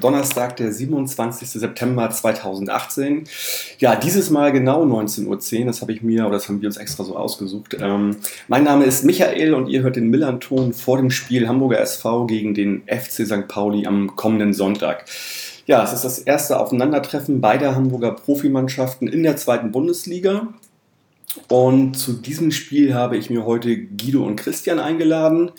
[0.00, 1.48] Donnerstag, der 27.
[1.48, 3.24] September 2018.
[3.78, 6.76] Ja, dieses Mal genau 19.10 Uhr, das habe ich mir, oder das haben wir uns
[6.76, 7.76] extra so ausgesucht.
[7.80, 8.16] Ähm,
[8.48, 12.54] mein Name ist Michael und ihr hört den Millanton vor dem Spiel Hamburger SV gegen
[12.54, 13.48] den FC St.
[13.48, 15.04] Pauli am kommenden Sonntag.
[15.66, 20.48] Ja, es ist das erste Aufeinandertreffen beider Hamburger Profimannschaften in der zweiten Bundesliga.
[21.48, 25.50] Und zu diesem Spiel habe ich mir heute Guido und Christian eingeladen.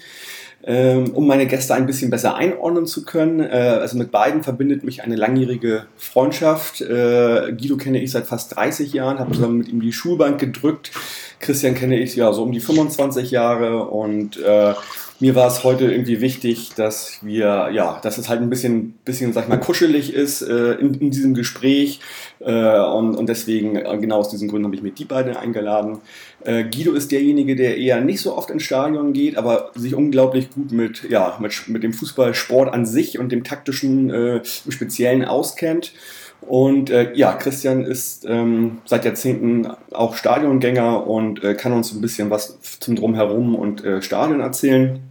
[0.69, 3.39] Ähm, um meine Gäste ein bisschen besser einordnen zu können.
[3.39, 6.81] Äh, also mit beiden verbindet mich eine langjährige Freundschaft.
[6.81, 10.91] Äh, Guido kenne ich seit fast 30 Jahren, habe zusammen mit ihm die Schulbank gedrückt.
[11.39, 14.73] Christian kenne ich ja so um die 25 Jahre und äh,
[15.19, 19.33] mir war es heute irgendwie wichtig, dass wir, ja, dass es halt ein bisschen, bisschen
[19.33, 22.01] sag ich mal, kuschelig ist äh, in, in diesem Gespräch.
[22.39, 25.99] Äh, und, und deswegen, äh, genau aus diesen Gründen, habe ich mir die beiden eingeladen.
[26.47, 30.49] Äh, Guido ist derjenige, der eher nicht so oft ins Stadion geht, aber sich unglaublich
[30.49, 35.25] gut mit, ja, mit, mit dem Fußballsport an sich und dem taktischen, äh, im Speziellen
[35.25, 35.91] auskennt.
[36.39, 41.99] Und äh, ja, Christian ist ähm, seit Jahrzehnten auch Stadiongänger und äh, kann uns ein
[41.99, 45.01] bisschen was zum Drumherum und äh, Stadion erzählen.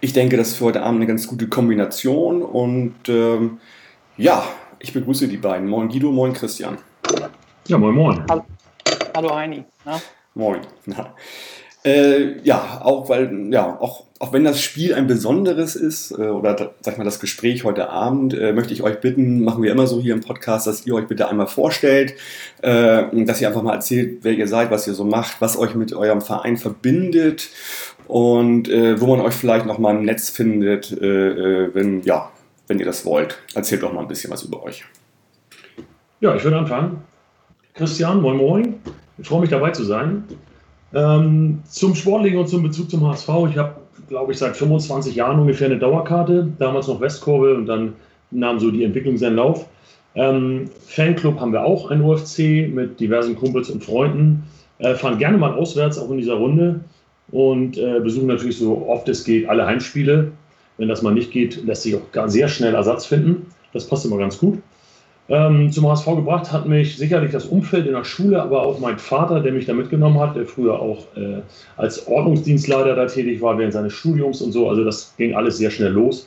[0.00, 3.58] Ich denke, das ist für heute Abend eine ganz gute Kombination und ähm,
[4.16, 4.44] ja,
[4.78, 5.68] ich begrüße die beiden.
[5.68, 6.78] Moin Guido, moin Christian.
[7.66, 8.24] Ja, moin moin.
[8.30, 8.44] Hallo,
[9.14, 9.64] Hallo Heini.
[9.84, 10.00] Na?
[10.38, 10.60] Moin.
[10.86, 11.14] Na.
[11.84, 16.74] Äh, ja, auch weil, ja, auch, auch wenn das Spiel ein besonderes ist, äh, oder
[16.80, 19.86] sag ich mal, das Gespräch heute Abend, äh, möchte ich euch bitten, machen wir immer
[19.86, 22.14] so hier im Podcast, dass ihr euch bitte einmal vorstellt,
[22.62, 25.76] äh, dass ihr einfach mal erzählt, wer ihr seid, was ihr so macht, was euch
[25.76, 27.48] mit eurem Verein verbindet
[28.08, 32.32] und äh, wo man euch vielleicht noch mal im Netz findet, äh, wenn, ja,
[32.66, 33.38] wenn ihr das wollt.
[33.54, 34.84] Erzählt doch mal ein bisschen was über euch.
[36.20, 37.04] Ja, ich würde anfangen.
[37.72, 38.74] Christian, moin moin.
[39.18, 40.24] Ich freue mich dabei zu sein.
[40.94, 43.28] Ähm, zum Sportlichen und zum Bezug zum HSV.
[43.50, 43.76] Ich habe,
[44.08, 46.48] glaube ich, seit 25 Jahren ungefähr eine Dauerkarte.
[46.58, 47.94] Damals noch Westkurve und dann
[48.30, 49.66] nahm so die Entwicklung seinen Lauf.
[50.14, 54.44] Ähm, Fanclub haben wir auch, ein UFC mit diversen Kumpels und Freunden.
[54.78, 56.80] Äh, fahren gerne mal auswärts, auch in dieser Runde.
[57.30, 60.32] Und äh, besuchen natürlich so oft es geht alle Heimspiele.
[60.78, 63.46] Wenn das mal nicht geht, lässt sich auch sehr schnell Ersatz finden.
[63.72, 64.58] Das passt immer ganz gut.
[65.30, 68.98] Ähm, zum HSV gebracht hat mich sicherlich das Umfeld in der Schule, aber auch mein
[68.98, 71.42] Vater, der mich da mitgenommen hat, der früher auch äh,
[71.76, 74.70] als Ordnungsdienstleiter da tätig war während seines Studiums und so.
[74.70, 76.26] Also das ging alles sehr schnell los.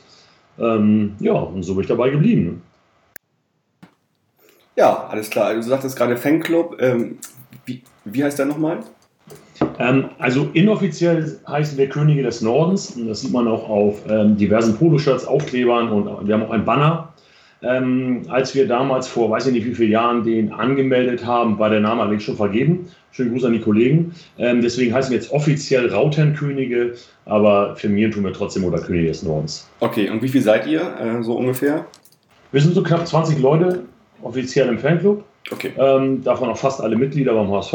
[0.58, 2.62] Ähm, ja, und so bin ich dabei geblieben.
[4.76, 5.52] Ja, alles klar.
[5.54, 6.80] Du sagtest gerade Fanclub.
[6.80, 7.18] Ähm,
[7.66, 8.78] wie, wie heißt der nochmal?
[9.80, 12.92] Ähm, also inoffiziell heißen wir Könige des Nordens.
[12.92, 16.64] Und das sieht man auch auf ähm, diversen Poloshirts, Aufklebern und wir haben auch ein
[16.64, 17.12] Banner
[17.62, 21.70] ähm, als wir damals vor weiß ich nicht wie vielen Jahren den angemeldet haben, war
[21.70, 22.86] der Name allerdings schon vergeben.
[23.12, 24.14] Schönen Gruß an die Kollegen.
[24.38, 29.22] Ähm, deswegen heißen wir jetzt offiziell Rautenkönige, aber firmieren tun wir trotzdem oder Könige des
[29.22, 29.68] Nordens.
[29.80, 31.86] Okay, und wie viel seid ihr äh, so ungefähr?
[32.50, 33.84] Wir sind so knapp 20 Leute
[34.22, 35.24] offiziell im Fanclub.
[35.50, 35.72] Okay.
[35.76, 37.74] Ähm, davon auch fast alle Mitglieder beim HSV.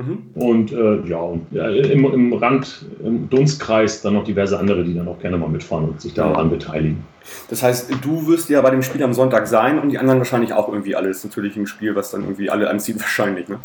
[0.00, 0.30] Mhm.
[0.34, 4.94] Und äh, ja, und, ja, im, im Rand, im Dunstkreis dann noch diverse andere, die
[4.94, 7.04] dann auch gerne mal mitfahren und sich daran beteiligen.
[7.48, 10.54] Das heißt, du wirst ja bei dem Spiel am Sonntag sein und die anderen wahrscheinlich
[10.54, 11.08] auch irgendwie alle.
[11.08, 13.48] Das ist natürlich ein Spiel, was dann irgendwie alle anzieht, wahrscheinlich.
[13.48, 13.58] Ne?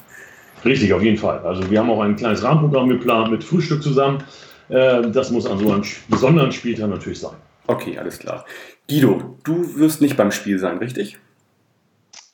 [0.66, 1.40] Richtig, auf jeden Fall.
[1.40, 4.24] Also wir haben auch ein kleines Rahmenprogramm geplant mit Frühstück zusammen.
[4.68, 7.36] Äh, das muss an so einem besonderen Spieltag natürlich sein.
[7.68, 8.46] Okay, alles klar.
[8.90, 11.18] Guido, du wirst nicht beim Spiel sein, richtig?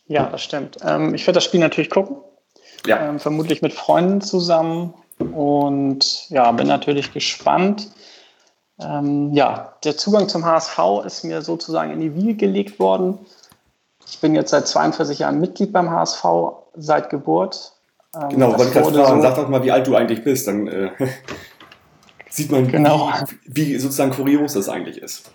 [0.08, 0.78] Ja, das stimmt.
[0.84, 2.18] Ähm, ich werde das Spiel natürlich gucken.
[2.86, 3.10] Ja.
[3.10, 4.94] Ähm, vermutlich mit Freunden zusammen.
[5.20, 7.90] Und ja, bin natürlich gespannt.
[8.80, 13.20] Ähm, ja, der Zugang zum HSV ist mir sozusagen in die Wiege gelegt worden.
[14.08, 16.26] Ich bin jetzt seit 42 Jahren Mitglied beim HSV,
[16.76, 17.74] seit Geburt.
[18.16, 20.68] Ähm, genau, wollte gerade fragen, so sag doch mal, wie alt du eigentlich bist, dann
[20.68, 20.90] äh,
[22.30, 23.12] sieht man, genau.
[23.46, 25.32] wie, wie, sozusagen kurios das eigentlich ist.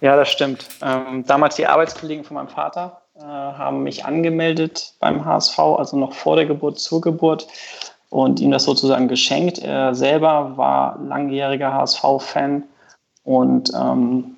[0.00, 0.68] Ja, das stimmt.
[0.82, 6.14] Ähm, damals die Arbeitskollegen von meinem Vater äh, haben mich angemeldet beim HSV, also noch
[6.14, 7.46] vor der Geburt, zur Geburt
[8.08, 9.58] und ihm das sozusagen geschenkt.
[9.58, 12.62] Er selber war langjähriger HSV-Fan
[13.24, 14.36] und ähm,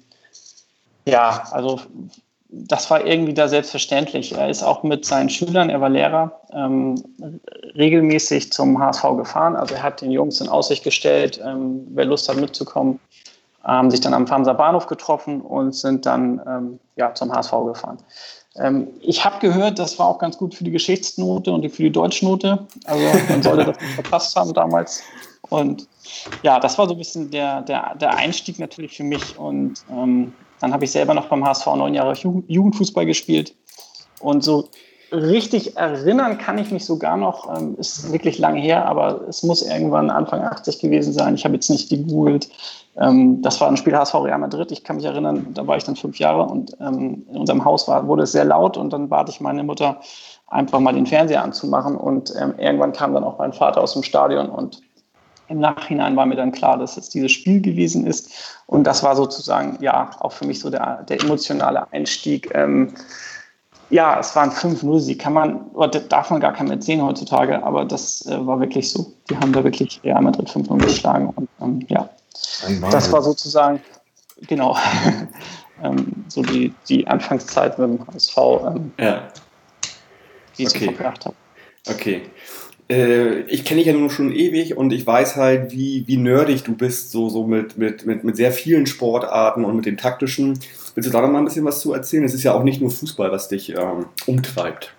[1.05, 1.81] ja, also
[2.49, 4.33] das war irgendwie da selbstverständlich.
[4.33, 7.03] Er ist auch mit seinen Schülern, er war Lehrer, ähm,
[7.77, 9.57] regelmäßig zum HSV gefahren.
[9.57, 12.99] Also er hat den Jungs in Aussicht gestellt, ähm, wer Lust hat mitzukommen,
[13.63, 17.99] haben sich dann am Farmser Bahnhof getroffen und sind dann ähm, ja, zum HSV gefahren.
[18.57, 21.93] Ähm, ich habe gehört, das war auch ganz gut für die Geschichtsnote und für die
[21.93, 22.67] Deutschnote.
[22.85, 25.03] Also man sollte das nicht verpasst haben damals.
[25.49, 25.89] Und
[26.43, 29.39] ja, das war so ein bisschen der, der, der Einstieg natürlich für mich.
[29.39, 33.55] Und ähm, dann habe ich selber noch beim HSV neun Jahre Jugendfußball gespielt.
[34.21, 34.69] Und so
[35.13, 39.63] richtig erinnern kann ich mich sogar noch, ähm, ist wirklich lange her, aber es muss
[39.63, 41.35] irgendwann Anfang 80 gewesen sein.
[41.35, 42.49] Ich habe jetzt nicht gegoogelt.
[42.97, 44.73] Ähm, das war ein Spiel HSV Real Madrid.
[44.73, 47.87] Ich kann mich erinnern, da war ich dann fünf Jahre und ähm, in unserem Haus
[47.89, 50.01] war, wurde es sehr laut und dann bat ich meine Mutter,
[50.47, 54.03] einfach mal den Fernseher anzumachen und ähm, irgendwann kam dann auch mein Vater aus dem
[54.03, 54.83] Stadion und
[55.49, 58.33] im Nachhinein war mir dann klar, dass es dieses Spiel gewesen ist.
[58.67, 62.51] Und das war sozusagen, ja, auch für mich so der, der emotionale Einstieg.
[62.55, 62.95] Ähm,
[63.93, 68.25] ja, es waren 5-0-Sieg, kann man, oder darf man gar keinem erzählen heutzutage, aber das
[68.27, 69.13] äh, war wirklich so.
[69.29, 72.09] Die haben da wirklich Real Madrid 5-0 geschlagen und ähm, ja,
[72.91, 73.81] das war sozusagen,
[74.49, 74.77] genau,
[75.83, 79.29] ähm, so die, die Anfangszeit mit dem HSV, ähm, ja.
[80.57, 80.87] die ich okay.
[80.87, 81.37] so verbracht habe.
[81.91, 82.23] Okay.
[82.89, 86.63] Äh, ich kenne dich ja nun schon ewig und ich weiß halt, wie, wie nerdig
[86.63, 90.59] du bist, so, so mit, mit, mit, mit sehr vielen Sportarten und mit dem taktischen.
[90.95, 92.25] Willst du da noch mal ein bisschen was zu erzählen?
[92.25, 94.93] Es ist ja auch nicht nur Fußball, was dich ähm, umtreibt.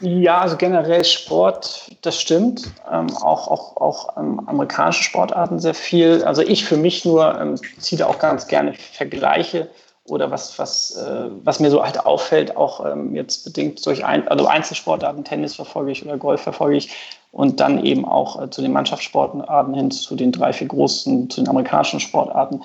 [0.00, 2.70] Ja, also generell Sport, das stimmt.
[2.92, 6.22] Ähm, auch auch, auch ähm, amerikanische Sportarten sehr viel.
[6.24, 9.70] Also ich für mich nur ähm, ziehe auch ganz gerne Vergleiche
[10.06, 14.28] oder was, was, äh, was mir so halt auffällt, auch ähm, jetzt bedingt durch ein,
[14.28, 16.94] also Einzelsportarten, Tennis verfolge ich oder Golf verfolge ich
[17.32, 21.40] und dann eben auch äh, zu den Mannschaftssportarten hin, zu den drei, vier großen, zu
[21.40, 22.60] den amerikanischen Sportarten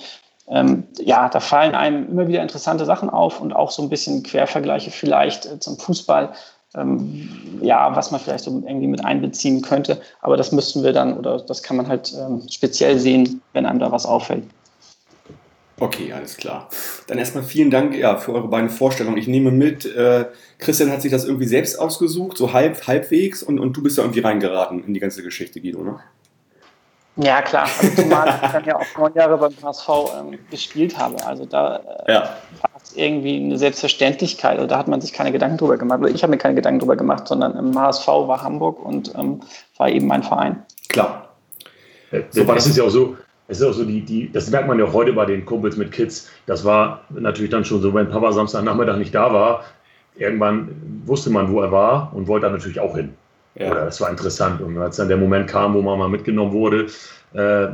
[0.50, 4.24] ähm, ja, da fallen einem immer wieder interessante Sachen auf und auch so ein bisschen
[4.24, 6.34] Quervergleiche vielleicht äh, zum Fußball.
[6.75, 10.01] Ähm, ja, was man vielleicht so irgendwie mit einbeziehen könnte.
[10.22, 13.80] Aber das müssten wir dann oder das kann man halt ähm, speziell sehen, wenn einem
[13.80, 14.44] da was auffällt.
[15.80, 16.69] Okay, alles klar.
[17.07, 19.18] Dann erstmal vielen Dank ja, für eure beiden Vorstellungen.
[19.18, 20.25] Ich nehme mit, äh,
[20.57, 24.02] Christian hat sich das irgendwie selbst ausgesucht, so halb, halbwegs, und, und du bist da
[24.02, 26.00] irgendwie reingeraten in die ganze Geschichte, Guido, ne?
[27.21, 27.63] Ja, klar.
[27.63, 29.89] Also zumal ich dann ja auch neun Jahre beim HSV
[30.19, 31.16] ähm, gespielt habe.
[31.25, 31.77] Also da
[32.07, 32.21] äh, ja.
[32.62, 34.56] war es irgendwie eine Selbstverständlichkeit.
[34.56, 36.00] Also da hat man sich keine Gedanken drüber gemacht.
[36.00, 39.42] Oder ich habe mir keine Gedanken drüber gemacht, sondern im HSV war Hamburg und ähm,
[39.75, 40.63] war eben mein Verein.
[40.88, 41.30] Klar.
[42.12, 43.18] Ja, so das ist ja auch so,
[43.50, 45.75] es ist auch so, die, die, das merkt man ja auch heute bei den Kumpels
[45.75, 46.30] mit Kids.
[46.45, 49.66] Das war natürlich dann schon so, wenn Papa Samstagnachmittag nicht da war,
[50.16, 53.13] irgendwann wusste man, wo er war und wollte da natürlich auch hin.
[53.59, 53.71] Ja.
[53.71, 54.61] Oder es war interessant.
[54.61, 56.88] Und als dann der Moment kam, wo man mal mitgenommen wurde,
[57.33, 57.67] äh,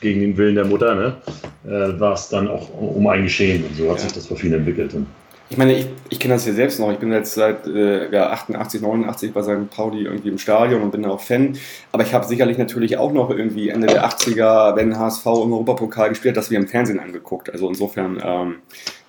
[0.00, 1.16] gegen den Willen der Mutter, ne,
[1.64, 3.64] äh, war es dann auch um ein Geschehen.
[3.64, 4.04] Und so hat ja.
[4.04, 4.94] sich das bei vielen entwickelt.
[4.94, 5.06] Und
[5.52, 6.90] ich meine, ich, ich kenne das ja selbst noch.
[6.92, 9.68] Ich bin jetzt seit äh, ja, 88, 89 bei St.
[9.68, 11.58] Pauli irgendwie im Stadion und bin auch Fan.
[11.92, 16.08] Aber ich habe sicherlich natürlich auch noch irgendwie Ende der 80er, wenn HSV im Europapokal
[16.08, 17.50] gespielt hat, das wir im Fernsehen angeguckt.
[17.50, 18.54] Also insofern, ähm,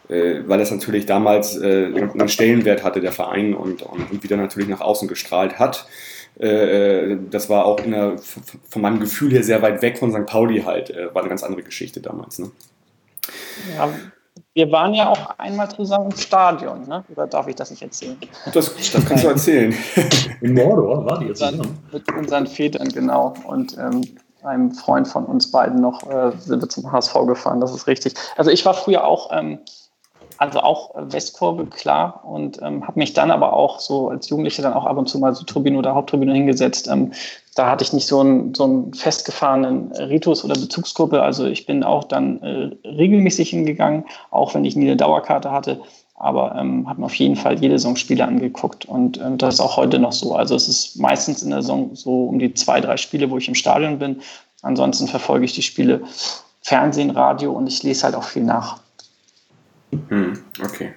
[0.09, 4.35] äh, weil das natürlich damals äh, einen Stellenwert hatte, der Verein, und, und, und wieder
[4.35, 5.87] natürlich nach außen gestrahlt hat.
[6.39, 8.15] Äh, das war auch der,
[8.69, 10.25] von meinem Gefühl her sehr weit weg von St.
[10.25, 10.89] Pauli halt.
[10.89, 12.39] Äh, war eine ganz andere Geschichte damals.
[12.39, 12.51] Ne?
[13.75, 13.89] Ja,
[14.55, 17.03] wir waren ja auch einmal zusammen im Stadion, ne?
[17.09, 18.17] oder darf ich das nicht erzählen?
[18.53, 19.73] Das, das kannst du erzählen.
[20.41, 21.77] In Mordor war die jetzt zusammen?
[21.91, 23.33] Mit unseren Vätern, genau.
[23.45, 24.01] Und ähm,
[24.43, 28.13] einem Freund von uns beiden noch äh, sind wir zum HSV gefahren, das ist richtig.
[28.35, 29.59] Also ich war früher auch ähm,
[30.37, 32.23] also auch Westkurve, klar.
[32.25, 35.19] Und ähm, habe mich dann aber auch so als Jugendlicher dann auch ab und zu
[35.19, 36.87] mal so Tribüne oder Haupttribüne hingesetzt.
[36.87, 37.11] Ähm,
[37.55, 41.21] da hatte ich nicht so einen, so einen festgefahrenen Ritus oder Bezugsgruppe.
[41.21, 45.81] Also ich bin auch dann äh, regelmäßig hingegangen, auch wenn ich nie eine Dauerkarte hatte.
[46.15, 48.85] Aber ähm, habe mir auf jeden Fall jede Saison Spiele angeguckt.
[48.85, 50.35] Und ähm, das ist auch heute noch so.
[50.35, 53.47] Also es ist meistens in der Saison so um die zwei, drei Spiele, wo ich
[53.47, 54.21] im Stadion bin.
[54.61, 56.01] Ansonsten verfolge ich die Spiele
[56.61, 58.82] Fernsehen, Radio und ich lese halt auch viel nach.
[60.09, 60.33] Hm,
[60.63, 60.93] okay.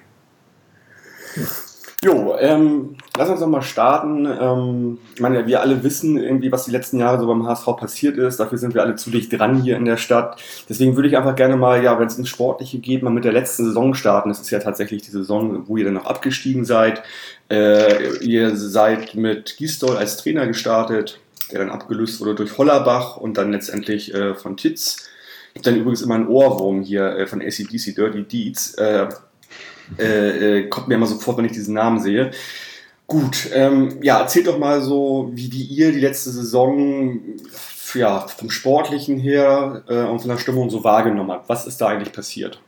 [2.03, 4.27] Jo, ähm, lass uns doch mal starten.
[4.39, 8.17] Ähm, ich meine, wir alle wissen irgendwie, was die letzten Jahre so beim HSV passiert
[8.17, 8.39] ist.
[8.39, 10.39] Dafür sind wir alle zu dicht dran hier in der Stadt.
[10.69, 13.33] Deswegen würde ich einfach gerne mal, ja, wenn es ins Sportliche geht, mal mit der
[13.33, 14.29] letzten Saison starten.
[14.29, 17.01] Das ist ja tatsächlich die Saison, wo ihr dann noch abgestiegen seid.
[17.49, 21.19] Äh, ihr seid mit Gisdol als Trainer gestartet,
[21.51, 25.06] der dann abgelöst wurde durch Hollerbach und dann letztendlich äh, von Titz
[25.57, 28.75] habe dann übrigens immer einen Ohrwurm hier äh, von ACDC, Dirty Deeds.
[28.75, 29.07] Äh,
[29.97, 32.31] äh, äh, kommt mir immer sofort, wenn ich diesen Namen sehe.
[33.05, 37.19] Gut, ähm, ja, erzählt doch mal so, wie, wie ihr die letzte Saison
[37.93, 41.47] ja, vom Sportlichen her äh, und von der Stimmung so wahrgenommen habt.
[41.47, 42.59] Was ist da eigentlich passiert?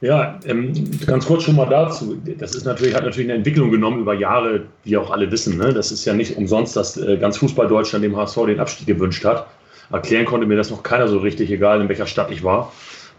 [0.00, 0.74] Ja, ähm,
[1.06, 2.16] ganz kurz schon mal dazu.
[2.38, 5.56] Das ist natürlich, hat natürlich eine Entwicklung genommen über Jahre, wie auch alle wissen.
[5.56, 5.72] Ne?
[5.72, 9.46] Das ist ja nicht umsonst, dass äh, ganz Fußball-Deutschland dem HSV den Abstieg gewünscht hat.
[9.90, 12.72] Erklären konnte mir das noch keiner so richtig, egal in welcher Stadt ich war.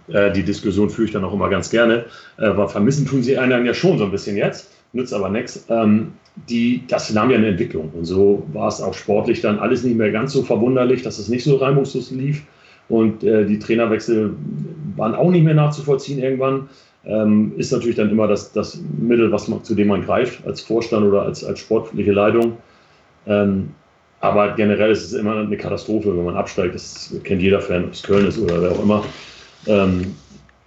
[0.08, 2.06] Äh, die Diskussion führe ich dann auch immer ganz gerne.
[2.38, 5.66] Äh, aber vermissen tun sie einen ja schon so ein bisschen jetzt, nützt aber nichts.
[5.70, 6.14] Ähm,
[6.50, 7.92] die, das nahm ja eine Entwicklung.
[7.94, 11.30] Und so war es auch sportlich dann alles nicht mehr ganz so verwunderlich, dass es
[11.30, 12.44] nicht so reibungslos lief.
[12.90, 14.34] Und äh, die Trainerwechsel
[14.96, 16.70] waren auch nicht mehr nachzuvollziehen irgendwann.
[17.06, 20.62] ähm, ist natürlich dann immer das, das Mittel, was man, zu dem man greift, als
[20.62, 22.58] Vorstand oder als, als sportliche Leitung.
[23.26, 23.70] Ähm,
[24.30, 26.76] aber generell ist es immer eine Katastrophe, wenn man absteigt.
[26.76, 29.04] Das kennt jeder Fan, ob es Köln ist oder wer auch immer.
[29.68, 30.16] Ähm,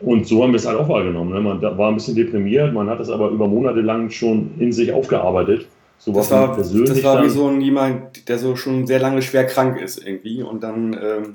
[0.00, 1.32] und so haben wir es halt auch wahrgenommen.
[1.32, 1.40] Ne?
[1.40, 4.92] Man war ein bisschen deprimiert, man hat es aber über Monate lang schon in sich
[4.92, 5.66] aufgearbeitet.
[5.98, 9.44] So das, war, das war wie so ein jemand, der so schon sehr lange schwer
[9.44, 11.32] krank ist irgendwie und dann ähm,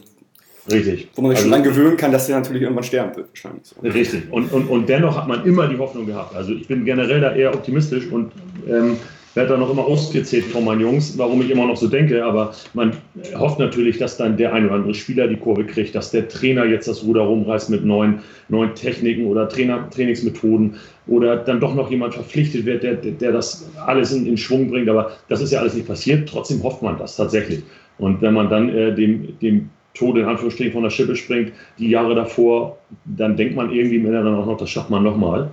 [0.71, 1.09] Richtig.
[1.15, 3.71] Wo man sich also, schon dran gewöhnen kann, dass der natürlich irgendwann sterben wird, wahrscheinlich.
[3.83, 4.23] Richtig.
[4.31, 6.35] Und, und, und dennoch hat man immer die Hoffnung gehabt.
[6.35, 8.31] Also ich bin generell da eher optimistisch und
[8.67, 8.97] ähm,
[9.35, 12.23] werde da noch immer ausgezählt von meinen Jungs, warum ich immer noch so denke.
[12.23, 12.93] Aber man
[13.37, 16.65] hofft natürlich, dass dann der ein oder andere Spieler die Kurve kriegt, dass der Trainer
[16.65, 20.75] jetzt das Ruder rumreißt mit neuen, neuen Techniken oder Trainer, Trainingsmethoden
[21.07, 24.89] oder dann doch noch jemand verpflichtet wird, der, der das alles in, in Schwung bringt.
[24.89, 26.29] Aber das ist ja alles nicht passiert.
[26.29, 27.61] Trotzdem hofft man das tatsächlich.
[27.97, 31.89] Und wenn man dann äh, dem, dem Tod in Anführungsstrichen von der Schippe springt, die
[31.89, 35.49] Jahre davor, dann denkt man irgendwie im Inneren auch noch, das schafft man nochmal.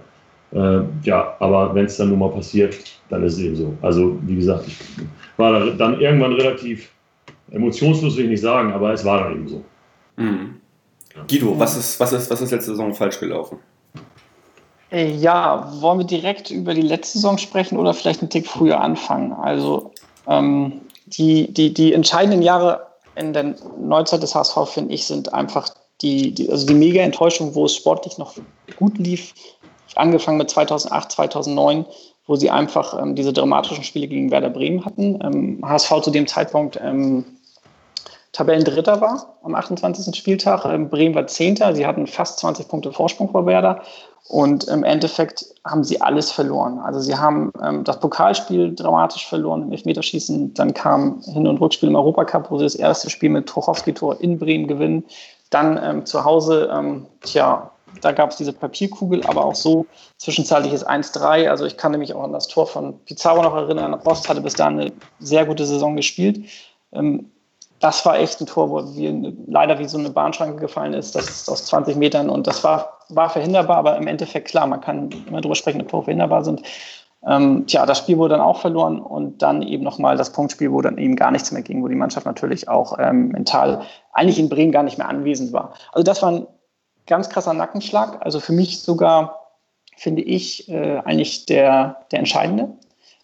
[0.54, 2.76] Äh, ja, aber wenn es dann nun mal passiert,
[3.08, 3.74] dann ist es eben so.
[3.82, 4.76] Also, wie gesagt, ich
[5.36, 6.90] war da dann irgendwann relativ
[7.50, 9.64] emotionslos, will ich nicht sagen, aber es war dann eben so.
[10.16, 10.60] Mhm.
[11.28, 13.58] Guido, was ist, was, ist, was ist letzte Saison falsch gelaufen?
[14.90, 18.80] Äh, ja, wollen wir direkt über die letzte Saison sprechen oder vielleicht einen Tick früher
[18.80, 19.32] anfangen?
[19.32, 19.92] Also,
[20.26, 25.68] ähm, die, die, die entscheidenden Jahre in der Neuzeit des HSV, finde ich, sind einfach
[26.00, 28.34] die, die, also die mega Enttäuschung, wo es sportlich noch
[28.76, 29.34] gut lief,
[29.96, 31.86] angefangen mit 2008, 2009,
[32.26, 35.18] wo sie einfach ähm, diese dramatischen Spiele gegen Werder Bremen hatten.
[35.22, 37.24] Ähm, HSV zu dem Zeitpunkt ähm,
[38.32, 40.16] Tabellendritter war am 28.
[40.16, 40.64] Spieltag.
[40.64, 41.74] Ähm, Bremen war Zehnter.
[41.74, 43.82] Sie hatten fast 20 Punkte Vorsprung vor Werder.
[44.28, 46.78] Und im Endeffekt haben sie alles verloren.
[46.78, 50.54] Also sie haben ähm, das Pokalspiel dramatisch verloren im Elfmeterschießen.
[50.54, 54.38] Dann kam Hin- und Rückspiel im Europacup, wo sie das erste Spiel mit Trochowski-Tor in
[54.38, 55.04] Bremen gewinnen.
[55.50, 60.86] Dann ähm, zu Hause, ähm, tja, da gab es diese Papierkugel, aber auch so zwischenzeitliches
[60.86, 61.48] 1-3.
[61.48, 63.94] Also ich kann nämlich auch an das Tor von Pizarro noch erinnern.
[63.94, 66.44] Rost hatte bis dahin eine sehr gute Saison gespielt.
[66.92, 67.30] Ähm,
[67.80, 71.16] das war echt ein Tor, wo wir leider wie so eine Bahnschranke gefallen ist.
[71.16, 74.80] Das ist aus 20 Metern und das war, war verhinderbar, aber im Endeffekt klar, man
[74.80, 76.62] kann immer drüber sprechen, ob Tore verhinderbar sind.
[77.26, 80.80] Ähm, tja, das Spiel wurde dann auch verloren und dann eben nochmal das Punktspiel, wo
[80.80, 83.82] dann eben gar nichts mehr ging, wo die Mannschaft natürlich auch ähm, mental
[84.12, 85.74] eigentlich in Bremen gar nicht mehr anwesend war.
[85.92, 86.46] Also das war ein
[87.06, 88.24] ganz krasser Nackenschlag.
[88.24, 89.48] Also für mich sogar,
[89.96, 92.68] finde ich, äh, eigentlich der, der entscheidende.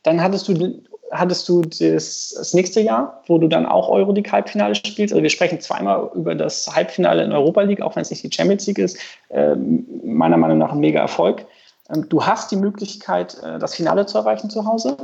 [0.02, 4.74] Dann hattest du hattest du das, das, nächste Jahr, wo du dann auch Euroleague Halbfinale
[4.74, 5.12] spielst.
[5.12, 8.32] Also wir sprechen zweimal über das Halbfinale in Europa League, auch wenn es nicht die
[8.32, 8.98] Champions League ist.
[9.28, 11.46] Äh, meiner Meinung nach ein mega Erfolg.
[11.90, 14.96] Ähm, du hast die Möglichkeit, äh, das Finale zu erreichen zu Hause.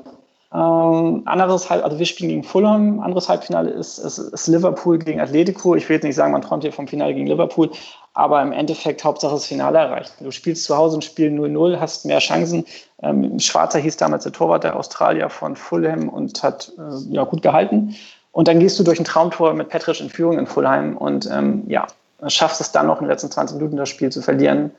[0.55, 3.01] Ähm, anderes Halb, also wir spielen gegen Fulham.
[3.01, 5.75] Anderes Halbfinale ist, ist, ist, Liverpool gegen Atletico.
[5.75, 7.73] Ich will jetzt nicht sagen, man träumt hier vom Finale gegen Liverpool,
[8.13, 10.13] aber im Endeffekt Hauptsache das Finale erreicht.
[10.21, 12.65] Du spielst zu Hause ein Spiel 0-0, hast mehr Chancen.
[13.03, 17.43] Ähm, Schwarzer hieß damals der Torwart der Australier von Fulham und hat äh, ja, gut
[17.43, 17.97] gehalten.
[18.31, 21.65] Und dann gehst du durch ein Traumtor mit Petric in Führung in Fulheim und ähm,
[21.67, 21.89] ja,
[22.29, 24.71] schaffst es dann noch in den letzten 20 Minuten das Spiel zu verlieren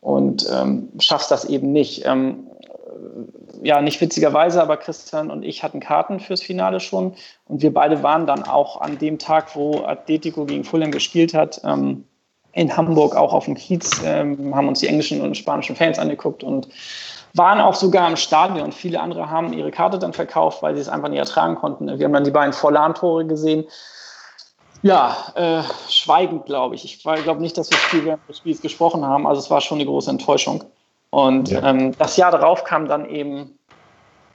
[0.00, 2.06] und ähm, schaffst das eben nicht.
[2.06, 2.46] Ähm,
[3.62, 7.14] ja, nicht witzigerweise, aber Christian und ich hatten Karten fürs Finale schon
[7.46, 11.60] und wir beide waren dann auch an dem Tag, wo Atletico gegen Fulham gespielt hat,
[11.64, 12.04] ähm,
[12.52, 16.42] in Hamburg auch auf dem Kiez, ähm, haben uns die englischen und spanischen Fans angeguckt
[16.42, 16.68] und
[17.34, 18.62] waren auch sogar im Stadion.
[18.62, 21.86] Und viele andere haben ihre Karte dann verkauft, weil sie es einfach nicht ertragen konnten.
[21.98, 23.64] Wir haben dann die beiden Vorlan-Tore gesehen.
[24.82, 26.84] Ja, äh, schweigend, glaube ich.
[26.84, 29.26] Ich glaube nicht, dass wir viel während des Spiels gesprochen haben.
[29.26, 30.64] Also es war schon eine große Enttäuschung.
[31.10, 31.62] Und ja.
[31.62, 33.58] ähm, das Jahr darauf kam dann eben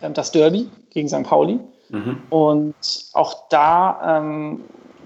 [0.01, 1.23] ähm, das Derby gegen St.
[1.23, 1.59] Pauli.
[1.89, 2.21] Mhm.
[2.29, 2.75] Und
[3.13, 4.63] auch da ähm,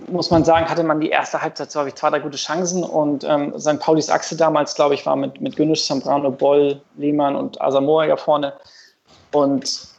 [0.08, 2.84] muss man sagen, hatte man die erste Halbzeit, habe ich zwei, drei gute Chancen.
[2.84, 3.80] Und ähm, St.
[3.80, 8.16] Paulis Achse damals, glaube ich, war mit, mit Günnisch, Zambrano, Boll, Lehmann und Asamoah ja
[8.16, 8.54] vorne.
[9.32, 9.97] Und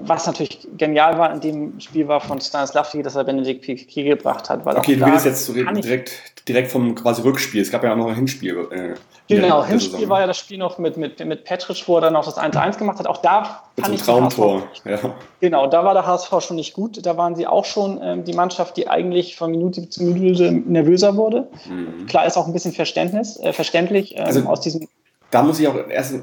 [0.00, 4.48] was natürlich genial war in dem Spiel war von Stanislavski, dass er Benedikt Piquet gebracht
[4.48, 4.66] hat.
[4.66, 7.60] okay, du redest jetzt direkt, direkt vom quasi Rückspiel.
[7.60, 8.56] Es gab ja auch noch ein Hinspiel.
[8.70, 8.94] Äh,
[9.28, 12.24] genau, Hinspiel war ja das Spiel noch mit, mit, mit Petric, wo er dann noch
[12.24, 13.06] das 1-1 gemacht hat.
[13.06, 14.66] Auch da mit fand ich Traumtor.
[14.84, 14.98] Ja.
[15.40, 17.04] Genau, da war der HSV schon nicht gut.
[17.04, 21.16] Da waren sie auch schon ähm, die Mannschaft, die eigentlich von Minute zu Minute nervöser
[21.16, 21.48] wurde.
[21.68, 22.06] Mhm.
[22.06, 24.88] Klar ist auch ein bisschen Verständnis, äh, verständlich ähm, also, aus diesem
[25.36, 26.14] da muss ich auch erst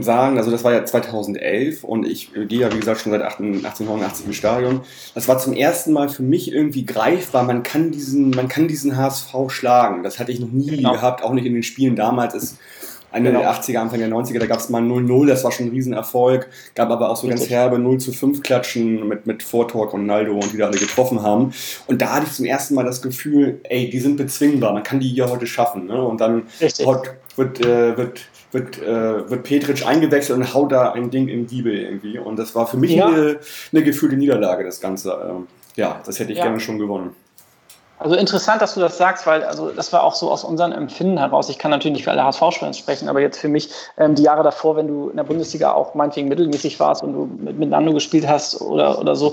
[0.00, 4.24] sagen, also das war ja 2011 und ich gehe ja wie gesagt schon seit 1889
[4.24, 4.80] im Stadion.
[5.14, 8.96] Das war zum ersten Mal für mich irgendwie greifbar, man kann diesen, man kann diesen
[8.96, 10.02] HSV schlagen.
[10.02, 10.92] Das hatte ich noch nie genau.
[10.92, 12.32] gehabt, auch nicht in den Spielen damals.
[12.32, 12.56] Ist
[13.12, 13.42] Ende genau.
[13.42, 16.48] der 80er, Anfang der 90er, da gab es mal 0-0, das war schon ein Riesenerfolg.
[16.74, 20.50] Gab aber auch so ganz herbe 0 zu 5 Klatschen mit, mit Vortor Ronaldo und
[20.50, 21.52] die da alle getroffen haben.
[21.88, 25.00] Und da hatte ich zum ersten Mal das Gefühl, ey, die sind bezwingbar, man kann
[25.00, 25.86] die hier heute schaffen.
[25.86, 26.02] Ne?
[26.02, 26.44] Und dann
[27.36, 28.20] wird, äh, wird
[28.56, 32.18] wird, äh, wird Petric eingewechselt und haut da ein Ding im Giebel irgendwie.
[32.18, 33.06] Und das war für mich Ja.
[33.06, 33.38] eine,
[33.72, 35.10] eine gefühlte Niederlage, das Ganze.
[35.30, 35.46] Ähm,
[35.76, 36.44] ja, das hätte ich Ja.
[36.44, 37.10] gerne schon gewonnen.
[37.98, 41.18] Also interessant, dass du das sagst, weil also das war auch so aus unserem Empfinden
[41.18, 41.48] heraus.
[41.48, 44.42] Ich kann natürlich nicht für alle HSV-Spieler sprechen, aber jetzt für mich ähm, die Jahre
[44.42, 47.94] davor, wenn du in der Bundesliga auch meinetwegen mittelmäßig warst und du mit, mit Nando
[47.94, 49.32] gespielt hast oder, oder so,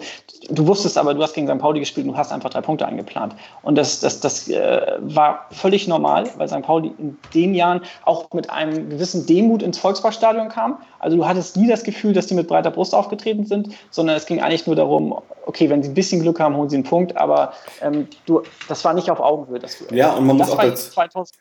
[0.50, 1.58] du wusstest aber, du hast gegen St.
[1.58, 3.36] Pauli gespielt und du hast einfach drei Punkte eingeplant.
[3.64, 6.62] Und das, das, das äh, war völlig normal, weil St.
[6.62, 10.78] Pauli in den Jahren auch mit einem gewissen Demut ins Volksparkstadion kam.
[11.00, 14.26] Also du hattest nie das Gefühl, dass die mit breiter Brust aufgetreten sind, sondern es
[14.26, 15.16] ging eigentlich nur darum,
[15.46, 18.84] okay, wenn sie ein bisschen Glück haben, holen sie einen Punkt, aber ähm, du, das
[18.86, 19.58] war nicht auf Augenhöhe.
[19.60, 21.38] Das, Ja, und man muss auch dazu- 2000,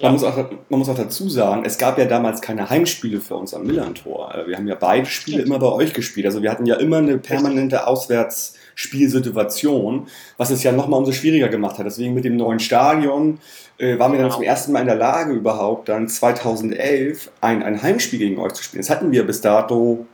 [0.00, 0.12] Man, Ja.
[0.12, 0.36] muss auch,
[0.70, 4.32] man muss auch dazu sagen, es gab ja damals keine Heimspiele für uns am Millantor.
[4.34, 5.48] Äh, Wir haben ja beide Spiele Stimmt.
[5.48, 6.24] immer bei euch gespielt.
[6.26, 11.78] Also wir hatten ja immer eine permanente Auswärtsspielsituation, was es ja nochmal umso schwieriger gemacht
[11.78, 11.86] hat.
[11.86, 13.38] Deswegen mit dem neuen Stadion
[13.78, 14.34] äh, waren wir dann Genau.
[14.36, 18.62] zum ersten Mal in der Lage, überhaupt dann 2011 ein, ein Heimspiel gegen euch zu
[18.62, 18.82] spielen.
[18.82, 20.06] Das hatten wir bis dato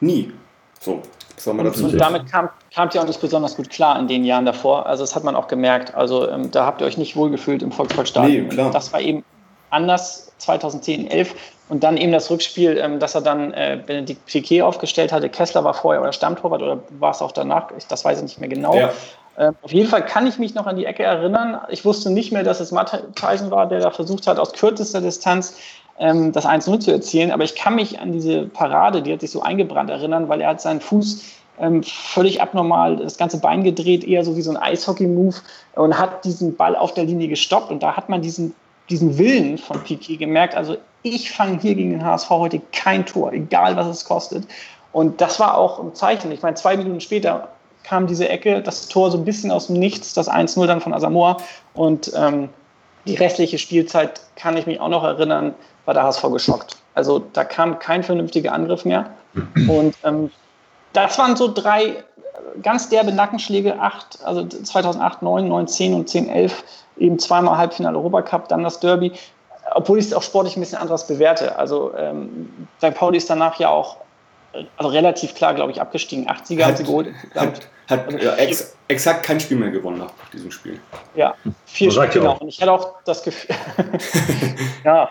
[0.00, 0.32] nie.
[0.80, 1.02] So,
[1.34, 1.98] was soll man dazu Und sagen?
[2.00, 4.86] damit kam, kamt ihr auch nicht besonders gut klar in den Jahren davor.
[4.86, 5.94] Also das hat man auch gemerkt.
[5.94, 8.48] Also ähm, da habt ihr euch nicht wohlgefühlt im Volksparkstadion.
[8.48, 8.70] Nee, klar.
[8.70, 9.24] Das war eben
[9.70, 11.34] anders 2010, 11
[11.68, 15.28] und dann eben das Rückspiel, ähm, dass er dann äh, Benedikt Piquet aufgestellt hatte.
[15.28, 17.68] Kessler war vorher euer Stammtorwart oder war es auch danach?
[17.76, 18.74] Ich, das weiß ich nicht mehr genau.
[18.74, 18.92] Ja.
[19.38, 21.60] Ähm, auf jeden Fall kann ich mich noch an die Ecke erinnern.
[21.68, 25.56] Ich wusste nicht mehr, dass es Mattheisen war, der da versucht hat, aus kürzester Distanz
[25.98, 27.30] ähm, das 1-0 zu erzielen.
[27.30, 30.50] Aber ich kann mich an diese Parade, die hat sich so eingebrannt erinnern, weil er
[30.50, 31.22] hat seinen Fuß
[31.60, 35.36] ähm, völlig abnormal das ganze Bein gedreht, eher so wie so ein Eishockey-Move
[35.74, 37.70] und hat diesen Ball auf der Linie gestoppt.
[37.70, 38.54] Und da hat man diesen,
[38.88, 40.54] diesen Willen von Piquet gemerkt.
[40.54, 44.46] Also ich fange hier gegen den HSV heute kein Tor, egal was es kostet.
[44.92, 46.32] Und das war auch ein Zeichen.
[46.32, 47.48] Ich meine, zwei Minuten später
[47.84, 50.92] kam diese Ecke, das Tor so ein bisschen aus dem Nichts, das 1-0 dann von
[50.92, 51.38] Asamoah.
[51.74, 52.48] Und ähm,
[53.06, 55.54] die restliche Spielzeit, kann ich mich auch noch erinnern,
[55.84, 56.76] war der HSV geschockt.
[56.94, 59.10] Also da kam kein vernünftiger Angriff mehr.
[59.68, 60.30] Und ähm,
[60.92, 62.02] das waren so drei äh,
[62.62, 66.64] ganz derbe Nackenschläge, acht, also 2008, 9, 9, 10 und 10, 11,
[66.98, 69.12] eben zweimal Halbfinale Europacup, dann das Derby,
[69.74, 71.56] obwohl ich es auch sportlich ein bisschen anders bewerte.
[71.58, 72.94] Also ähm, St.
[72.94, 73.96] Pauli ist danach ja auch
[74.76, 76.28] also relativ klar, glaube ich, abgestiegen.
[76.28, 77.08] 8 Sieger haben sie geholt.
[77.34, 80.80] hat, hat Also ja, ex, exakt kein Spiel mehr gewonnen nach diesem Spiel.
[81.14, 81.34] Ja,
[81.66, 82.38] vier reicht Spiele genau.
[82.38, 83.54] Und ich hatte auch das Gefühl,
[84.84, 85.10] ja,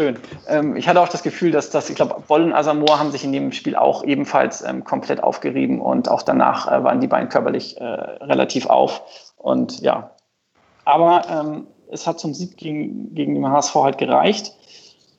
[0.00, 0.18] schön.
[0.48, 3.22] Ähm, ich hatte auch das Gefühl, dass das, ich glaube, Boll und Asamoah haben sich
[3.22, 7.28] in dem Spiel auch ebenfalls ähm, komplett aufgerieben und auch danach äh, waren die beiden
[7.28, 9.02] körperlich äh, relativ auf.
[9.36, 10.12] Und ja,
[10.86, 14.54] aber ähm, es hat zum Sieg gegen, gegen den HSV halt gereicht.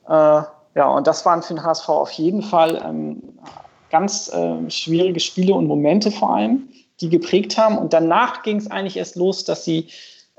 [0.08, 0.42] Äh,
[0.74, 3.22] ja, und das waren für den HSV auf jeden Fall ähm,
[3.90, 6.68] ganz äh, schwierige Spiele und Momente vor allem,
[7.00, 7.78] die geprägt haben.
[7.78, 9.86] Und danach ging es eigentlich erst los, dass sie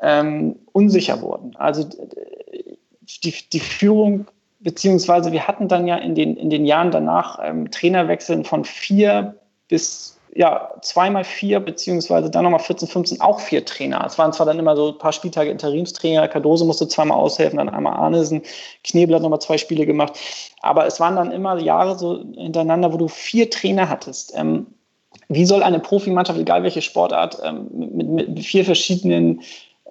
[0.02, 1.56] ähm, unsicher wurden.
[1.56, 1.88] Also
[3.24, 4.28] die, die Führung,
[4.64, 9.36] beziehungsweise wir hatten dann ja in den, in den Jahren danach ähm, Trainerwechseln von vier
[9.68, 14.04] bis ja, zweimal vier, beziehungsweise dann nochmal 14, 15 auch vier Trainer.
[14.06, 17.70] Es waren zwar dann immer so ein paar Spieltage Interimstrainer, Cardoso musste zweimal aushelfen, dann
[17.70, 18.42] einmal Arnesen,
[18.84, 20.18] Knebel hat nochmal zwei Spiele gemacht.
[20.62, 24.34] Aber es waren dann immer Jahre so hintereinander, wo du vier Trainer hattest.
[24.36, 24.68] Ähm,
[25.30, 29.42] wie soll eine Profimannschaft, egal welche Sportart, ähm, mit, mit vier verschiedenen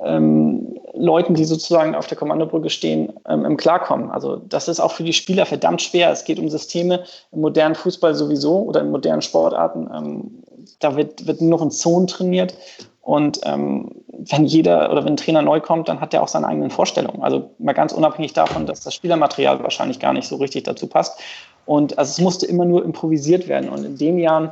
[0.04, 4.10] ähm, Leuten, die sozusagen auf der Kommandobrücke stehen, ähm, im Klarkommen.
[4.10, 6.10] Also das ist auch für die Spieler verdammt schwer.
[6.10, 9.88] Es geht um Systeme im modernen Fußball sowieso oder in modernen Sportarten.
[9.94, 10.42] Ähm,
[10.80, 12.54] da wird, wird nur noch in Zonen trainiert.
[13.00, 16.46] Und ähm, wenn jeder oder wenn ein Trainer neu kommt, dann hat er auch seine
[16.46, 17.22] eigenen Vorstellungen.
[17.22, 21.18] Also mal ganz unabhängig davon, dass das Spielermaterial wahrscheinlich gar nicht so richtig dazu passt.
[21.66, 23.68] Und also es musste immer nur improvisiert werden.
[23.68, 24.50] Und in den Jahren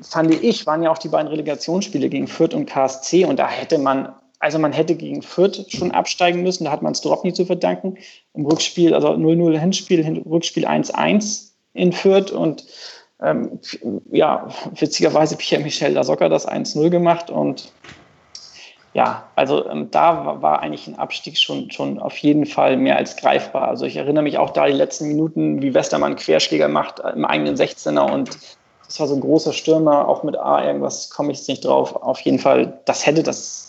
[0.00, 3.78] fand ich, waren ja auch die beiden Relegationsspiele gegen Fürth und KSC und da hätte
[3.78, 7.46] man, also man hätte gegen Fürth schon absteigen müssen, da hat man es Dropny zu
[7.46, 7.96] verdanken.
[8.34, 12.64] Im Rückspiel, also 0-0 Hinspiel, Hin Rückspiel 1-1 in Fürth und
[13.22, 13.60] ähm,
[14.10, 17.72] ja, witzigerweise Pierre-Michel Lasocca das 1-0 gemacht und
[18.94, 22.96] ja, also ähm, da war, war eigentlich ein Abstieg schon, schon auf jeden Fall mehr
[22.96, 23.68] als greifbar.
[23.68, 27.24] Also ich erinnere mich auch da die letzten Minuten, wie Westermann Querschläger macht äh, im
[27.24, 28.36] eigenen 16er und
[28.86, 31.96] das war so ein großer Stürmer, auch mit A, irgendwas komme ich jetzt nicht drauf.
[31.96, 33.61] Auf jeden Fall, das hätte das,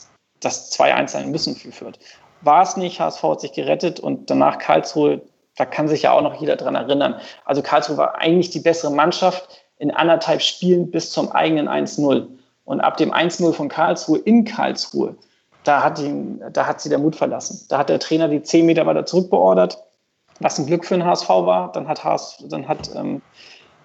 [0.43, 1.99] das 2-1 sein müssen für Fürth.
[2.41, 5.21] War es nicht, HSV hat sich gerettet und danach Karlsruhe,
[5.55, 7.15] da kann sich ja auch noch jeder dran erinnern.
[7.45, 12.27] Also Karlsruhe war eigentlich die bessere Mannschaft in anderthalb Spielen bis zum eigenen 1-0.
[12.65, 15.15] Und ab dem 1-0 von Karlsruhe in Karlsruhe,
[15.63, 17.65] da hat, ihn, da hat sie der Mut verlassen.
[17.69, 19.81] Da hat der Trainer die 10 Meter weiter zurückbeordert,
[20.39, 21.71] was ein Glück für den HSV war.
[21.71, 23.21] Dann hat, HS, dann hat ähm,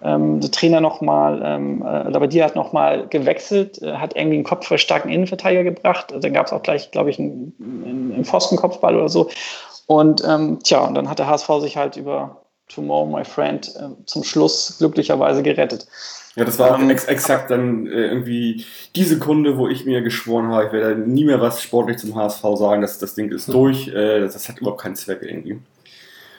[0.02, 5.11] ähm, der Trainer nochmal, ähm, äh, Labadier hat nochmal gewechselt, äh, hat irgendwie einen kopfballstarken
[5.11, 6.14] Innenverteidiger gebracht.
[6.18, 7.52] Dann gab es auch gleich, glaube ich, einen,
[8.14, 9.28] einen Pfostenkopfball oder so.
[9.87, 14.04] Und ähm, tja, und dann hat der HSV sich halt über Tomorrow, my friend, äh,
[14.04, 15.87] zum Schluss glücklicherweise gerettet.
[16.37, 20.02] Ja, das war auch ähm, ex exakt dann äh, irgendwie die Sekunde, wo ich mir
[20.02, 23.52] geschworen habe, ich werde nie mehr was sportlich zum HSV sagen, dass das Ding ist
[23.52, 25.58] durch, äh, das hat überhaupt keinen Zweck irgendwie.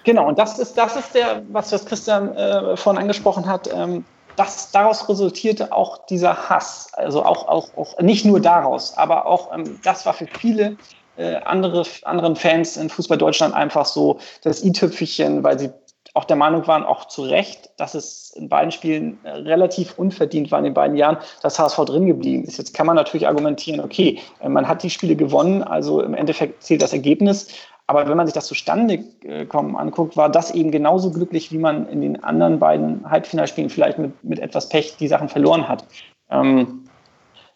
[0.04, 3.70] Genau, und das ist, das ist der, was, was Christian äh, vorhin angesprochen hat.
[3.74, 6.92] Ähm, das, daraus resultierte auch dieser Hass.
[6.94, 10.78] Also auch, auch, auch nicht nur daraus, aber auch ähm, das war für viele
[11.18, 15.70] äh, andere, anderen Fans in Fußball Deutschland einfach so das i-Tüpfelchen, weil sie
[16.14, 20.60] auch der Meinung waren, auch zu Recht, dass es in beiden Spielen relativ unverdient war
[20.60, 22.58] in den beiden Jahren, dass HSV drin geblieben ist.
[22.58, 26.64] Jetzt kann man natürlich argumentieren, okay, äh, man hat die Spiele gewonnen, also im Endeffekt
[26.64, 27.48] zählt das Ergebnis.
[27.90, 31.58] Aber wenn man sich das zustande äh, kommen anguckt, war das eben genauso glücklich, wie
[31.58, 35.86] man in den anderen beiden Halbfinalspielen vielleicht mit, mit etwas Pech die Sachen verloren hat.
[36.30, 36.84] Ähm,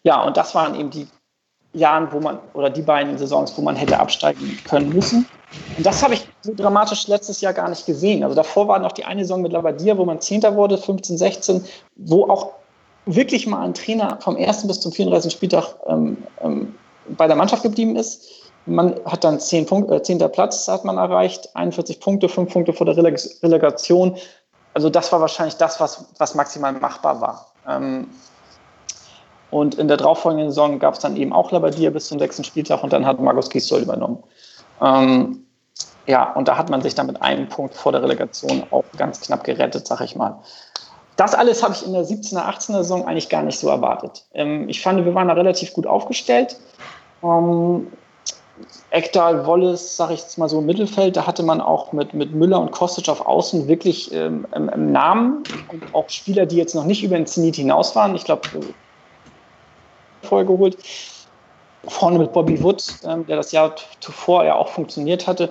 [0.02, 1.06] ja, und das waren eben die
[1.72, 5.24] Jahren, wo man, oder die beiden Saisons, wo man hätte absteigen können müssen.
[5.76, 8.24] Und das habe ich so dramatisch letztes Jahr gar nicht gesehen.
[8.24, 11.64] Also davor war noch die eine Saison mit Labadia, wo man Zehnter wurde, 15, 16,
[11.94, 12.54] wo auch
[13.06, 15.32] wirklich mal ein Trainer vom ersten bis zum 34.
[15.32, 16.74] Spieltag ähm, ähm,
[17.16, 18.43] bei der Mannschaft geblieben ist.
[18.66, 20.18] Man hat dann 10 Punkte, äh, 10.
[20.30, 24.16] Platz hat man erreicht, 41 Punkte, 5 Punkte vor der Releg Relegation.
[24.72, 27.52] Also das war wahrscheinlich das, was, was maximal machbar war.
[27.68, 28.08] Ähm,
[29.50, 32.82] und in der darauffolgenden Saison gab es dann eben auch Labadia bis zum sechsten Spieltag
[32.82, 34.22] und dann hat Markus Gisdol übernommen.
[34.80, 35.46] Ähm,
[36.06, 39.20] ja, und da hat man sich dann mit einem Punkt vor der Relegation auch ganz
[39.20, 40.38] knapp gerettet, sag ich mal.
[41.16, 44.26] Das alles habe ich in der 17er, 18er Saison eigentlich gar nicht so erwartet.
[44.34, 46.56] Ähm, ich fand, wir waren da relativ gut aufgestellt.
[47.22, 47.92] Ähm,
[48.90, 52.34] Ekdal, Wolles, sage ich jetzt mal so im Mittelfeld, da hatte man auch mit, mit
[52.34, 56.74] Müller und Kostic auf Außen wirklich ähm, im, im, Namen und auch Spieler, die jetzt
[56.74, 58.14] noch nicht über den Zenit hinaus waren.
[58.14, 58.48] Ich glaube,
[60.22, 60.78] vorher geholt.
[61.86, 65.50] Vorne mit Bobby Wood, ähm, der das Jahr zuvor ja auch funktioniert hatte.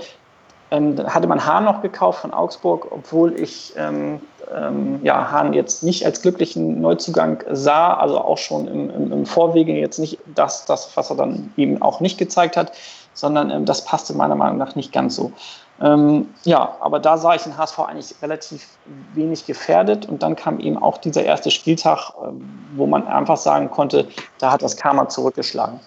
[0.73, 4.19] Ähm, hatte man Hahn noch gekauft von Augsburg, obwohl ich ähm,
[4.51, 9.25] ähm, ja, Hahn jetzt nicht als glücklichen Neuzugang sah, also auch schon im, im, im,
[9.27, 12.71] Vorwege jetzt nicht das, das, was er dann eben auch nicht gezeigt hat,
[13.13, 15.31] sondern ähm, das passte meiner Meinung nach nicht ganz so.
[15.79, 18.65] Ähm, ja, aber da sah ich den HSV eigentlich relativ
[19.13, 22.29] wenig gefährdet und dann kam eben auch dieser erste Spieltag, äh,
[22.75, 24.07] wo man einfach sagen konnte,
[24.39, 25.79] da hat das Karma zurückgeschlagen.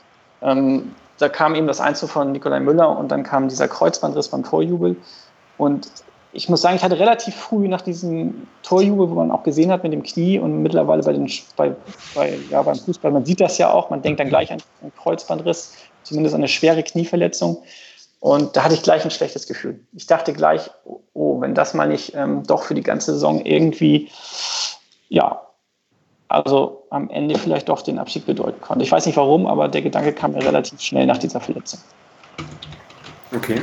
[0.43, 4.45] Ähm, da kam eben das Einzel von Nikolai Müller und dann kam dieser Kreuzbandriss beim
[4.45, 4.97] Torjubel.
[5.59, 5.89] Und
[6.33, 9.83] ich muss sagen, ich hatte relativ früh nach diesem Torjubel, wo man auch gesehen hat
[9.83, 11.75] mit dem Knie und mittlerweile bei den, bei,
[12.15, 14.93] bei, ja, beim Fußball, man sieht das ja auch, man denkt dann gleich an einen
[14.95, 17.63] Kreuzbandriss, zumindest an eine schwere Knieverletzung.
[18.21, 19.81] Und da hatte ich gleich ein schlechtes Gefühl.
[19.95, 20.71] Ich dachte gleich,
[21.15, 24.11] oh, wenn das mal nicht ähm, doch für die ganze Saison irgendwie,
[25.09, 25.46] ja,
[26.29, 28.85] also am Ende vielleicht doch den Abschied bedeuten konnte.
[28.85, 31.81] Ich weiß nicht warum, aber der Gedanke kam mir relativ schnell nach dieser Verletzung.
[33.35, 33.61] Okay.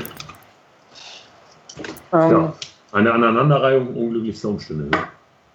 [2.13, 2.53] Ähm, ja,
[2.91, 4.85] eine Aneinanderreihung unglücklichster Umstände.
[4.85, 5.03] Ne?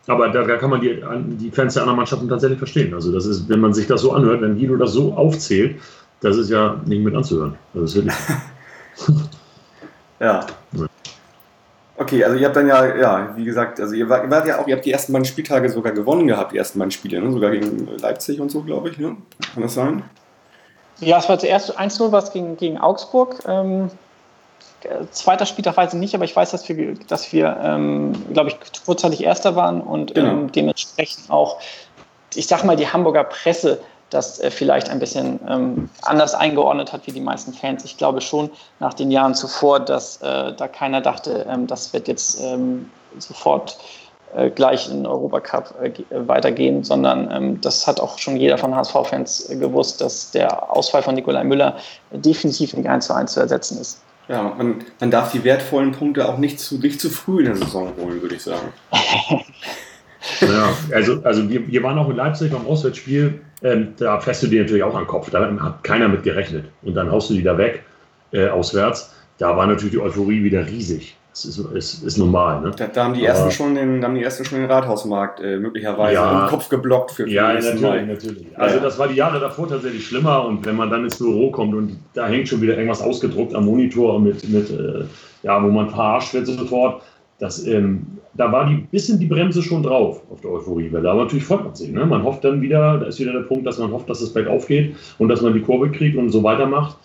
[0.08, 1.02] Aber da, da, kann man die,
[1.36, 2.94] die Fans der anderen Mannschaften tatsächlich verstehen.
[2.94, 5.80] Also das ist, wenn man sich das so anhört, wenn Guido das so aufzählt,
[6.20, 7.56] das ist ja nicht mit anzuhören.
[7.74, 8.14] Das ist wirklich
[10.20, 10.46] ja.
[12.00, 14.60] Okay, also ihr habt dann ja, ja, wie gesagt, also ihr wart, ihr wart ja
[14.60, 17.32] auch, ihr habt die ersten beiden Spieltage sogar gewonnen gehabt, die ersten beiden Spiele, ne?
[17.32, 19.16] sogar gegen Leipzig und so, glaube ich, ne?
[19.52, 20.04] Kann das sein?
[21.00, 23.40] Ja, es war zuerst 1-0 was gegen, gegen Augsburg.
[23.48, 23.90] Ähm,
[25.10, 28.56] zweiter Spieltag weiß ich nicht, aber ich weiß, dass wir, dass wir ähm, glaube ich,
[28.84, 30.30] kurzzeitig Erster waren und genau.
[30.30, 31.60] ähm, dementsprechend auch,
[32.34, 33.80] ich sag mal, die Hamburger Presse
[34.10, 37.84] das äh, vielleicht ein bisschen ähm, anders eingeordnet hat wie die meisten Fans.
[37.84, 42.08] Ich glaube schon nach den Jahren zuvor, dass äh, da keiner dachte, ähm, das wird
[42.08, 43.78] jetzt ähm, sofort
[44.34, 49.48] äh, gleich in den Europacup äh, weitergehen, sondern das hat auch schon jeder von HSV-Fans
[49.58, 51.76] gewusst, dass der Ausfall von Nikolai Müller
[52.10, 54.02] definitiv nicht 1 zu 1 zu ersetzen ist.
[54.28, 57.56] Ja, man, man darf die wertvollen Punkte auch nicht zu, nicht zu früh in der
[57.56, 58.72] Saison holen, würde ich sagen.
[60.40, 63.40] Ja, also, also wir, wir waren auch in Leipzig beim Auswärtsspiel.
[63.62, 65.30] Ähm, da fährst du dir natürlich auch an den Kopf.
[65.30, 66.66] Da hat keiner mit gerechnet.
[66.82, 67.82] Und dann haust du die da weg,
[68.32, 69.14] äh, auswärts.
[69.38, 71.16] Da war natürlich die Euphorie wieder riesig.
[71.30, 72.62] Das ist, ist, ist normal.
[72.62, 72.72] Ne?
[72.76, 76.14] Da, da, haben die ersten schon den, haben die ersten schon den Rathausmarkt äh, möglicherweise
[76.14, 78.06] ja, im Kopf geblockt für, Ja, natürlich, Mal.
[78.06, 78.46] natürlich.
[78.58, 80.44] Also das war die Jahre davor tatsächlich schlimmer.
[80.44, 83.66] Und wenn man dann ins Büro kommt und da hängt schon wieder irgendwas ausgedruckt am
[83.66, 85.04] Monitor mit, mit äh,
[85.44, 87.02] ja, wo man verarscht wird sofort
[87.38, 91.10] das, ähm, da war die bisschen die Bremse schon drauf auf der Euphoriewelle.
[91.10, 91.90] Aber natürlich freut man sich.
[91.90, 92.04] Ne?
[92.04, 94.66] Man hofft dann wieder, da ist wieder der Punkt, dass man hofft, dass es bergauf
[94.66, 96.96] geht und dass man die Kurve kriegt und so weitermacht.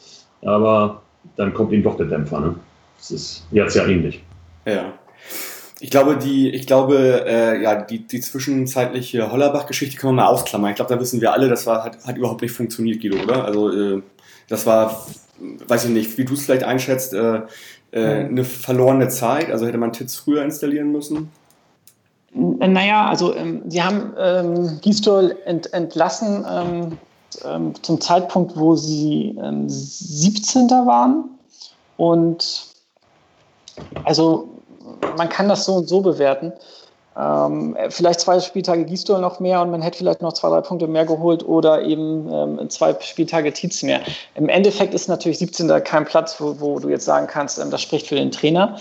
[0.41, 1.01] Aber
[1.35, 2.39] dann kommt eben doch der Dämpfer.
[2.39, 2.55] Ne?
[2.97, 4.23] Das ist jetzt ja ähnlich.
[4.65, 4.93] Ja.
[5.79, 10.69] Ich glaube, die, ich glaube, äh, ja, die, die zwischenzeitliche Hollerbach-Geschichte können wir mal ausklammern.
[10.69, 13.43] Ich glaube, da wissen wir alle, das war, hat, hat überhaupt nicht funktioniert, Guido, oder?
[13.43, 14.01] Also, äh,
[14.47, 15.05] das war,
[15.67, 17.41] weiß ich nicht, wie du es vielleicht einschätzt, äh,
[17.93, 19.51] äh, eine verlorene Zeit?
[19.51, 21.31] Also hätte man Tits früher installieren müssen?
[22.33, 26.97] Naja, also ähm, die haben ähm, Gistol ent, entlassen ähm,
[27.45, 30.69] ähm zum Zeitpunkt, wo sie ähm, 17.
[30.69, 31.25] waren.
[31.97, 32.65] Und
[34.03, 34.49] also
[35.15, 36.53] man kann das so und so bewerten.
[37.15, 40.87] Ähm, vielleicht zwei Spieltage Gistol noch mehr und man hätte vielleicht noch zwei, drei Punkte
[40.87, 44.01] mehr geholt oder eben ähm, zwei Spieltage Tietz mehr.
[44.35, 45.83] Im Endeffekt ist natürlich 17.
[45.83, 48.77] kein Platz, wo, wo du jetzt sagen kannst, ähm, das spricht für den Trainer.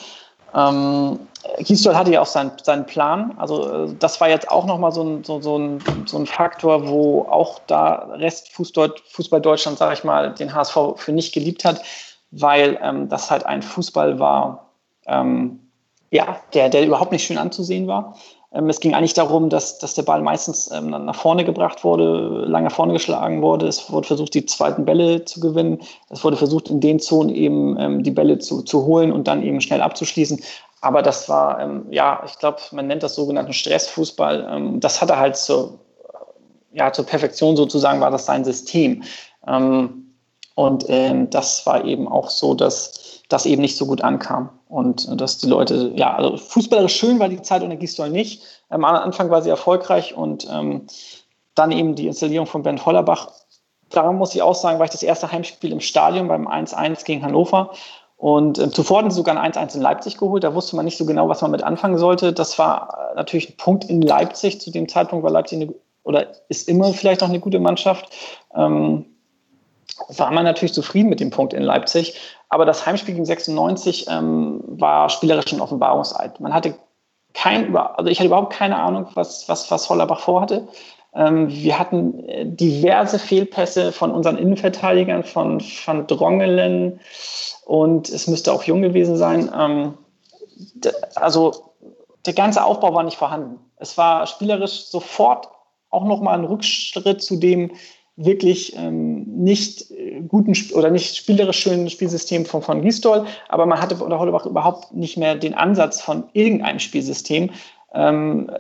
[0.55, 1.18] Ähm,
[1.59, 3.35] Gistol hatte ja auch seinen, seinen Plan.
[3.37, 6.88] Also äh, das war jetzt auch nochmal so ein, so, so, ein, so ein Faktor,
[6.88, 11.83] wo auch da Rest Fußball Deutschland, sage ich mal, den HSV für nicht geliebt hat,
[12.31, 14.71] weil ähm, das halt ein Fußball war,
[15.07, 15.62] ähm,
[16.12, 18.14] ja, der, der überhaupt nicht schön anzusehen war.
[18.53, 22.44] Ähm, es ging eigentlich darum, dass, dass der Ball meistens ähm, nach vorne gebracht wurde,
[22.46, 23.66] lange vorne geschlagen wurde.
[23.66, 25.81] Es wurde versucht, die zweiten Bälle zu gewinnen.
[26.11, 29.42] Es wurde versucht, in den Zonen eben ähm, die Bälle zu, zu holen und dann
[29.42, 30.40] eben schnell abzuschließen.
[30.83, 34.48] Aber das war, ähm, ja, ich glaube, man nennt das sogenannten Stressfußball.
[34.51, 35.79] Ähm, das hatte halt zur,
[36.75, 39.03] ja, zur Perfektion sozusagen, war das sein System.
[39.46, 39.98] Ähm,
[40.55, 40.87] und
[41.31, 43.02] das war eben auch so, dass
[43.33, 44.51] das eben nicht so gut ankam.
[44.68, 48.42] Und dass die Leute, ja, also fußballerisch schön war die Zeit unter Gistol nicht.
[48.68, 50.87] Am Anfang war sie erfolgreich und ähm,
[51.55, 53.31] dann eben die Installierung von Bernd Hollerbach.
[53.90, 57.23] Daran muss ich auch sagen, war ich das erste Heimspiel im Stadion beim 1-1 gegen
[57.23, 57.73] Hannover.
[58.16, 60.45] Und ähm, zuvor hatten sie sogar ein 1-1 in Leipzig geholt.
[60.45, 62.33] Da wusste man nicht so genau, was man mit anfangen sollte.
[62.33, 64.61] Das war äh, natürlich ein Punkt in Leipzig.
[64.61, 68.09] Zu dem Zeitpunkt war Leipzig eine, oder ist immer vielleicht noch eine gute Mannschaft.
[68.55, 69.07] Ähm,
[70.09, 72.14] war man natürlich zufrieden mit dem Punkt in Leipzig.
[72.53, 76.38] Aber das Heimspiel gegen 96 ähm, war spielerisch ein Offenbarungseid.
[76.38, 76.75] Man hatte
[77.33, 80.69] kein, also ich hatte überhaupt keine Ahnung, was, was, was Hollerbach vorhatte.
[81.15, 87.01] Ähm, wir hatten äh, diverse Fehlpässe von unseren Innenverteidigern, von Van Drongelen
[87.65, 89.51] und es müsste auch jung gewesen sein.
[89.59, 89.95] Ähm,
[91.15, 91.73] also
[92.27, 93.61] der ganze Aufbau war nicht vorhanden.
[93.77, 95.49] Es war spielerisch sofort
[95.88, 97.71] auch nochmal ein Rückschritt zu dem,
[98.16, 103.81] wirklich ähm, nicht äh, guten oder nicht spielerisch schönen Spielsystem von, von Gistol, aber man
[103.81, 107.51] hatte unter Hollebach überhaupt nicht mehr den Ansatz von irgendeinem Spielsystem.
[107.94, 108.51] Ähm,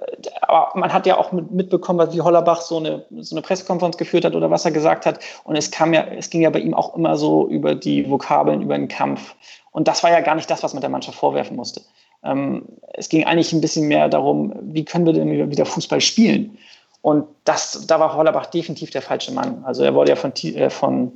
[0.42, 4.24] aber man hat ja auch mit, mitbekommen, wie Hollerbach so eine, so eine Pressekonferenz geführt
[4.24, 5.20] hat oder was er gesagt hat.
[5.44, 8.62] Und es kam ja, es ging ja bei ihm auch immer so über die Vokabeln,
[8.62, 9.34] über den Kampf.
[9.70, 11.80] Und das war ja gar nicht das, was man der Mannschaft vorwerfen musste.
[12.22, 16.58] Ähm, es ging eigentlich ein bisschen mehr darum, wie können wir denn wieder Fußball spielen?
[17.02, 19.62] Und das, da war Hollerbach definitiv der falsche Mann.
[19.64, 21.12] Also er wurde ja von, äh, von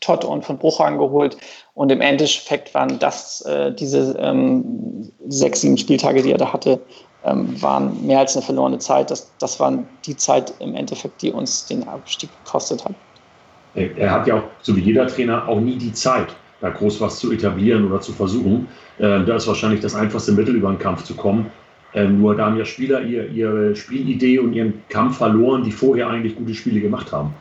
[0.00, 1.36] Todd und von Bruchhagen geholt.
[1.74, 6.80] Und im Endeffekt waren das äh, diese ähm, sechs, sieben Spieltage, die er da hatte,
[7.24, 9.10] ähm, waren mehr als eine verlorene Zeit.
[9.10, 12.94] Das, das waren die Zeit im Endeffekt, die uns den Abstieg gekostet hat.
[13.74, 17.18] Er hat ja auch, so wie jeder Trainer, auch nie die Zeit, da groß was
[17.18, 18.66] zu etablieren oder zu versuchen.
[18.98, 21.50] Äh, da ist wahrscheinlich das einfachste Mittel, über einen Kampf zu kommen.
[21.94, 26.08] Ähm, nur da haben ja Spieler ihr, ihre Spielidee und ihren Kampf verloren, die vorher
[26.08, 27.34] eigentlich gute Spiele gemacht haben.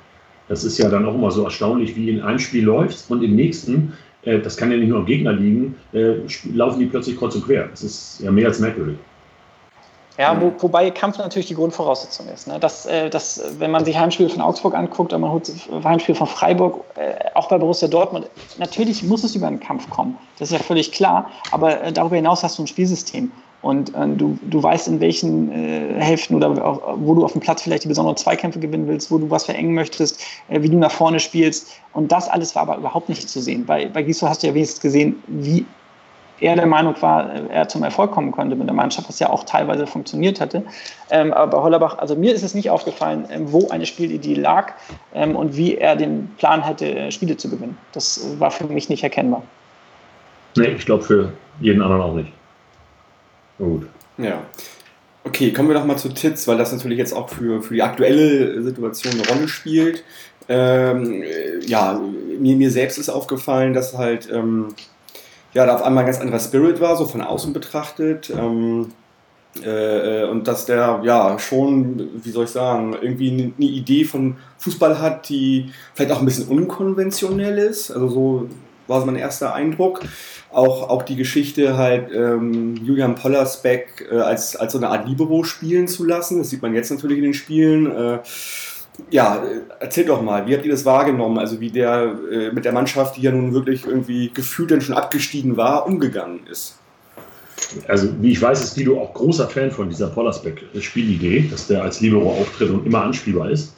[0.47, 3.35] Das ist ja dann auch immer so erstaunlich, wie in einem Spiel läuft und im
[3.35, 6.15] nächsten, äh, das kann ja nicht nur am Gegner liegen, äh,
[6.53, 7.67] laufen die plötzlich kreuz und quer.
[7.67, 8.97] Das ist ja mehr als merkwürdig.
[10.17, 12.47] Ja, wo, wobei Kampf natürlich die Grundvoraussetzung ist.
[12.47, 12.59] Ne?
[12.59, 15.51] Dass, äh, dass, wenn man sich Heimspiele von Augsburg anguckt oder man holt
[15.83, 20.17] Heimspiel von Freiburg, äh, auch bei Borussia Dortmund, natürlich muss es über einen Kampf kommen.
[20.39, 21.29] Das ist ja völlig klar.
[21.51, 23.31] Aber äh, darüber hinaus hast du ein Spielsystem.
[23.61, 26.55] Und äh, du, du weißt, in welchen äh, Hälften oder
[26.97, 29.73] wo du auf dem Platz vielleicht die besonderen Zweikämpfe gewinnen willst, wo du was verengen
[29.73, 31.71] möchtest, äh, wie du nach vorne spielst.
[31.93, 33.65] Und das alles war aber überhaupt nicht zu sehen.
[33.65, 35.65] Bei, bei Gisdol hast du ja wenigstens gesehen, wie
[36.39, 39.29] er der Meinung war, äh, er zum Erfolg kommen könnte mit der Mannschaft, was ja
[39.29, 40.63] auch teilweise funktioniert hatte.
[41.09, 44.73] Ähm, aber bei Hollerbach, also mir ist es nicht aufgefallen, ähm, wo eine Spielidee lag
[45.13, 47.77] ähm, und wie er den Plan hatte, äh, Spiele zu gewinnen.
[47.91, 49.41] Das war für mich nicht erkennbar.
[50.55, 52.31] Nee, ich glaube für jeden anderen auch nicht.
[53.57, 53.87] Gut.
[54.17, 54.43] Ja.
[55.23, 57.83] Okay, kommen wir doch mal zu Titz, weil das natürlich jetzt auch für, für die
[57.83, 60.03] aktuelle Situation eine Rolle spielt.
[60.47, 61.23] Ähm,
[61.65, 61.99] ja,
[62.39, 64.69] mir, mir selbst ist aufgefallen, dass halt ähm,
[65.53, 68.29] ja, da auf einmal ein ganz anderer Spirit war, so von außen betrachtet.
[68.29, 68.93] Ähm,
[69.63, 74.03] äh, äh, und dass der ja schon, wie soll ich sagen, irgendwie eine, eine Idee
[74.03, 77.91] von Fußball hat, die vielleicht auch ein bisschen unkonventionell ist.
[77.91, 78.49] Also so
[78.87, 80.01] war mein erster Eindruck.
[80.51, 85.43] Auch, auch die Geschichte halt ähm, Julian Pollersbeck äh, als, als so eine Art Libero
[85.43, 86.39] spielen zu lassen.
[86.39, 87.91] Das sieht man jetzt natürlich in den Spielen.
[87.91, 88.19] Äh,
[89.11, 89.43] ja,
[89.79, 91.37] erzähl doch mal, wie habt ihr das wahrgenommen?
[91.37, 94.95] Also wie der äh, mit der Mannschaft, die ja nun wirklich irgendwie gefühlt dann schon
[94.95, 96.79] abgestiegen war, umgegangen ist.
[97.87, 102.01] Also wie ich weiß, ist Guido auch großer Fan von dieser Pollersbeck-Spielidee, dass der als
[102.01, 103.73] Libero auftritt und immer anspielbar ist.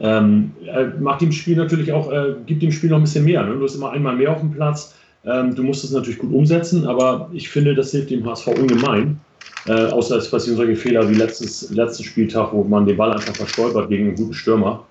[0.00, 0.52] Ähm,
[1.00, 3.44] macht dem Spiel natürlich auch, äh, gibt dem Spiel noch ein bisschen mehr.
[3.44, 3.54] Ne?
[3.54, 4.94] Du hast immer einmal mehr auf dem Platz.
[5.24, 9.20] Ähm, du musst es natürlich gut umsetzen, aber ich finde, das hilft dem HSV ungemein.
[9.66, 13.36] Äh, außer es passieren solche Fehler wie letztes, letzten Spieltag, wo man den Ball einfach
[13.36, 14.84] verstolpert gegen einen guten Stürmer.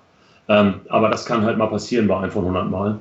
[0.48, 2.98] Ähm, aber das kann halt mal passieren bei einem von 100 Mal.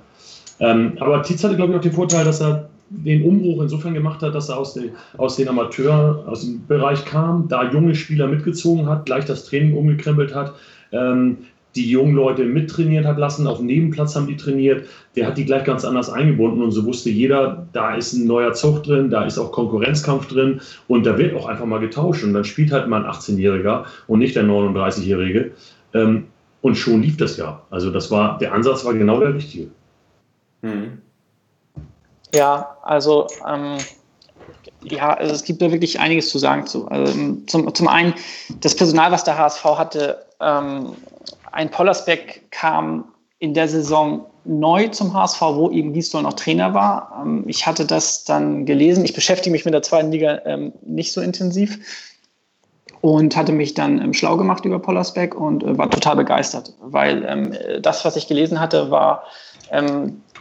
[0.60, 4.22] Ähm, aber Tietz hatte, glaube ich, auch den Vorteil, dass er den Umbruch insofern gemacht
[4.22, 8.28] hat, dass er aus, den, aus den Amateur, aus dem Bereich kam, da junge Spieler
[8.28, 10.54] mitgezogen hat, gleich das Training umgekrempelt hat,
[10.92, 11.38] ähm,
[11.76, 15.46] die jungen Leute mittrainiert hat lassen, auf dem Nebenplatz haben die trainiert, der hat die
[15.46, 19.24] gleich ganz anders eingebunden und so wusste jeder, da ist ein neuer Zug drin, da
[19.26, 22.88] ist auch Konkurrenzkampf drin und da wird auch einfach mal getauscht und dann spielt halt
[22.88, 25.52] mal ein 18-Jähriger und nicht der 39-Jährige
[25.94, 26.28] ähm,
[26.62, 27.62] und schon lief das ja.
[27.70, 29.68] Also das war, der Ansatz war genau der richtige.
[30.62, 31.00] Mhm.
[32.34, 33.78] Ja, also ähm,
[34.82, 36.88] ja, also es gibt da wirklich einiges zu sagen zu.
[36.88, 38.14] Also, zum, zum einen,
[38.62, 40.94] das Personal, was der HSV hatte, ähm,
[41.52, 43.06] ein Pollersbeck kam
[43.40, 47.22] in der Saison neu zum HSV, wo eben Gisdol noch Trainer war.
[47.24, 49.06] Ähm, ich hatte das dann gelesen.
[49.06, 51.80] Ich beschäftige mich mit der zweiten Liga ähm, nicht so intensiv
[53.02, 57.80] und hatte mich dann ähm, schlau gemacht über Pollersbeck und äh, war total begeistert, weil
[57.82, 59.24] das, was ich gelesen hatte, war,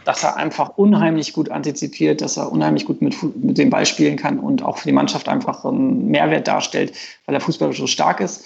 [0.05, 4.17] dass er einfach unheimlich gut antizipiert, dass er unheimlich gut mit, mit dem Ball spielen
[4.17, 6.93] kann und auch für die Mannschaft einfach einen Mehrwert darstellt,
[7.25, 8.43] weil er fußballerisch so stark ist.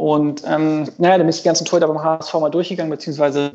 [0.00, 3.52] Und ähm, naja, da bin ich die ganzen Torhüter beim HSV mal durchgegangen, beziehungsweise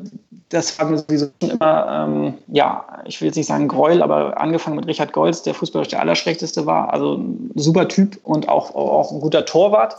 [0.48, 4.40] das war mir sowieso schon immer, ähm, ja, ich will jetzt nicht sagen Gräuel, aber
[4.40, 8.76] angefangen mit Richard Golz, der fußballerisch der Allerschlechteste war, also ein super Typ und auch,
[8.76, 9.96] auch ein guter Torwart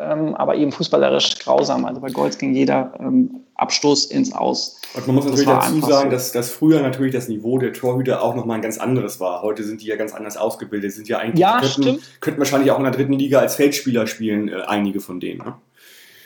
[0.00, 1.84] ähm, aber eben fußballerisch grausam.
[1.84, 4.80] Also bei Golds ging jeder ähm, Abstoß ins Aus.
[4.94, 8.34] Und man muss natürlich dazu sagen, dass, dass früher natürlich das Niveau der Torhüter auch
[8.34, 9.42] nochmal ein ganz anderes war.
[9.42, 12.78] Heute sind die ja ganz anders ausgebildet, sind ja eigentlich, ja, könnten, könnten wahrscheinlich auch
[12.78, 15.38] in der dritten Liga als Feldspieler spielen, äh, einige von denen.
[15.38, 15.54] Ne?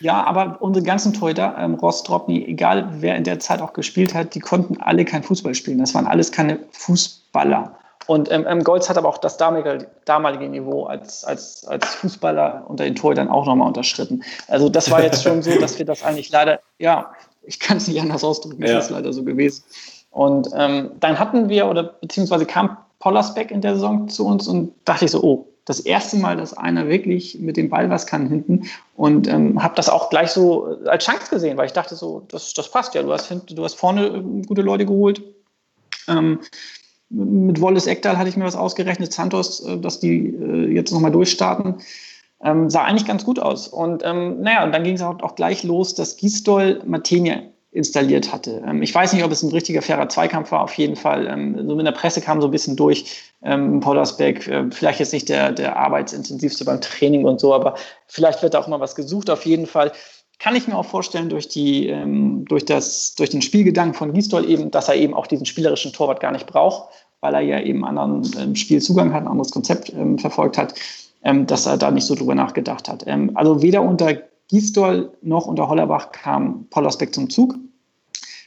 [0.01, 4.15] Ja, aber unsere ganzen Torhüter, ähm, Ross, Dropny, egal wer in der Zeit auch gespielt
[4.15, 5.79] hat, die konnten alle kein Fußball spielen.
[5.79, 7.77] Das waren alles keine Fußballer.
[8.07, 12.85] Und ähm, Golz hat aber auch das damalige, damalige Niveau als, als, als Fußballer unter
[12.85, 14.25] den Torhütern auch nochmal unterschritten.
[14.49, 17.87] Also das war jetzt schon so, dass wir das eigentlich leider, ja, ich kann es
[17.87, 18.79] nicht anders ausdrücken, ja.
[18.79, 19.63] ist leider so gewesen.
[20.11, 24.73] Und ähm, dann hatten wir, oder beziehungsweise kam Pollersbeck in der Saison zu uns und
[24.85, 28.29] dachte ich so, oh, das erste Mal, dass einer wirklich mit dem Ball was kann
[28.29, 28.65] hinten
[28.97, 32.53] und ähm, habe das auch gleich so als Chance gesehen, weil ich dachte so, das,
[32.55, 35.23] das passt ja, du hast, du hast vorne äh, gute Leute geholt.
[36.09, 36.41] Ähm,
[37.09, 41.13] mit Wallace Ekdal hatte ich mir was ausgerechnet, Santos, äh, dass die äh, jetzt nochmal
[41.13, 41.77] durchstarten.
[42.43, 43.69] Ähm, sah eigentlich ganz gut aus.
[43.69, 48.33] Und ähm, naja, und dann ging es auch, auch, gleich los, dass Gisdol Matenia installiert
[48.33, 48.63] hatte.
[48.67, 51.27] Ähm, ich weiß nicht, ob es ein richtiger fairer Zweikampf war, auf jeden Fall.
[51.27, 55.13] Ähm, so in der Presse kam so ein bisschen durch, ähm, Pollersbeck, äh, vielleicht jetzt
[55.13, 58.97] nicht der, der arbeitsintensivste beim Training und so, aber vielleicht wird da auch mal was
[58.97, 59.93] gesucht, auf jeden Fall
[60.41, 64.49] kann ich mir auch vorstellen, durch, die, ähm, durch, das, durch den Spielgedanken von Gisdol
[64.49, 66.89] eben, dass er eben auch diesen spielerischen Torwart gar nicht braucht,
[67.21, 70.73] weil er ja eben anderen Spielzugang hat, ein anderes Konzept verfolgt hat,
[71.23, 73.07] dass er da nicht so drüber nachgedacht hat.
[73.35, 74.15] Also weder unter
[74.51, 77.55] Gisdol noch unter Hollerbach kam Pollersbeck zum Zug.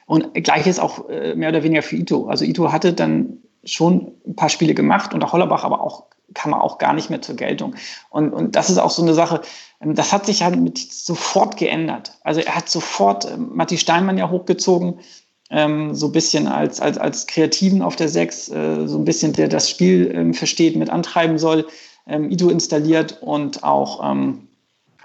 [0.06, 2.28] Und gleiches auch äh, mehr oder weniger für Ito.
[2.28, 6.62] Also Ito hatte dann schon ein paar Spiele gemacht auch Hollerbach aber auch kam er
[6.62, 7.76] auch gar nicht mehr zur Geltung.
[8.10, 9.42] Und, und das ist auch so eine Sache,
[9.82, 12.18] ähm, das hat sich halt mit sofort geändert.
[12.24, 15.00] Also er hat sofort äh, Matti Steinmann ja hochgezogen,
[15.50, 19.34] ähm, so ein bisschen als, als, als Kreativen auf der Sechs, äh, so ein bisschen,
[19.34, 21.68] der das Spiel ähm, versteht, mit antreiben soll,
[22.08, 24.48] ähm, Ido installiert und auch ähm,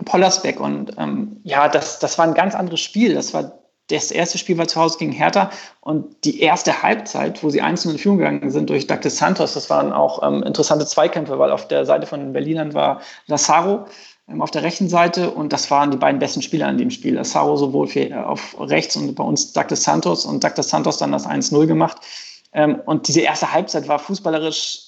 [0.04, 0.60] Pollersbeck.
[0.60, 3.14] Und ähm, ja, das, das war ein ganz anderes Spiel.
[3.14, 3.58] Das war
[3.88, 7.92] das erste Spiel war zu Hause gegen Hertha und die erste Halbzeit, wo sie einzeln
[7.92, 11.68] in Führung gegangen sind durch Douglas Santos, das waren auch ähm, interessante Zweikämpfe, weil auf
[11.68, 13.86] der Seite von den Berlinern war Lazaro,
[14.28, 17.14] ähm, auf der rechten Seite und das waren die beiden besten Spieler in dem Spiel.
[17.14, 21.12] Lazaro sowohl für, äh, auf rechts und bei uns Douglas Santos und Douglas Santos dann
[21.12, 21.98] das 1-0 gemacht.
[22.52, 24.87] Ähm, und diese erste Halbzeit war fußballerisch,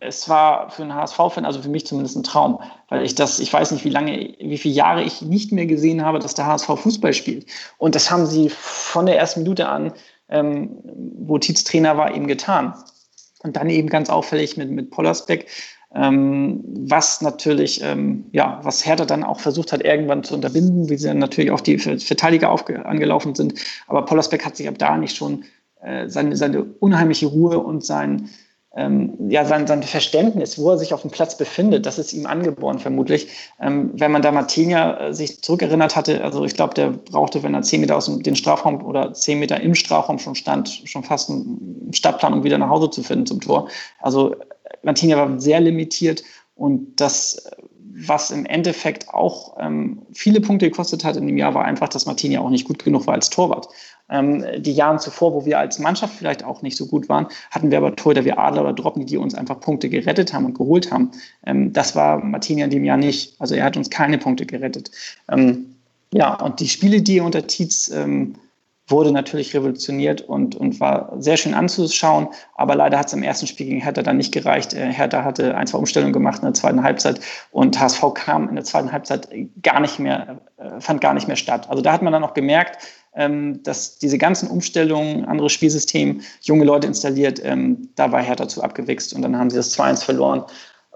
[0.00, 3.52] es war für einen HSV-Fan, also für mich zumindest ein Traum, weil ich das, ich
[3.52, 6.66] weiß nicht, wie lange, wie viele Jahre ich nicht mehr gesehen habe, dass der HSV
[6.66, 7.46] Fußball spielt.
[7.78, 9.92] Und das haben sie von der ersten Minute an,
[10.28, 10.78] ähm,
[11.18, 12.74] wo Tietz Trainer war, eben getan.
[13.42, 15.46] Und dann eben ganz auffällig mit, mit Pollersbeck,
[15.94, 20.96] ähm, was natürlich, ähm, ja, was Hertha dann auch versucht hat, irgendwann zu unterbinden, wie
[20.96, 22.50] sie dann natürlich auf die Verteidiger
[22.84, 23.54] angelaufen sind.
[23.86, 25.44] Aber Pollersbeck hat sich ab da nicht schon
[25.80, 28.28] äh, seine, seine unheimliche Ruhe und sein,
[28.76, 32.26] ähm, ja, sein, sein Verständnis, wo er sich auf dem Platz befindet, das ist ihm
[32.26, 33.28] angeboren vermutlich.
[33.60, 37.54] Ähm, wenn man da Martinia äh, sich zurückerinnert hatte, also ich glaube, der brauchte, wenn
[37.54, 41.02] er zehn Meter aus dem den Strafraum oder zehn Meter im Strafraum schon stand, schon
[41.02, 43.68] fast einen Stadtplan, um wieder nach Hause zu finden zum Tor.
[44.00, 44.36] Also
[44.82, 46.22] Martinia war sehr limitiert
[46.54, 47.50] und das
[48.06, 52.06] was im Endeffekt auch ähm, viele Punkte gekostet hat in dem Jahr, war einfach, dass
[52.06, 53.68] Martini auch nicht gut genug war als Torwart.
[54.10, 57.70] Ähm, die Jahre zuvor, wo wir als Mannschaft vielleicht auch nicht so gut waren, hatten
[57.70, 60.90] wir aber Torhüter wie Adler oder Droppen, die uns einfach Punkte gerettet haben und geholt
[60.90, 61.10] haben.
[61.44, 63.34] Ähm, das war Martini in dem Jahr nicht.
[63.38, 64.90] Also er hat uns keine Punkte gerettet.
[65.30, 65.74] Ähm,
[66.12, 68.34] ja, und die Spiele, die er unter Tietz ähm,
[68.88, 72.28] wurde natürlich revolutioniert und, und war sehr schön anzuschauen.
[72.54, 74.72] Aber leider hat es im ersten Spiel gegen Hertha dann nicht gereicht.
[74.72, 78.54] Äh, Hertha hatte ein, zwei Umstellungen gemacht in der zweiten Halbzeit und HSV kam in
[78.54, 79.28] der zweiten Halbzeit
[79.62, 81.68] gar nicht mehr, äh, fand gar nicht mehr statt.
[81.68, 82.78] Also da hat man dann auch gemerkt,
[83.14, 89.12] dass diese ganzen Umstellungen, anderes Spielsystem, junge Leute installiert, ähm, da war Hertha zu abgewichst
[89.12, 90.44] und dann haben sie das 2-1 verloren.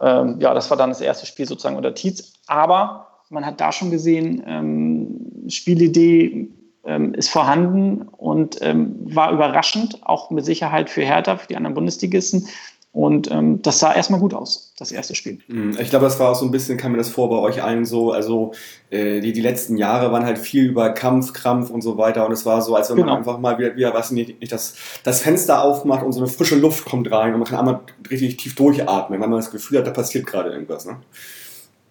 [0.00, 2.34] Ähm, ja, das war dann das erste Spiel sozusagen unter Tietz.
[2.46, 6.48] Aber man hat da schon gesehen, ähm, Spielidee
[6.84, 11.74] ähm, ist vorhanden und ähm, war überraschend, auch mit Sicherheit für Hertha, für die anderen
[11.74, 12.48] Bundesligisten.
[12.92, 15.38] Und ähm, das sah erstmal gut aus, das erste Spiel.
[15.48, 15.76] Mhm.
[15.80, 17.84] Ich glaube, das war auch so ein bisschen, kam mir das vor bei euch allen
[17.84, 18.52] so, also
[18.90, 22.32] äh, die, die letzten Jahre waren halt viel über Kampf, Krampf und so weiter und
[22.32, 23.08] es war so, als wenn genau.
[23.08, 24.74] man einfach mal wieder, wieder was nicht, nicht das,
[25.04, 27.80] das Fenster aufmacht und so eine frische Luft kommt rein und man kann einmal
[28.10, 30.84] richtig tief durchatmen, weil man das Gefühl hat, da passiert gerade irgendwas.
[30.84, 30.96] Ne?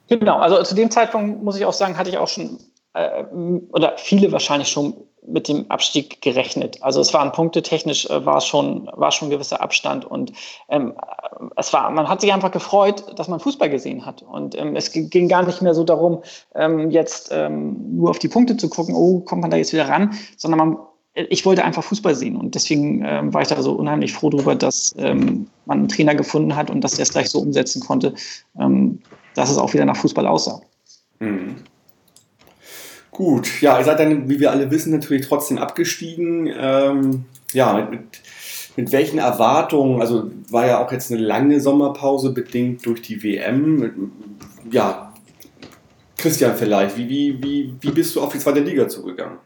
[0.07, 2.59] Genau, also zu dem Zeitpunkt muss ich auch sagen, hatte ich auch schon,
[2.93, 3.23] äh,
[3.71, 4.93] oder viele wahrscheinlich schon
[5.25, 6.81] mit dem Abstieg gerechnet.
[6.81, 10.33] Also es waren punktetechnisch äh, war schon war schon ein gewisser Abstand und
[10.69, 10.93] ähm,
[11.57, 14.91] es war man hat sich einfach gefreut, dass man Fußball gesehen hat und ähm, es
[14.91, 16.23] ging gar nicht mehr so darum
[16.55, 19.87] ähm, jetzt ähm, nur auf die Punkte zu gucken, oh kommt man da jetzt wieder
[19.87, 20.77] ran, sondern man
[21.13, 24.55] ich wollte einfach Fußball sehen und deswegen ähm, war ich da so unheimlich froh darüber,
[24.55, 28.13] dass ähm, man einen Trainer gefunden hat und dass der es gleich so umsetzen konnte,
[29.35, 30.61] dass es auch wieder nach Fußball aussah.
[31.19, 31.57] Mhm.
[33.11, 36.49] Gut, ja, ihr seid dann, wie wir alle wissen, natürlich trotzdem abgestiegen.
[36.57, 38.21] Ähm, ja, mit, mit,
[38.77, 44.11] mit, welchen Erwartungen, also war ja auch jetzt eine lange Sommerpause bedingt durch die WM.
[44.71, 45.13] Ja,
[46.17, 49.39] Christian vielleicht, wie, wie, wie, wie bist du auf die zweite Liga zugegangen?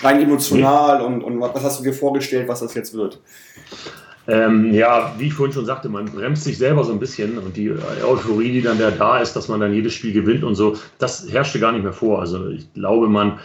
[0.00, 3.20] Rein emotional und, und was hast du dir vorgestellt, was das jetzt wird?
[4.28, 7.56] Ähm, ja, wie ich vorhin schon sagte, man bremst sich selber so ein bisschen und
[7.56, 7.72] die
[8.06, 11.58] Euphorie, die dann da ist, dass man dann jedes Spiel gewinnt und so, das herrschte
[11.58, 12.20] gar nicht mehr vor.
[12.20, 13.38] Also ich glaube, man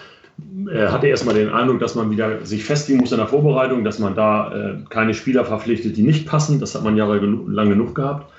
[0.69, 3.99] äh, hatte erstmal den Eindruck, dass man wieder sich festlegen muss in der Vorbereitung, dass
[3.99, 6.59] man da äh, keine Spieler verpflichtet, die nicht passen.
[6.59, 8.29] Das hat man jahrelang genug gehabt.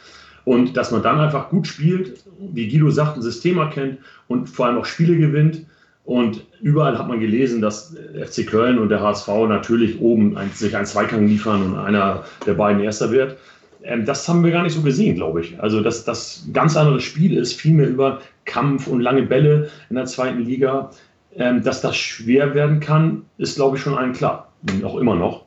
[0.44, 4.66] Und dass man dann einfach gut spielt, wie Guido sagt, ein System erkennt und vor
[4.66, 5.64] allem auch Spiele gewinnt
[6.04, 10.76] und überall hat man gelesen, dass FC Köln und der HSV natürlich oben ein, sich
[10.76, 13.38] einen Zweikampf liefern und einer der beiden Erster wird.
[13.82, 15.60] Ähm, das haben wir gar nicht so gesehen, glaube ich.
[15.60, 19.96] Also, dass das ganz anderes Spiel ist, viel mehr über Kampf und lange Bälle in
[19.96, 20.90] der zweiten Liga.
[21.36, 24.52] Ähm, dass das schwer werden kann, ist, glaube ich, schon allen klar.
[24.84, 25.46] Auch immer noch.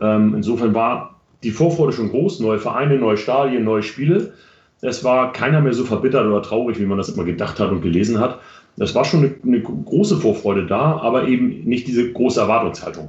[0.00, 2.40] Ähm, insofern war die Vorfreude schon groß.
[2.40, 4.34] Neue Vereine, neue Stadien, neue Spiele.
[4.80, 7.80] Es war keiner mehr so verbittert oder traurig, wie man das immer gedacht hat und
[7.80, 8.40] gelesen hat.
[8.76, 13.08] Das war schon eine, eine, große Vorfreude da, aber eben nicht diese große Erwartungshaltung.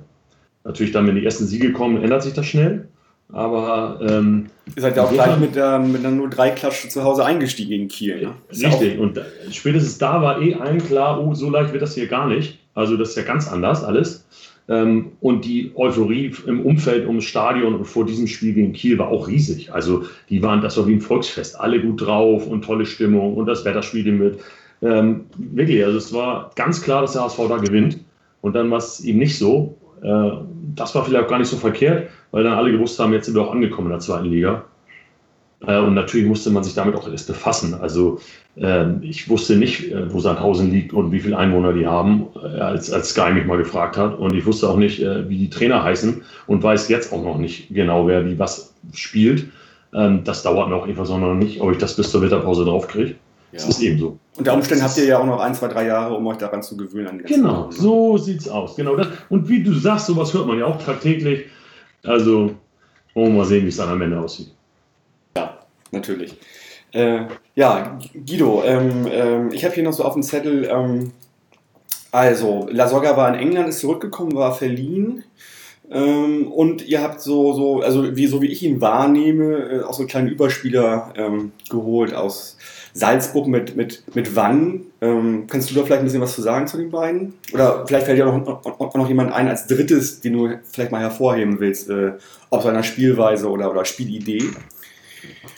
[0.64, 2.88] Natürlich dann, wenn die ersten Siege kommen, ändert sich das schnell.
[3.34, 7.74] Aber ähm, ihr seid ja auch gleich mit, der, mit einer 0-3-Klatsche zu Hause eingestiegen
[7.74, 8.22] in Kiel.
[8.22, 8.32] Ne?
[8.52, 9.00] Richtig.
[9.00, 9.20] Und
[9.52, 12.60] spätestens da war eh allen klar, oh, so leicht wird das hier gar nicht.
[12.76, 14.26] Also das ist ja ganz anders alles.
[14.68, 19.10] Ähm, und die Euphorie im Umfeld ums Stadion und vor diesem Spiel gegen Kiel war
[19.10, 19.74] auch riesig.
[19.74, 23.46] Also die waren, das war wie ein Volksfest, alle gut drauf und tolle Stimmung und
[23.46, 24.40] das Wetter spielte mit.
[24.86, 28.00] Ähm, wirklich, also es war ganz klar, dass der HSV da gewinnt.
[28.42, 29.76] Und dann war es eben nicht so.
[30.04, 30.32] Äh,
[30.76, 33.36] das war vielleicht auch gar nicht so verkehrt, weil dann alle gewusst haben, jetzt sind
[33.36, 34.64] wir auch angekommen in der zweiten Liga.
[35.66, 37.74] Äh, und natürlich musste man sich damit auch erst befassen.
[37.74, 38.20] Also
[38.58, 42.60] äh, ich wusste nicht, äh, wo Sandhausen liegt und wie viele Einwohner die haben, äh,
[42.60, 44.20] als, als Sky mich mal gefragt hat.
[44.20, 47.74] Und ich wusste auch nicht, wie die Trainer heißen und weiß jetzt auch noch nicht
[47.74, 49.48] genau, wer wie was spielt.
[49.94, 53.16] Ähm, das dauert noch einfach, sondern nicht, ob ich das bis zur Winterpause draufkriege.
[53.56, 53.62] Ja.
[53.62, 54.20] Das ist eben so.
[54.38, 56.76] Unter Umständen habt ihr ja auch noch ein, zwei, drei Jahre, um euch daran zu
[56.76, 57.24] gewöhnen.
[57.26, 58.76] genau, Jahren, so sieht's aus.
[58.76, 59.08] Genau das.
[59.30, 61.46] Und wie du sagst, sowas hört man ja auch tagtäglich.
[62.04, 62.52] Also,
[63.14, 64.52] wollen wir mal sehen, wie es dann am Ende aussieht.
[65.38, 65.58] Ja,
[65.92, 66.36] natürlich.
[66.92, 71.14] Äh, ja, Guido, ähm, ähm, ich habe hier noch so auf dem Zettel, ähm,
[72.12, 75.24] also, La Soga war in England, ist zurückgekommen, war verliehen.
[75.90, 79.94] Ähm, und ihr habt so, so, also wie, so wie ich ihn wahrnehme, äh, auch
[79.94, 82.58] so kleine Überspieler ähm, geholt aus
[82.96, 84.86] Salzburg mit, mit, mit Wann.
[85.02, 87.34] Ähm, kannst du da vielleicht ein bisschen was zu sagen zu den beiden?
[87.54, 91.02] Oder vielleicht fällt dir noch, noch, noch jemand ein als drittes, den du vielleicht mal
[91.02, 92.14] hervorheben willst, äh,
[92.50, 94.44] ob seiner Spielweise oder, oder Spielidee?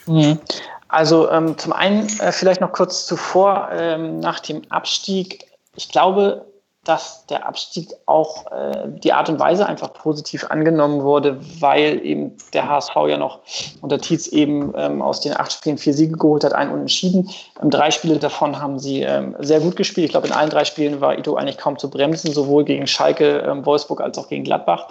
[0.07, 0.39] Mhm.
[0.87, 5.45] Also ähm, zum einen äh, vielleicht noch kurz zuvor, ähm, nach dem Abstieg.
[5.75, 6.43] Ich glaube,
[6.87, 12.31] dass der Abstieg auch äh, die Art und Weise einfach positiv angenommen wurde, weil eben
[12.53, 13.39] der HSV ja noch
[13.81, 17.29] unter Tietz eben ähm, aus den acht Spielen vier Siege geholt hat, einen unentschieden.
[17.61, 20.05] Ähm, drei Spiele davon haben sie ähm, sehr gut gespielt.
[20.05, 23.39] Ich glaube, in allen drei Spielen war Ito eigentlich kaum zu bremsen, sowohl gegen Schalke,
[23.39, 24.87] ähm, Wolfsburg als auch gegen Gladbach.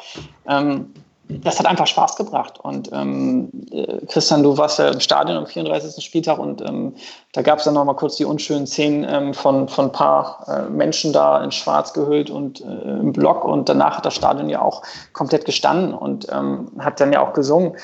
[1.28, 2.60] Das hat einfach Spaß gebracht.
[2.62, 6.04] Und ähm, äh, Christian, du warst ja im Stadion am 34.
[6.04, 6.94] Spieltag und ähm,
[7.32, 10.44] da gab es dann noch mal kurz die unschönen Szenen ähm, von, von ein paar
[10.46, 13.44] äh, Menschen da in Schwarz gehüllt und äh, im Block.
[13.44, 17.32] Und danach hat das Stadion ja auch komplett gestanden und ähm, hat dann ja auch
[17.32, 17.74] gesungen.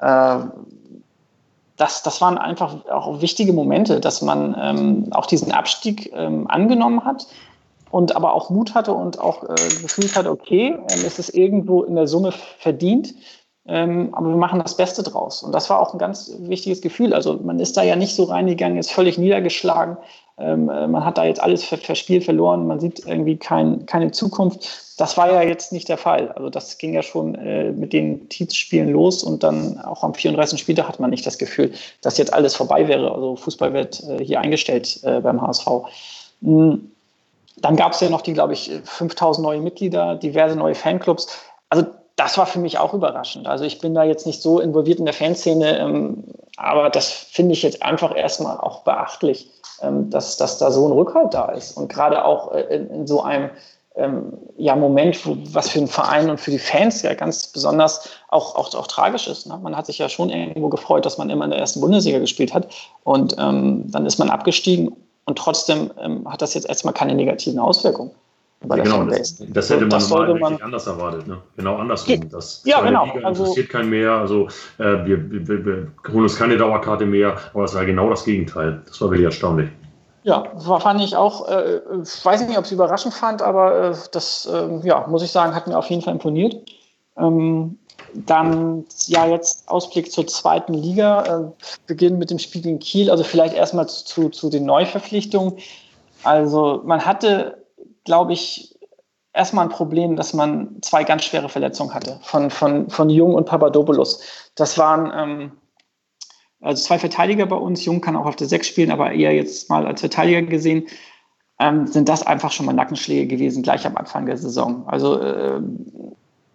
[0.00, 0.38] Äh,
[1.78, 7.04] das, das waren einfach auch wichtige Momente, dass man ähm, auch diesen Abstieg ähm, angenommen
[7.04, 7.26] hat
[7.92, 11.82] und aber auch Mut hatte und auch äh, gefühlt hat, okay, ähm, es ist irgendwo
[11.82, 13.14] in der Summe verdient,
[13.66, 15.42] ähm, aber wir machen das Beste draus.
[15.42, 17.12] Und das war auch ein ganz wichtiges Gefühl.
[17.12, 19.98] Also man ist da ja nicht so reingegangen, ist völlig niedergeschlagen.
[20.38, 24.66] Ähm, äh, man hat da jetzt alles verspielt, verloren, man sieht irgendwie kein, keine Zukunft.
[24.96, 26.32] Das war ja jetzt nicht der Fall.
[26.32, 30.58] Also das ging ja schon äh, mit den Tietz-Spielen los und dann auch am 34.
[30.58, 33.12] Spieltag hat man nicht das Gefühl, dass jetzt alles vorbei wäre.
[33.12, 35.66] Also Fußball wird äh, hier eingestellt äh, beim HSV.
[36.40, 36.88] Mhm
[37.56, 41.28] dann gab es ja noch die, glaube ich, 5000 neue Mitglieder, diverse neue Fanclubs.
[41.68, 41.86] Also
[42.16, 43.46] das war für mich auch überraschend.
[43.46, 46.24] Also ich bin da jetzt nicht so involviert in der Fanszene, ähm,
[46.56, 49.48] aber das finde ich jetzt einfach erstmal auch beachtlich,
[49.80, 51.76] ähm, dass, dass da so ein Rückhalt da ist.
[51.76, 53.50] Und gerade auch äh, in, in, so einem
[53.96, 58.08] ähm, ja, Moment, wo, was für den Verein und für die Fans ja ganz besonders
[58.28, 59.46] auch, auch, auch tragisch ist.
[59.46, 59.58] Ne?
[59.62, 62.54] Man hat sich ja schon irgendwo gefreut, dass man immer in der ersten Bundesliga gespielt
[62.54, 62.68] hat.
[63.04, 64.94] Und ähm, dann ist man abgestiegen
[65.24, 68.10] und trotzdem ähm, hat das jetzt erstmal keine negativen Auswirkungen.
[68.64, 71.26] Bei ja, genau, das, das, hätte man das man, anders erwartet.
[71.26, 71.38] Ne?
[71.56, 72.28] Genau andersrum.
[72.30, 73.06] Das ja, genau.
[73.06, 74.12] Liga also interessiert keinen mehr.
[74.12, 74.46] Also
[74.78, 77.36] äh, wir, wir, wir, holen uns keine Dauerkarte mehr.
[77.54, 78.82] Aber es war genau das Gegenteil.
[78.86, 79.68] Das war wirklich erstaunlich.
[80.22, 80.44] Ja,
[80.78, 84.46] fand ich auch, äh, ich weiß nicht, ob ich es überraschend fand, aber äh, das,
[84.46, 86.54] äh, ja, muss ich sagen, hat mir auf jeden Fall imponiert.
[87.16, 87.78] Ähm,
[88.14, 91.24] dann ja jetzt Ausblick zur zweiten Liga.
[91.24, 93.10] Äh, beginnen mit dem Spiel gegen Kiel.
[93.10, 95.58] Also vielleicht erstmal zu, zu den Neuverpflichtungen.
[96.22, 97.64] Also man hatte,
[98.04, 98.78] glaube ich,
[99.32, 103.46] erstmal ein Problem, dass man zwei ganz schwere Verletzungen hatte von, von, von Jung und
[103.46, 104.20] Papadopoulos.
[104.54, 105.52] Das waren ähm,
[106.60, 107.84] also zwei Verteidiger bei uns.
[107.84, 110.86] Jung kann auch auf der Sechs spielen, aber eher jetzt mal als Verteidiger gesehen.
[111.58, 114.86] Ähm, sind das einfach schon mal Nackenschläge gewesen, gleich am Anfang der Saison.
[114.86, 115.60] Also äh,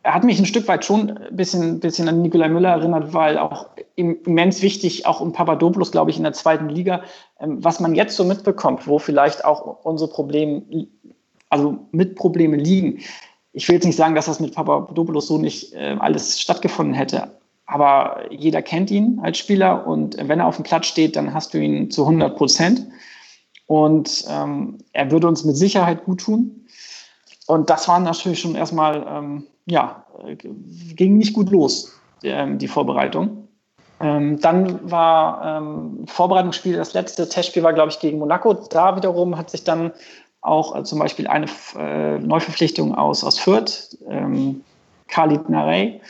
[0.08, 3.38] er hat mich ein Stück weit schon ein bisschen, bisschen an Nikolai Müller erinnert, weil
[3.38, 7.04] auch immens wichtig, auch um Papadopoulos, glaube ich, in der zweiten Liga,
[7.42, 10.88] ähm, was man jetzt so mitbekommt, wo vielleicht auch unsere Probleme,
[11.50, 13.00] also mit Probleme liegen.
[13.52, 17.30] Ich will jetzt nicht sagen, dass das mit Papadopoulos so nicht äh, alles stattgefunden hätte,
[17.66, 21.54] aber jeder kennt ihn als Spieler und wenn er auf dem Platz steht, dann hast
[21.54, 22.88] du ihn zu 100 Prozent.
[23.66, 26.66] Und ähm, er würde uns mit Sicherheit gut tun.
[27.48, 31.94] Und das war natürlich schon erstmal ähm, ja, äh, ging nicht gut los,
[32.24, 33.48] ähm, die Vorbereitung.
[34.00, 38.54] Ähm, dann war ähm, Vorbereitungsspiel, das letzte Testspiel war, glaube ich, gegen Monaco.
[38.54, 39.92] Da wiederum hat sich dann
[40.42, 41.48] auch äh, zum Beispiel eine
[41.78, 43.98] äh, Neuverpflichtung aus, aus Fürth,
[45.08, 46.02] Khalid Narey,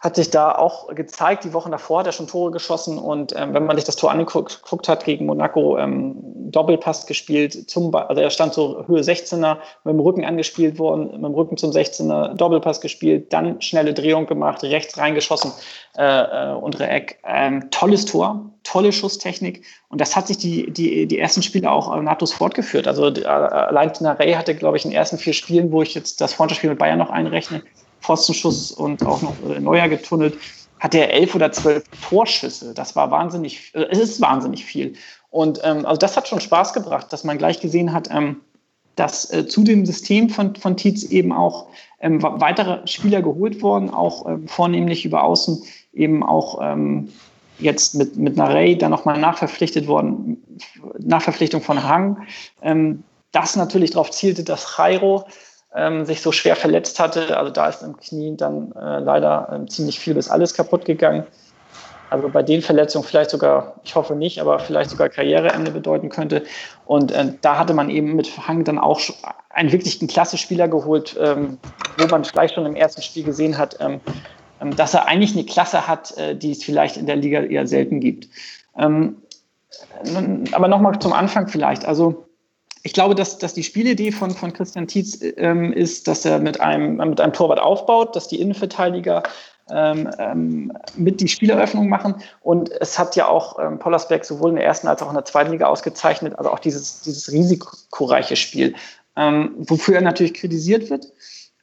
[0.00, 1.44] hat sich da auch gezeigt.
[1.44, 4.10] Die Wochen davor hat er schon Tore geschossen und ähm, wenn man sich das Tor
[4.10, 6.16] angeguckt hat gegen Monaco, ähm,
[6.50, 11.22] Doppelpass gespielt, zum, also er stand so Höhe 16er, mit dem Rücken angespielt worden, mit
[11.22, 15.52] dem Rücken zum 16er, Doppelpass gespielt, dann schnelle Drehung gemacht, rechts reingeschossen,
[15.98, 17.18] äh, äh, untere Eck.
[17.24, 21.94] Ähm, tolles Tor, tolle Schusstechnik und das hat sich die, die, die ersten Spiele auch
[21.94, 22.88] äh, nahtlos fortgeführt.
[22.88, 26.22] Also äh, allein Narey hatte, glaube ich, in den ersten vier Spielen, wo ich jetzt
[26.22, 27.62] das Freundschaftsspiel mit Bayern noch einrechne,
[28.00, 30.38] Pfostenschuss und auch noch äh, Neuer getunnelt,
[30.78, 32.74] hat er elf oder zwölf Torschüsse.
[32.74, 34.94] Das war wahnsinnig, äh, es ist wahnsinnig viel.
[35.30, 38.40] Und ähm, also das hat schon Spaß gebracht, dass man gleich gesehen hat, ähm,
[38.96, 41.68] dass äh, zu dem System von, von Tietz eben auch
[42.00, 47.10] ähm, weitere Spieler geholt wurden, auch ähm, vornehmlich über Außen eben auch ähm,
[47.58, 50.42] jetzt mit, mit Narey dann nochmal nachverpflichtet worden,
[50.98, 52.26] Nachverpflichtung von Hang.
[52.62, 55.24] Ähm, das natürlich darauf zielte, dass Jairo
[55.74, 57.36] ähm, sich so schwer verletzt hatte.
[57.36, 61.26] Also da ist im Knie dann äh, leider äh, ziemlich viel bis alles kaputt gegangen.
[62.10, 66.42] Also bei den Verletzungen vielleicht sogar, ich hoffe nicht, aber vielleicht sogar Karriereende bedeuten könnte.
[66.84, 69.00] Und äh, da hatte man eben mit Hang dann auch
[69.50, 71.58] einen wirklichen Klasse-Spieler geholt, ähm,
[71.98, 74.00] wo man vielleicht schon im ersten Spiel gesehen hat, ähm,
[74.60, 77.68] ähm dass er eigentlich eine Klasse hat, äh, die es vielleicht in der Liga eher
[77.68, 78.28] selten gibt.
[78.76, 79.22] Ähm,
[80.50, 81.84] aber nochmal zum Anfang vielleicht.
[81.84, 82.26] Also
[82.82, 86.60] ich glaube, dass, dass die Spielidee von, von Christian Tietz ähm, ist, dass er mit
[86.60, 89.22] einem, mit einem Torwart aufbaut, dass die Innenverteidiger
[89.70, 92.16] ähm, ähm, mit die Spieleröffnung machen.
[92.40, 95.24] Und es hat ja auch ähm, Pollersberg sowohl in der ersten als auch in der
[95.24, 98.74] zweiten Liga ausgezeichnet, also auch dieses, dieses risikoreiche Spiel.
[99.16, 101.12] ähm, wofür er natürlich kritisiert wird.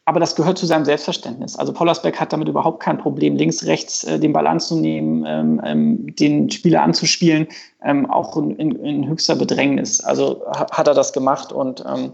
[0.08, 1.58] Aber das gehört zu seinem Selbstverständnis.
[1.58, 6.16] Also Pollersbeck hat damit überhaupt kein Problem, links, rechts äh, den Ball anzunehmen, ähm, ähm,
[6.16, 7.45] den Spieler anzuspielen,
[7.84, 9.99] ähm, auch in, in, in, höchster Bedrängnis.
[9.99, 12.14] Also hat er das gemacht und ähm,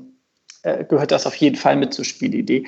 [0.64, 2.66] äh, gehört das auf jeden Fall mit zur Spielidee.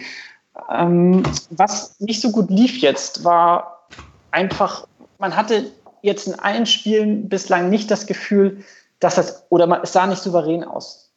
[0.70, 3.88] Ähm, was nicht so gut lief jetzt, war
[4.30, 5.72] einfach, man hatte
[6.04, 8.64] jetzt in allen Spielen bislang nicht das Gefühl,
[9.00, 11.12] dass das, oder man, es sah nicht souverän aus.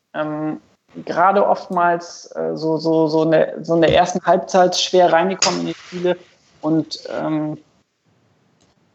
[1.04, 5.66] Gerade oftmals äh, so, so, so, eine, so in der ersten Halbzeit schwer reingekommen in
[5.68, 6.16] die Spiele.
[6.60, 7.58] Und ähm,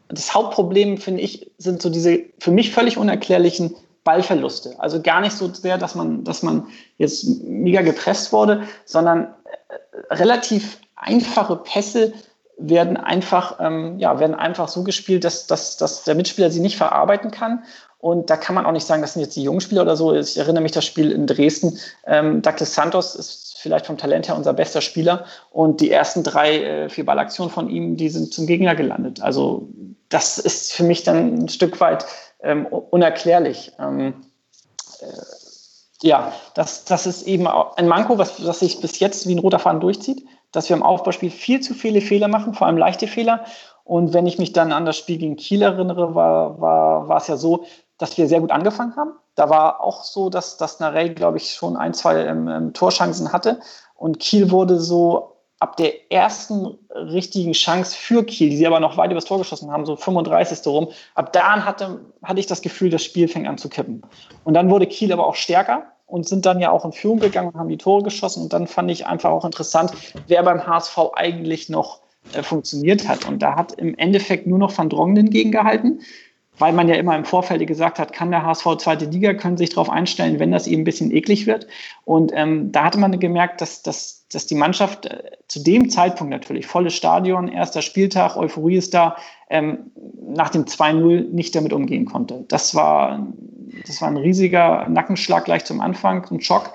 [0.08, 3.74] das Hauptproblem, finde ich, sind so diese für mich völlig unerklärlichen
[4.04, 4.74] Ballverluste.
[4.78, 6.66] Also gar nicht so sehr, dass man, dass man
[6.98, 9.34] jetzt mega gepresst wurde, sondern
[9.68, 12.12] äh, relativ einfache Pässe
[12.56, 16.76] werden einfach, ähm, ja, werden einfach so gespielt, dass, dass, dass der Mitspieler sie nicht
[16.76, 17.64] verarbeiten kann
[18.04, 20.14] und da kann man auch nicht sagen, das sind jetzt die jungen Spieler oder so.
[20.14, 21.78] Ich erinnere mich das Spiel in Dresden.
[22.06, 25.24] Ähm, Douglas Santos ist vielleicht vom Talent her unser bester Spieler.
[25.50, 29.22] Und die ersten drei, äh, vier Ballaktionen von ihm, die sind zum Gegner gelandet.
[29.22, 29.68] Also
[30.10, 32.04] das ist für mich dann ein Stück weit
[32.42, 33.72] ähm, unerklärlich.
[33.80, 34.12] Ähm,
[35.00, 35.06] äh,
[36.02, 39.60] ja, das, das ist eben ein Manko, was, was sich bis jetzt wie ein roter
[39.60, 43.46] Faden durchzieht, dass wir im Aufbauspiel viel zu viele Fehler machen, vor allem leichte Fehler.
[43.84, 47.28] Und wenn ich mich dann an das Spiel gegen Kiel erinnere, war, war, war es
[47.28, 47.64] ja so,
[47.98, 49.12] dass wir sehr gut angefangen haben.
[49.34, 53.32] Da war auch so, dass, dass Narey, glaube ich, schon ein, zwei ähm, ähm, Torchancen
[53.32, 53.60] hatte.
[53.94, 58.96] Und Kiel wurde so ab der ersten richtigen Chance für Kiel, die sie aber noch
[58.96, 60.66] weit übers Tor geschossen haben, so 35.
[60.66, 64.02] rum, ab da hatte, hatte ich das Gefühl, das Spiel fängt an zu kippen.
[64.44, 67.48] Und dann wurde Kiel aber auch stärker und sind dann ja auch in Führung gegangen
[67.48, 68.42] und haben die Tore geschossen.
[68.42, 69.92] Und dann fand ich einfach auch interessant,
[70.26, 72.00] wer beim HSV eigentlich noch
[72.32, 73.26] äh, funktioniert hat.
[73.26, 76.00] Und da hat im Endeffekt nur noch Van Dronglen gegengehalten
[76.58, 79.70] weil man ja immer im Vorfeld gesagt hat, kann der HSV zweite Liga, können sich
[79.70, 81.66] darauf einstellen, wenn das eben ein bisschen eklig wird.
[82.04, 86.30] Und ähm, da hatte man gemerkt, dass, dass, dass die Mannschaft äh, zu dem Zeitpunkt
[86.30, 89.16] natürlich, volles Stadion, erster Spieltag, Euphorie ist da,
[89.50, 89.90] ähm,
[90.26, 92.44] nach dem 2-0 nicht damit umgehen konnte.
[92.48, 93.26] Das war,
[93.86, 96.72] das war ein riesiger Nackenschlag gleich zum Anfang, ein Schock.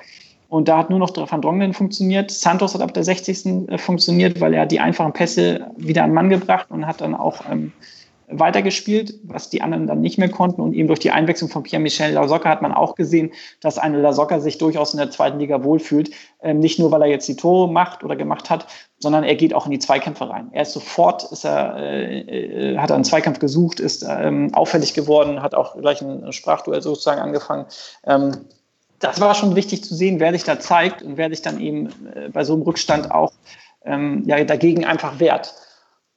[0.49, 2.31] Und da hat nur noch Van Dronglen funktioniert.
[2.31, 3.69] Santos hat ab der 60.
[3.69, 7.41] Äh, funktioniert, weil er die einfachen Pässe wieder an Mann gebracht und hat dann auch
[7.49, 7.71] ähm,
[8.31, 10.61] weitergespielt, was die anderen dann nicht mehr konnten.
[10.61, 14.39] Und eben durch die Einwechslung von Pierre-Michel Lasocca hat man auch gesehen, dass eine Lasocca
[14.39, 16.11] sich durchaus in der zweiten Liga wohlfühlt.
[16.41, 18.67] Ähm, nicht nur, weil er jetzt die Tore macht oder gemacht hat,
[18.99, 20.49] sondern er geht auch in die Zweikämpfe rein.
[20.51, 25.41] Er ist sofort, ist er, äh, äh, hat einen Zweikampf gesucht, ist ähm, auffällig geworden,
[25.41, 27.65] hat auch gleich ein Sprachduell sozusagen angefangen.
[28.05, 28.31] Ähm,
[28.99, 31.87] das war schon wichtig zu sehen, wer sich da zeigt und wer sich dann eben
[32.13, 33.31] äh, bei so einem Rückstand auch
[33.85, 35.53] ähm, ja, dagegen einfach wehrt.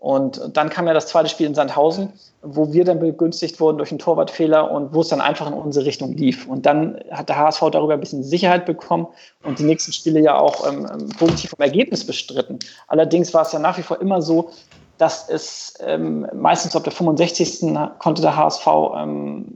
[0.03, 3.93] Und dann kam ja das zweite Spiel in Sandhausen, wo wir dann begünstigt wurden durch
[3.93, 6.49] einen Torwartfehler und wo es dann einfach in unsere Richtung lief.
[6.49, 9.07] Und dann hat der HSV darüber ein bisschen Sicherheit bekommen
[9.45, 12.59] und die nächsten Spiele ja auch ähm, ähm positiv vom Ergebnis bestritten.
[12.89, 14.51] Allerdings war es ja nach wie vor immer so,
[14.99, 17.79] dass es ähm, meistens ab der 65.
[18.01, 19.55] konnte der HSV ähm,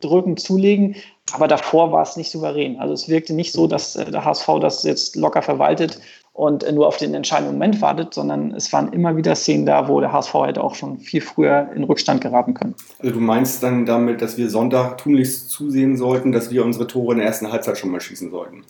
[0.00, 0.94] drücken, zulegen,
[1.32, 2.78] aber davor war es nicht souverän.
[2.78, 5.98] Also es wirkte nicht so, dass äh, der HSV das jetzt locker verwaltet
[6.32, 10.00] und nur auf den entscheidenden Moment wartet, sondern es waren immer wieder Szenen da, wo
[10.00, 12.74] der HSV hätte auch schon viel früher in Rückstand geraten können.
[13.00, 17.12] Also du meinst dann damit, dass wir Sonntag tunlichst zusehen sollten, dass wir unsere Tore
[17.12, 18.64] in der ersten Halbzeit schon mal schießen sollten?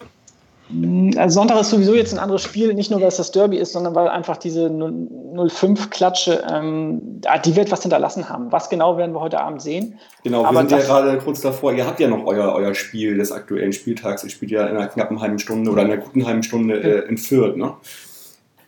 [1.16, 3.72] Also Sonntag ist sowieso jetzt ein anderes Spiel, nicht nur weil es das Derby ist,
[3.72, 8.50] sondern weil einfach diese 0-5-Klatsche, ähm, die wird was hinterlassen haben.
[8.50, 9.98] Was genau werden wir heute Abend sehen?
[10.24, 11.72] Genau, wir sind ja gerade kurz davor.
[11.72, 14.24] Ihr habt ja noch euer, euer Spiel des aktuellen Spieltags.
[14.24, 17.08] Ihr spielt ja in einer knappen halben Stunde oder in einer guten halben Stunde äh,
[17.08, 17.74] in Fürth, ne?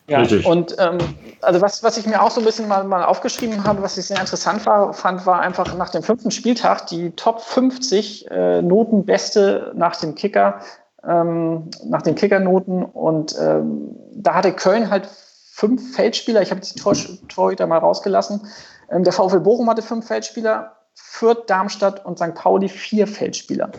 [0.06, 0.44] Ja, Richtig.
[0.44, 0.98] und ähm,
[1.40, 4.04] also was, was ich mir auch so ein bisschen mal, mal aufgeschrieben habe, was ich
[4.04, 9.72] sehr interessant war, fand, war einfach nach dem fünften Spieltag die Top 50 äh, Notenbeste
[9.74, 10.60] nach dem Kicker
[11.08, 12.84] ähm, nach den Kickernoten.
[12.84, 15.08] Und ähm, da hatte Köln halt
[15.54, 16.42] fünf Feldspieler.
[16.42, 16.94] Ich habe die Tor
[17.28, 18.42] Torhüter mal rausgelassen.
[18.90, 22.34] Ähm, der VfL Bochum hatte fünf Feldspieler, Fürth, Darmstadt und St.
[22.34, 23.70] Pauli vier Feldspieler.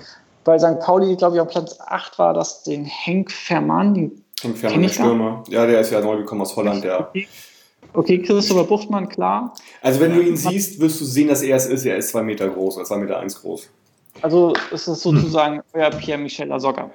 [0.43, 0.79] Bei St.
[0.79, 3.93] Pauli, glaube ich, auf Platz 8 war das den Henk Vermann.
[3.93, 5.43] Den Henk Vermann, der Stürmer.
[5.49, 6.83] Ja, der ist ja neu gekommen aus Holland.
[6.83, 7.09] Der.
[7.93, 8.21] Okay.
[8.21, 9.53] Christopher Buchtmann, klar.
[9.81, 11.85] Also wenn du ihn siehst, wirst du sehen, dass er es ist.
[11.85, 13.69] Er ist zwei Meter groß, oder zwei Meter eins groß.
[14.21, 15.63] Also ist es sozusagen hm.
[15.73, 16.89] euer Pierre-Michel Lasogga.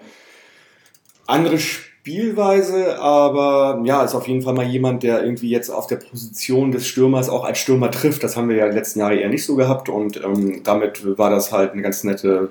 [1.27, 5.97] Andere Spielweise, aber ja, ist auf jeden Fall mal jemand, der irgendwie jetzt auf der
[5.97, 8.25] Position des Stürmers auch als Stürmer trifft.
[8.25, 11.19] Das haben wir ja in den letzten Jahren eher nicht so gehabt und ähm, damit
[11.19, 12.49] war das halt eine ganz nette,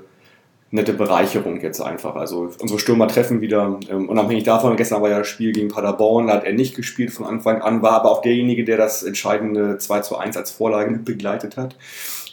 [0.69, 2.15] nette Bereicherung jetzt einfach.
[2.15, 6.27] Also unsere Stürmer treffen wieder, ähm, unabhängig davon, gestern war ja das Spiel gegen Paderborn,
[6.27, 9.79] da hat er nicht gespielt von Anfang an, war aber auch derjenige, der das entscheidende
[9.79, 11.75] 2 zu 1 als Vorlage begleitet hat.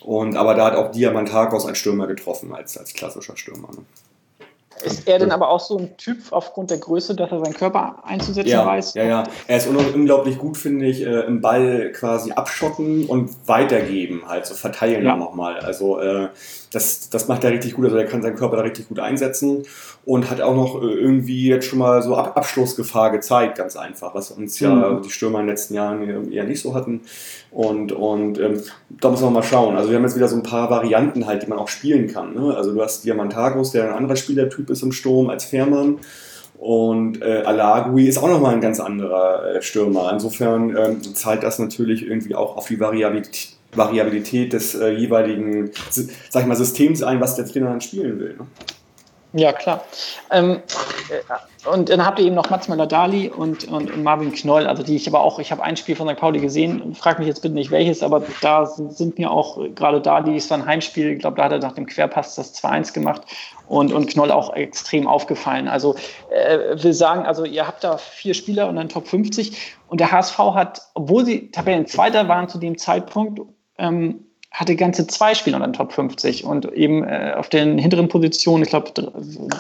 [0.03, 3.69] Und, aber da hat auch Diamantakos als Stürmer getroffen, als, als klassischer Stürmer.
[3.73, 3.85] Ne?
[4.85, 8.03] Ist er denn aber auch so ein Typ aufgrund der Größe, dass er seinen Körper
[8.05, 8.95] einzusetzen ja, weiß?
[8.95, 9.25] Ja, ja.
[9.47, 14.55] Er ist unglaublich gut, finde ich, äh, im Ball quasi abschotten und weitergeben, halt so
[14.55, 15.17] verteilen ja.
[15.17, 15.59] nochmal.
[15.61, 16.29] Also äh,
[16.77, 17.87] das, das macht er richtig gut.
[17.87, 19.63] Also er kann seinen Körper da richtig gut einsetzen
[20.05, 24.15] und hat auch noch äh, irgendwie jetzt schon mal so Ab Abschlussgefahr gezeigt, ganz einfach,
[24.15, 25.03] was uns ja mhm.
[25.03, 27.01] die Stürmer in den letzten Jahren eher nicht so hatten.
[27.51, 29.77] Und, und ähm, da muss man mal schauen.
[29.77, 32.35] Also wir haben jetzt wieder so ein paar Varianten halt, die man auch spielen kann.
[32.35, 32.55] Ne?
[32.55, 35.99] Also du hast Diamantagos, der ein anderer Spielertyp ist im Sturm als Fährmann.
[36.59, 40.11] Und äh, Alagui ist auch nochmal ein ganz anderer äh, Stürmer.
[40.13, 46.43] Insofern ähm, zahlt das natürlich irgendwie auch auf die Variabilität, Variabilität des äh, jeweiligen, sag
[46.43, 48.37] ich mal, Systems ein, was der Trainer dann spielen will.
[48.39, 48.47] Ne?
[49.37, 49.85] Ja, klar.
[50.31, 50.63] Ähm,
[51.11, 54.97] äh, und dann habt ihr eben noch Mats Möller-Dali und, und, Marvin Knoll, also die
[54.97, 56.17] ich aber auch, ich habe ein Spiel von St.
[56.17, 60.37] Pauli gesehen, frag mich jetzt bitte nicht welches, aber da sind mir auch gerade Dali,
[60.37, 63.23] es war ein Heimspiel, ich glaube, da hat er nach dem Querpass das 2-1 gemacht
[63.69, 65.69] und, und Knoll auch extrem aufgefallen.
[65.69, 65.97] Also
[66.31, 70.13] äh, will sagen, also ihr habt da vier Spieler und dann Top 50 und der
[70.13, 73.41] HSV hat, obwohl sie Tabellenzweiter waren zu dem Zeitpunkt,
[73.79, 78.09] ähm, hatte ganze zwei Spieler unter den Top 50 und eben äh, auf den hinteren
[78.09, 78.91] Positionen, ich glaube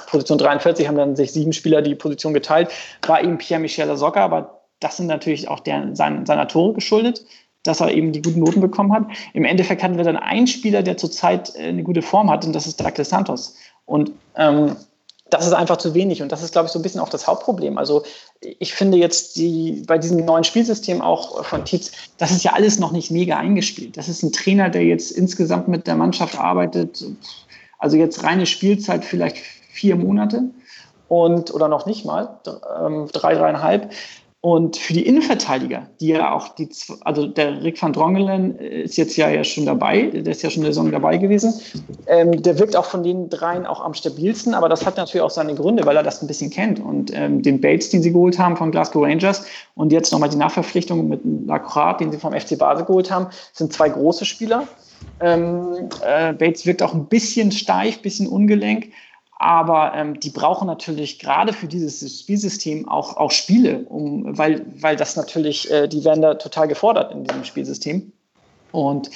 [0.06, 2.70] Position 43 haben dann sich sieben Spieler die Position geteilt,
[3.06, 7.24] war eben Pierre-Michel Soccer, aber das sind natürlich auch der, sein, seiner Tore geschuldet,
[7.62, 9.06] dass er eben die guten Noten bekommen hat.
[9.34, 12.54] Im Endeffekt hatten wir dann einen Spieler, der zurzeit äh, eine gute Form hat und
[12.54, 13.56] das ist Douglas Santos.
[13.84, 14.76] Und ähm,
[15.30, 16.22] das ist einfach zu wenig.
[16.22, 17.78] Und das ist, glaube ich, so ein bisschen auch das Hauptproblem.
[17.78, 18.04] Also
[18.40, 22.78] ich finde jetzt die, bei diesem neuen Spielsystem auch von Tietz, das ist ja alles
[22.78, 23.96] noch nicht mega eingespielt.
[23.96, 27.04] Das ist ein Trainer, der jetzt insgesamt mit der Mannschaft arbeitet.
[27.78, 29.38] Also jetzt reine Spielzeit vielleicht
[29.70, 30.44] vier Monate
[31.08, 32.38] und oder noch nicht mal,
[32.80, 33.92] ähm, drei, dreieinhalb.
[34.46, 36.68] Und für die Innenverteidiger, die ja auch die,
[37.00, 40.62] also der Rick van Drongelen ist jetzt ja, ja schon dabei, der ist ja schon
[40.62, 41.52] eine Saison dabei gewesen.
[42.06, 45.30] Ähm, der wirkt auch von den dreien auch am stabilsten, aber das hat natürlich auch
[45.30, 46.78] seine Gründe, weil er das ein bisschen kennt.
[46.78, 49.44] Und ähm, den Bates, den sie geholt haben von Glasgow Rangers
[49.74, 53.72] und jetzt nochmal die Nachverpflichtung mit Lacroix, den sie vom FC Basel geholt haben, sind
[53.72, 54.68] zwei große Spieler.
[55.18, 58.92] Ähm, äh, Bates wirkt auch ein bisschen steif, ein bisschen ungelenk.
[59.38, 64.96] Aber ähm, die brauchen natürlich gerade für dieses Spielsystem auch, auch Spiele, um, weil, weil
[64.96, 68.12] das natürlich, äh, die werden da total gefordert in diesem Spielsystem.
[68.72, 69.10] Und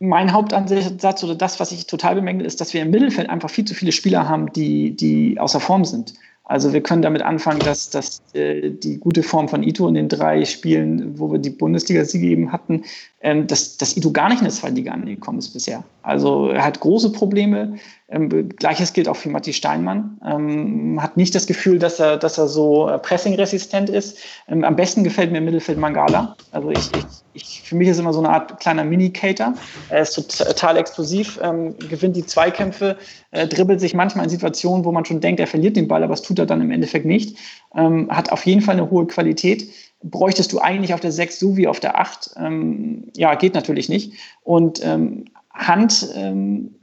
[0.00, 3.64] mein Hauptansatz oder das, was ich total bemängel, ist, dass wir im Mittelfeld einfach viel
[3.64, 6.14] zu viele Spieler haben, die, die außer Form sind.
[6.46, 10.10] Also wir können damit anfangen, dass, dass äh, die gute Form von Ito in den
[10.10, 12.84] drei Spielen, wo wir die Bundesliga-Siege eben hatten,
[13.24, 15.82] ähm, dass, dass Ito gar nicht in der zweiten Liga angekommen ist bisher.
[16.02, 17.78] Also er hat große Probleme.
[18.10, 20.20] Ähm, Gleiches gilt auch für Matti Steinmann.
[20.22, 24.18] Ähm, hat nicht das Gefühl, dass er, dass er so äh, pressingresistent ist.
[24.46, 26.36] Ähm, am besten gefällt mir im Mittelfeld Mangala.
[26.52, 29.54] Also ich, ich, ich, für mich ist immer so eine Art kleiner Mini-Cater.
[29.88, 32.98] Er ist total explosiv, ähm, gewinnt die Zweikämpfe,
[33.30, 36.12] äh, dribbelt sich manchmal in Situationen, wo man schon denkt, er verliert den Ball, aber
[36.12, 37.38] das tut er dann im Endeffekt nicht.
[37.74, 39.66] Ähm, hat auf jeden Fall eine hohe Qualität
[40.04, 42.34] bräuchtest du eigentlich auf der 6 so wie auf der 8.
[42.36, 44.12] Ähm, ja, geht natürlich nicht.
[44.42, 46.74] Und ähm, Hand ähm,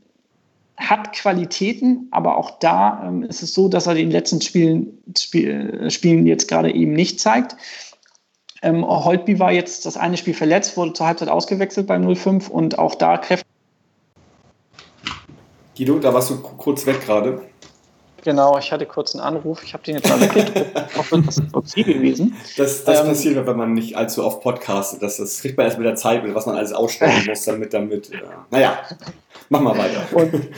[0.75, 5.81] hat Qualitäten, aber auch da ähm, ist es so, dass er den letzten Spielen, Spiel,
[5.83, 7.55] äh, Spielen jetzt gerade eben nicht zeigt.
[8.63, 12.79] Ähm, Holtby war jetzt das eine Spiel verletzt, wurde zur Halbzeit ausgewechselt beim 05 und
[12.79, 13.47] auch da kräftig.
[15.77, 17.41] Guido, da warst du kurz weg gerade.
[18.23, 19.63] Genau, ich hatte kurz einen Anruf.
[19.63, 20.71] Ich habe den jetzt mal weggedrückt.
[21.27, 22.35] das ist okay gewesen.
[22.57, 25.01] Das, das ähm, passiert, wenn man nicht allzu oft podcastet.
[25.01, 28.11] Das, das kriegt man erst mit der Zeit, was man alles ausstellen muss, damit damit.
[28.11, 28.79] Äh, naja,
[29.49, 30.03] mach mal weiter.
[30.13, 30.49] Und,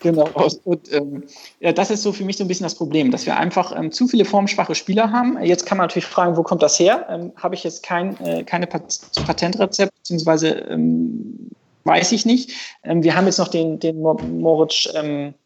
[0.00, 0.28] genau.
[0.64, 1.24] Und ähm,
[1.60, 3.92] ja, das ist so für mich so ein bisschen das Problem, dass wir einfach ähm,
[3.92, 5.42] zu viele formschwache Spieler haben.
[5.42, 7.06] Jetzt kann man natürlich fragen, wo kommt das her?
[7.10, 11.50] Ähm, Habe ich jetzt kein äh, keine Patentrezept, beziehungsweise ähm,
[11.84, 12.52] weiß ich nicht.
[12.82, 14.88] Ähm, wir haben jetzt noch den, den Moritz.
[14.94, 15.39] Ähm, äh,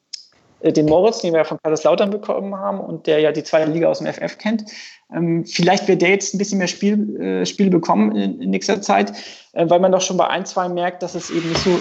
[0.72, 3.88] den Moritz, den wir ja von Kaiserslautern bekommen haben und der ja die zweite Liga
[3.88, 4.64] aus dem FF kennt.
[5.14, 8.80] Ähm, vielleicht wird der jetzt ein bisschen mehr Spiel, äh, Spiele bekommen in, in nächster
[8.80, 9.12] Zeit,
[9.52, 11.78] äh, weil man doch schon bei ein, zwei merkt, dass es eben nicht so,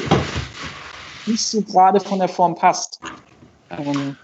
[1.25, 2.99] nicht so gerade von der Form passt.
[3.69, 4.17] Ähm,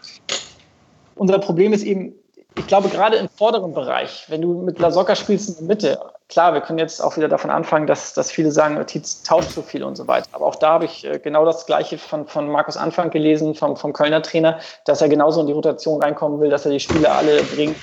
[1.16, 2.14] unser Problem ist eben,
[2.56, 6.54] ich glaube, gerade im vorderen Bereich, wenn du mit Lasocca spielst in der Mitte, klar,
[6.54, 9.84] wir können jetzt auch wieder davon anfangen, dass, dass viele sagen, Tietz tauscht so viel
[9.84, 10.28] und so weiter.
[10.32, 13.76] Aber auch da habe ich äh, genau das Gleiche von, von Markus Anfang gelesen, vom,
[13.78, 17.12] vom Kölner Trainer, dass er genauso in die Rotation reinkommen will, dass er die Spiele
[17.12, 17.76] alle bringt,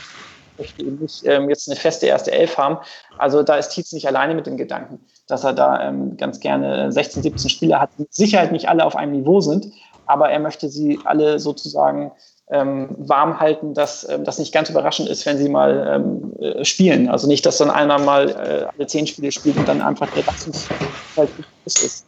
[0.58, 2.78] möchte eben nicht ähm, jetzt eine feste erste Elf haben.
[3.18, 6.90] Also da ist Tietz nicht alleine mit dem Gedanken, dass er da ähm, ganz gerne
[6.90, 9.72] 16, 17 Spieler hat, die mit Sicherheit nicht alle auf einem Niveau sind,
[10.06, 12.12] aber er möchte sie alle sozusagen
[12.50, 16.64] ähm, warm halten, dass ähm, das nicht ganz überraschend ist, wenn sie mal ähm, äh,
[16.64, 17.08] spielen.
[17.08, 20.26] Also nicht, dass dann einer mal äh, alle zehn Spiele spielt und dann einfach der
[20.26, 21.30] Wachstumsfeld
[21.64, 22.04] ist.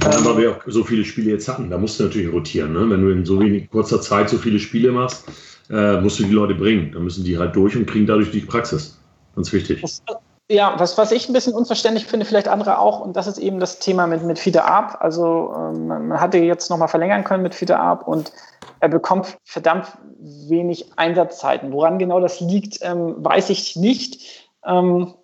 [0.00, 1.70] Vor allem, weil wir auch so viele Spiele jetzt hatten.
[1.70, 2.74] Da musst du natürlich rotieren.
[2.74, 2.88] Ne?
[2.90, 5.24] Wenn du in so wenig kurzer Zeit so viele Spiele machst,
[5.70, 6.92] äh, musst du die Leute bringen.
[6.92, 8.98] Dann müssen die halt durch und kriegen dadurch die Praxis.
[9.34, 9.80] Ganz wichtig.
[9.80, 10.02] Das,
[10.50, 13.60] ja, was, was ich ein bisschen unverständlich finde, vielleicht andere auch, und das ist eben
[13.60, 14.98] das Thema mit, mit Fiete Arp.
[15.00, 18.30] Also ähm, man hatte jetzt nochmal verlängern können mit Fiete Arp und
[18.84, 19.86] er bekommt verdammt
[20.20, 21.72] wenig Einsatzzeiten.
[21.72, 24.50] Woran genau das liegt, ähm, weiß ich nicht.
[24.62, 25.14] Ähm,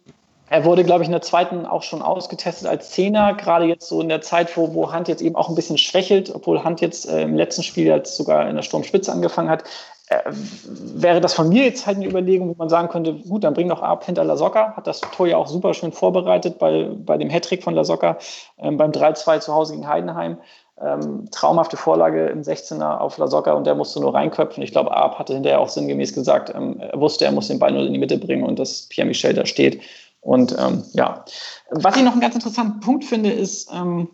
[0.49, 4.01] er wurde, glaube ich, in der zweiten auch schon ausgetestet als Zehner, gerade jetzt so
[4.01, 7.07] in der Zeit, wo, wo Hand jetzt eben auch ein bisschen schwächelt, obwohl Hand jetzt
[7.07, 9.65] äh, im letzten Spiel jetzt sogar in der Sturmspitze angefangen hat.
[10.09, 10.23] Äh,
[10.65, 13.69] wäre das von mir jetzt halt eine Überlegung, wo man sagen könnte, gut, dann bring
[13.69, 17.19] doch ab hinter La Socca, hat das Tor ja auch super schön vorbereitet bei, bei
[17.19, 18.17] dem Hattrick von La Socca
[18.57, 20.39] ähm, beim 3-2 zu Hause gegen Heidenheim.
[20.83, 24.63] Ähm, traumhafte Vorlage im 16er auf La Socca und der musste nur reinköpfen.
[24.63, 27.73] Ich glaube, Arp hatte hinterher auch sinngemäß gesagt, ähm, er wusste, er muss den Ball
[27.73, 29.83] nur in die Mitte bringen und dass Pierre Michel da steht.
[30.23, 31.25] Und ähm, ja,
[31.71, 34.09] was ich noch einen ganz interessanten Punkt finde, ist ähm,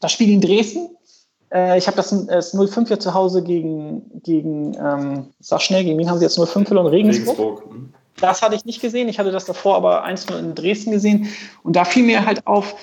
[0.00, 0.96] das Spiel in Dresden.
[1.52, 5.98] Äh, ich habe das, das 0-5 ja zu Hause gegen, gegen ähm, sag schnell, gegen
[5.98, 6.86] wen haben sie jetzt 0-5 verloren?
[6.86, 7.38] Regensburg.
[7.38, 7.72] Regensburg.
[7.72, 7.94] Mhm.
[8.20, 9.08] Das hatte ich nicht gesehen.
[9.08, 11.28] Ich hatte das davor aber 1-0 in Dresden gesehen.
[11.62, 12.74] Und da fiel mir halt auf,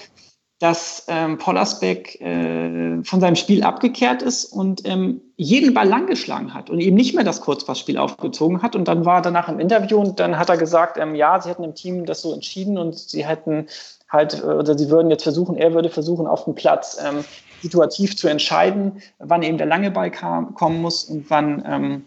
[0.60, 6.70] dass ähm, Pollersbeck äh, von seinem Spiel abgekehrt ist und ähm, jeden Ball langgeschlagen hat
[6.70, 8.76] und eben nicht mehr das Kurzpassspiel aufgezogen hat.
[8.76, 11.50] Und dann war er danach im Interview und dann hat er gesagt, ähm, ja, sie
[11.50, 13.68] hätten im Team das so entschieden und sie hätten
[14.10, 17.24] halt, äh, oder sie würden jetzt versuchen, er würde versuchen, auf dem Platz ähm,
[17.62, 22.06] situativ zu entscheiden, wann eben der lange Ball kam, kommen muss und wann ähm,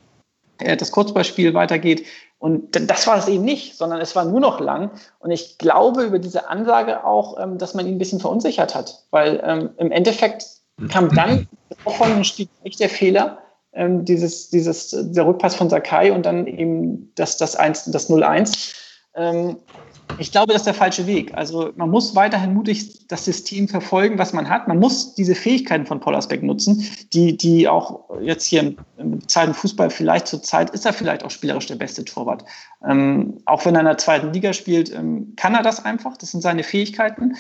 [0.77, 2.07] das Kurzballspiel weitergeht.
[2.39, 4.91] Und das war es eben nicht, sondern es war nur noch lang.
[5.21, 9.05] Und ich glaube über diese Ansage auch, ähm, dass man ihn ein bisschen verunsichert hat,
[9.11, 10.45] weil ähm, im Endeffekt
[10.89, 11.47] kam dann
[11.87, 13.39] von dem Spiel echt der Fehler,
[13.75, 18.75] ähm, dieses, dieses, der Rückpass von Sakai und dann eben das, das, 1, das 0-1.
[19.15, 19.57] Ähm,
[20.19, 21.33] ich glaube, das ist der falsche Weg.
[21.35, 24.69] Also man muss weiterhin mutig das System verfolgen, was man hat.
[24.69, 29.29] Man muss diese Fähigkeiten von Paul Asbeck nutzen, die, die auch jetzt hier im, im
[29.29, 32.45] Zeiten Fußball vielleicht zur Zeit ist er vielleicht auch spielerisch der beste Torwart.
[32.89, 36.17] Ähm, auch wenn er in der zweiten Liga spielt, ähm, kann er das einfach.
[36.17, 37.37] Das sind seine Fähigkeiten.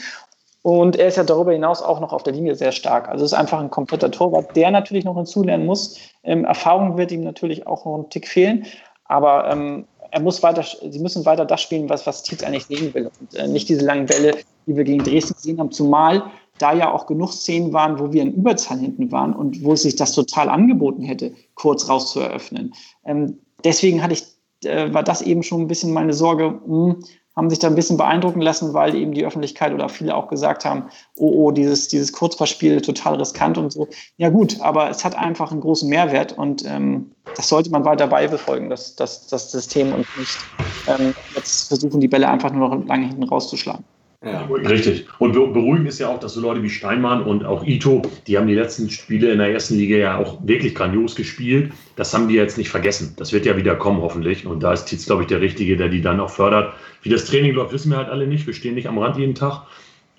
[0.62, 3.09] Und er ist ja darüber hinaus auch noch auf der Linie sehr stark.
[3.09, 5.99] Also ist einfach ein kompletter Torwart, der natürlich noch hinzulernen muss.
[6.23, 8.64] Ähm, Erfahrung wird ihm natürlich auch noch ein Tick fehlen.
[9.07, 12.92] Aber ähm, er muss weiter, sie müssen weiter das spielen, was, was Tietz eigentlich sehen
[12.92, 13.10] will.
[13.18, 14.36] Und äh, nicht diese langen Bälle,
[14.66, 16.22] die wir gegen Dresden gesehen haben, zumal
[16.58, 19.96] da ja auch genug Szenen waren, wo wir in Überzahl hinten waren und wo sich
[19.96, 22.74] das total angeboten hätte, kurz raus zu eröffnen.
[23.06, 24.24] Ähm, deswegen hatte ich,
[24.68, 27.04] äh, war das eben schon ein bisschen meine Sorge, mh, hm,
[27.35, 30.64] haben sich da ein bisschen beeindrucken lassen, weil eben die Öffentlichkeit oder viele auch gesagt
[30.64, 33.89] haben, oh, oh, dieses, dieses Kurzpassspiel total riskant und so.
[34.16, 38.07] Ja gut, aber es hat einfach einen großen Mehrwert und ähm, das sollte man weiter
[38.07, 40.39] beibefolgen, das, das, das System und nicht
[40.87, 43.85] ähm, jetzt versuchen, die Bälle einfach nur noch lange hinten rauszuschlagen.
[44.25, 44.45] Ja.
[44.45, 45.07] Richtig.
[45.18, 48.47] Und beruhigend ist ja auch, dass so Leute wie Steinmann und auch Ito, die haben
[48.47, 51.73] die letzten Spiele in der ersten Liga ja auch wirklich grandios gespielt.
[51.97, 53.14] Das haben die jetzt nicht vergessen.
[53.16, 54.47] Das wird ja wieder kommen, hoffentlich.
[54.47, 56.73] Und da ist Tietz, glaube ich, der Richtige, der die dann auch fördert.
[57.03, 58.47] Wie das Training läuft, wissen wir halt alle nicht.
[58.47, 59.66] Wir stehen nicht am Rand jeden Tag.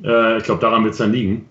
[0.04, 1.46] Äh, ich glaube, daran wird es dann liegen.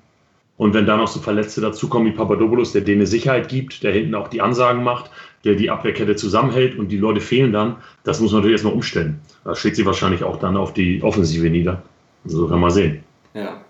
[0.58, 4.14] Und wenn da noch so Verletzte dazukommen wie Papadopoulos, der denen Sicherheit gibt, der hinten
[4.14, 5.10] auch die Ansagen macht,
[5.44, 9.20] der die Abwehrkette zusammenhält und die Leute fehlen dann, das muss man natürlich erstmal umstellen.
[9.44, 11.82] Da schlägt sie wahrscheinlich auch dann auf die Offensive nieder.
[12.24, 13.04] So kann man sehen.
[13.34, 13.64] Ja.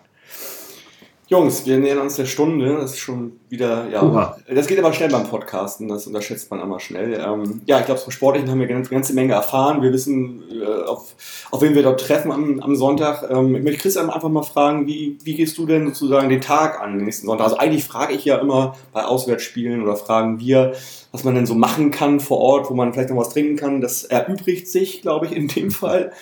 [1.28, 2.76] Jungs, wir nähern uns der Stunde.
[2.76, 4.03] Das ist schon wieder, ja.
[4.03, 4.36] Uha.
[4.48, 7.12] Das geht aber schnell beim Podcasten, das unterschätzt man immer schnell.
[7.12, 9.82] Ähm, ja, ich glaube, zum Sportlichen haben wir eine ganze Menge erfahren.
[9.82, 11.14] Wir wissen, äh, auf,
[11.50, 13.30] auf wen wir dort treffen am, am Sonntag.
[13.30, 16.80] Ähm, ich möchte Christian einfach mal fragen, wie, wie gehst du denn sozusagen den Tag
[16.80, 17.44] an, den nächsten Sonntag?
[17.44, 20.72] Also eigentlich frage ich ja immer bei Auswärtsspielen oder fragen wir,
[21.12, 23.82] was man denn so machen kann vor Ort, wo man vielleicht noch was trinken kann.
[23.82, 26.12] Das erübrigt sich, glaube ich, in dem Fall.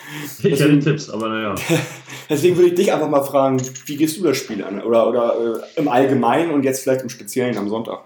[0.42, 1.54] Ich hätte Tipps, aber naja.
[2.28, 4.82] Deswegen würde ich dich einfach mal fragen, wie gehst du das Spiel an?
[4.82, 8.00] Oder, oder äh, im Allgemeinen und jetzt vielleicht im Speziellen am Sonntag?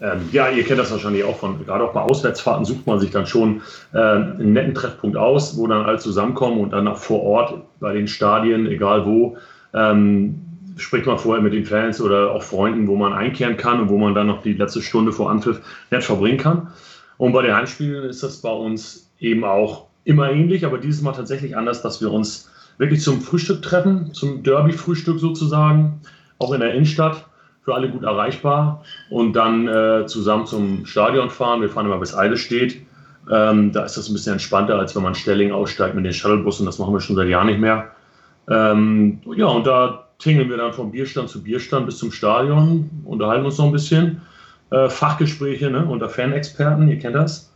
[0.00, 3.10] Ähm, ja, ihr kennt das wahrscheinlich auch von, gerade auch bei Auswärtsfahrten sucht man sich
[3.10, 3.62] dann schon
[3.94, 7.94] äh, einen netten Treffpunkt aus, wo dann alle zusammenkommen und dann auch vor Ort bei
[7.94, 9.38] den Stadien, egal wo,
[9.74, 10.40] ähm,
[10.76, 13.96] spricht man vorher mit den Fans oder auch Freunden, wo man einkehren kann und wo
[13.96, 16.68] man dann noch die letzte Stunde vor Anpfiff nett verbringen kann.
[17.16, 21.12] Und bei den Heimspielen ist das bei uns eben auch immer ähnlich, aber dieses Mal
[21.12, 26.02] tatsächlich anders, dass wir uns wirklich zum Frühstück treffen, zum Derby-Frühstück sozusagen,
[26.38, 27.24] auch in der Innenstadt,
[27.66, 31.60] für alle gut erreichbar und dann äh, zusammen zum Stadion fahren.
[31.60, 32.76] Wir fahren immer bis Eilestedt.
[33.28, 36.64] Ähm, da ist das ein bisschen entspannter, als wenn man Stelling aussteigt mit den Shuttlebussen.
[36.64, 37.90] Das machen wir schon seit Jahren nicht mehr.
[38.48, 43.44] Ähm, ja, und da tingeln wir dann vom Bierstand zu Bierstand bis zum Stadion, unterhalten
[43.44, 44.22] uns noch ein bisschen.
[44.70, 47.52] Äh, Fachgespräche ne, unter Fanexperten, ihr kennt das.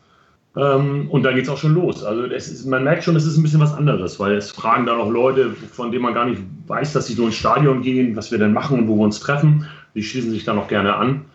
[0.56, 2.02] Ähm, und dann geht es auch schon los.
[2.02, 5.00] Also ist, man merkt schon, es ist ein bisschen was anderes, weil es fragen dann
[5.00, 8.32] auch Leute, von denen man gar nicht weiß, dass sie so ins Stadion gehen, was
[8.32, 9.68] wir denn machen und wo wir uns treffen.
[9.94, 11.26] Die schließen sich dann auch gerne an.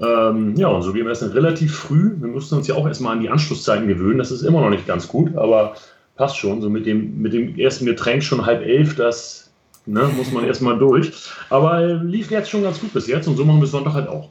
[0.00, 2.14] Ähm, ja, und so gehen wir dann relativ früh.
[2.18, 4.18] Wir mussten uns ja auch erstmal an die Anschlusszeiten gewöhnen.
[4.18, 5.74] Das ist immer noch nicht ganz gut, aber
[6.16, 6.62] passt schon.
[6.62, 9.50] So mit dem, mit dem ersten Getränk schon halb elf, das
[9.86, 11.12] ne, muss man erstmal durch.
[11.50, 14.08] Aber lief jetzt schon ganz gut bis jetzt und so machen wir es Sonntag halt
[14.08, 14.28] auch.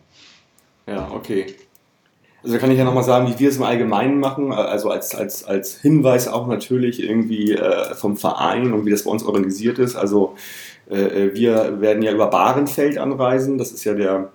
[0.88, 1.48] Ja, okay.
[2.44, 5.44] Also kann ich ja nochmal sagen, wie wir es im Allgemeinen machen, also als, als,
[5.44, 9.96] als Hinweis auch natürlich irgendwie äh, vom Verein und wie das bei uns organisiert ist.
[9.96, 10.36] Also
[10.90, 14.30] wir werden ja über Bahrenfeld anreisen, das ist ja der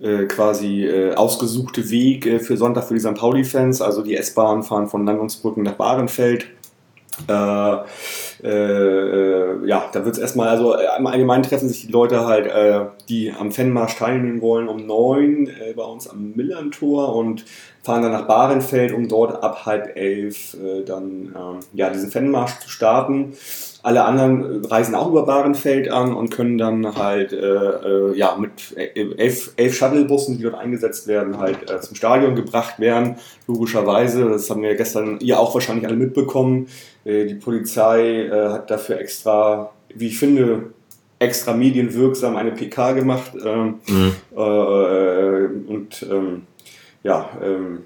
[0.00, 3.14] äh, quasi äh, ausgesuchte Weg äh, für Sonntag für die St.
[3.14, 3.82] Pauli-Fans.
[3.82, 6.46] Also die S-Bahn fahren von Landungsbrücken nach Bahrenfeld.
[7.28, 7.76] Äh,
[8.44, 12.86] äh, ja, da wird es erstmal, also im Allgemeinen treffen sich die Leute halt, äh,
[13.08, 17.44] die am Fanmarsch teilnehmen wollen, um neun äh, bei uns am Millantor und
[17.82, 22.60] fahren dann nach Bahrenfeld, um dort ab halb elf äh, dann ähm, ja, diesen Fanmarsch
[22.60, 23.32] zu starten.
[23.82, 28.76] Alle anderen reisen auch über Bahrenfeld an und können dann halt äh, äh, ja, mit
[28.76, 33.16] elf, elf Shuttlebussen, die dort eingesetzt werden, halt äh, zum Stadion gebracht werden.
[33.46, 36.66] Logischerweise, das haben wir gestern ihr auch wahrscheinlich alle mitbekommen.
[37.04, 40.70] Äh, die Polizei äh, hat dafür extra, wie ich finde,
[41.20, 43.32] extra medienwirksam eine PK gemacht.
[43.44, 44.12] Ähm, mhm.
[44.36, 46.42] Äh, und ähm,
[47.02, 47.84] ja, ähm,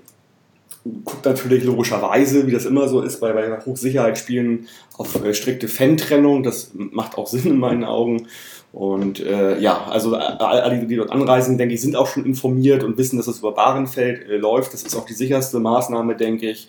[0.85, 4.66] guckt natürlich logischerweise, wie das immer so ist bei, bei Hochsicherheitsspielen,
[4.99, 6.43] auf äh, strikte Fan-Trennung.
[6.43, 8.26] Das macht auch Sinn in meinen Augen.
[8.72, 12.97] Und äh, ja, also alle, die dort anreisen, denke ich, sind auch schon informiert und
[12.97, 14.72] wissen, dass es über Bahrenfeld äh, läuft.
[14.72, 16.68] Das ist auch die sicherste Maßnahme, denke ich.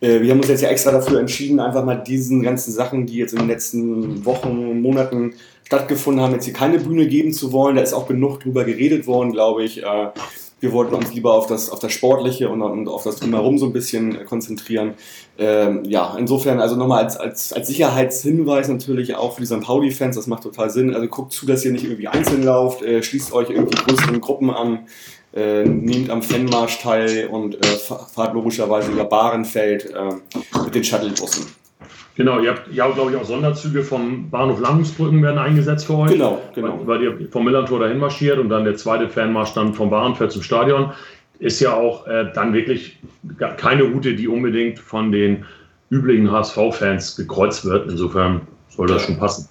[0.00, 3.16] Äh, wir haben uns jetzt ja extra dafür entschieden, einfach mal diesen ganzen Sachen, die
[3.16, 5.34] jetzt in den letzten Wochen, Monaten
[5.64, 7.76] stattgefunden haben, jetzt hier keine Bühne geben zu wollen.
[7.76, 9.84] Da ist auch genug drüber geredet worden, glaube ich.
[10.62, 13.66] Wir wollten uns lieber auf das, auf das Sportliche und, und auf das Drumherum so
[13.66, 14.94] ein bisschen äh, konzentrieren.
[15.36, 19.60] Ähm, ja, insofern also nochmal als, als, als Sicherheitshinweis natürlich auch für die St.
[19.60, 20.94] Pauli-Fans, das macht total Sinn.
[20.94, 24.50] Also guckt zu, dass ihr nicht irgendwie einzeln lauft, äh, schließt euch irgendwie größeren Gruppen
[24.50, 24.86] an,
[25.34, 27.76] äh, nehmt am Fanmarsch teil und äh,
[28.14, 31.61] fahrt logischerweise über Bahrenfeld äh, mit den Shuttlebussen.
[32.14, 36.12] Genau, ihr habt ja, glaube ich, auch Sonderzüge vom Bahnhof Langungsbrücken werden eingesetzt für euch.
[36.12, 36.80] Genau, genau.
[36.84, 40.42] Weil, ihr vom Millantor dahin marschiert und dann der zweite Fanmarsch dann vom Bahrenfeld zum
[40.42, 40.92] Stadion.
[41.38, 42.98] Ist ja auch äh, dann wirklich
[43.56, 45.44] keine Route, die unbedingt von den
[45.90, 47.90] üblichen HSV-Fans gekreuzt wird.
[47.90, 49.48] Insofern soll das schon passen.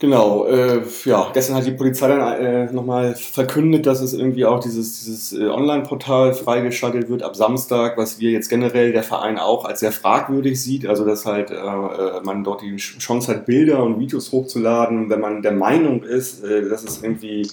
[0.00, 4.60] Genau, äh, ja, gestern hat die Polizei dann äh, nochmal verkündet, dass es irgendwie auch
[4.60, 9.64] dieses, dieses äh, Online-Portal freigeschaltet wird ab Samstag, was wir jetzt generell der Verein auch
[9.64, 10.86] als sehr fragwürdig sieht.
[10.86, 15.20] Also, dass halt äh, äh man dort die Chance hat, Bilder und Videos hochzuladen, wenn
[15.20, 17.50] man der Meinung ist, äh, dass es irgendwie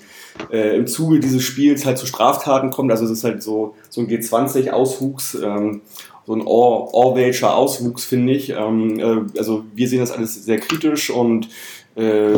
[0.52, 2.91] äh, im Zuge dieses Spiels halt zu Straftaten kommt.
[2.91, 5.36] Also, es ist halt so, so ein G20-Auswuchs.
[5.43, 5.82] Ähm,
[6.26, 8.50] so ein Or Orwellscher Auswuchs, finde ich.
[8.50, 11.50] Ähm, äh, also wir sehen das alles sehr kritisch und
[11.96, 12.38] äh,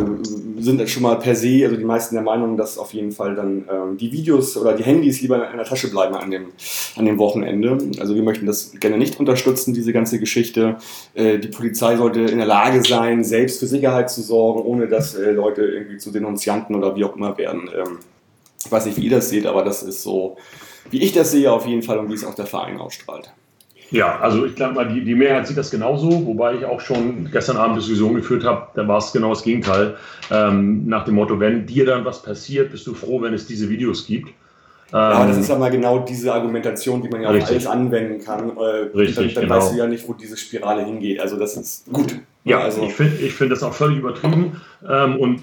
[0.58, 3.68] sind schon mal per se, also die meisten der Meinung, dass auf jeden Fall dann
[3.70, 6.46] ähm, die Videos oder die Handys lieber in der Tasche bleiben an dem,
[6.96, 7.76] an dem Wochenende.
[7.98, 10.76] Also wir möchten das gerne nicht unterstützen, diese ganze Geschichte.
[11.14, 15.14] Äh, die Polizei sollte in der Lage sein, selbst für Sicherheit zu sorgen, ohne dass
[15.14, 17.68] äh, Leute irgendwie zu Denunzianten oder wie auch immer werden.
[17.76, 17.98] Ähm,
[18.64, 20.36] ich weiß nicht, wie ihr das seht, aber das ist so,
[20.90, 23.32] wie ich das sehe auf jeden Fall und wie es auch der Verein ausstrahlt.
[23.90, 27.30] Ja, also ich glaube mal, die, die Mehrheit sieht das genauso, wobei ich auch schon
[27.32, 29.96] gestern Abend Diskussion geführt habe, da war es genau das Gegenteil.
[30.30, 33.68] Ähm, nach dem Motto, wenn dir dann was passiert, bist du froh, wenn es diese
[33.70, 34.30] Videos gibt.
[34.92, 38.24] Ja, das ähm, ist ja mal genau diese Argumentation, die man ja auf alles anwenden
[38.24, 38.56] kann.
[38.56, 39.56] Äh, richtig, dann, dann genau.
[39.56, 41.20] weißt du ja nicht, wo diese Spirale hingeht.
[41.20, 42.16] Also das ist gut.
[42.48, 44.60] Ja, also ich finde ich find das auch völlig übertrieben.
[44.88, 45.42] Ähm, und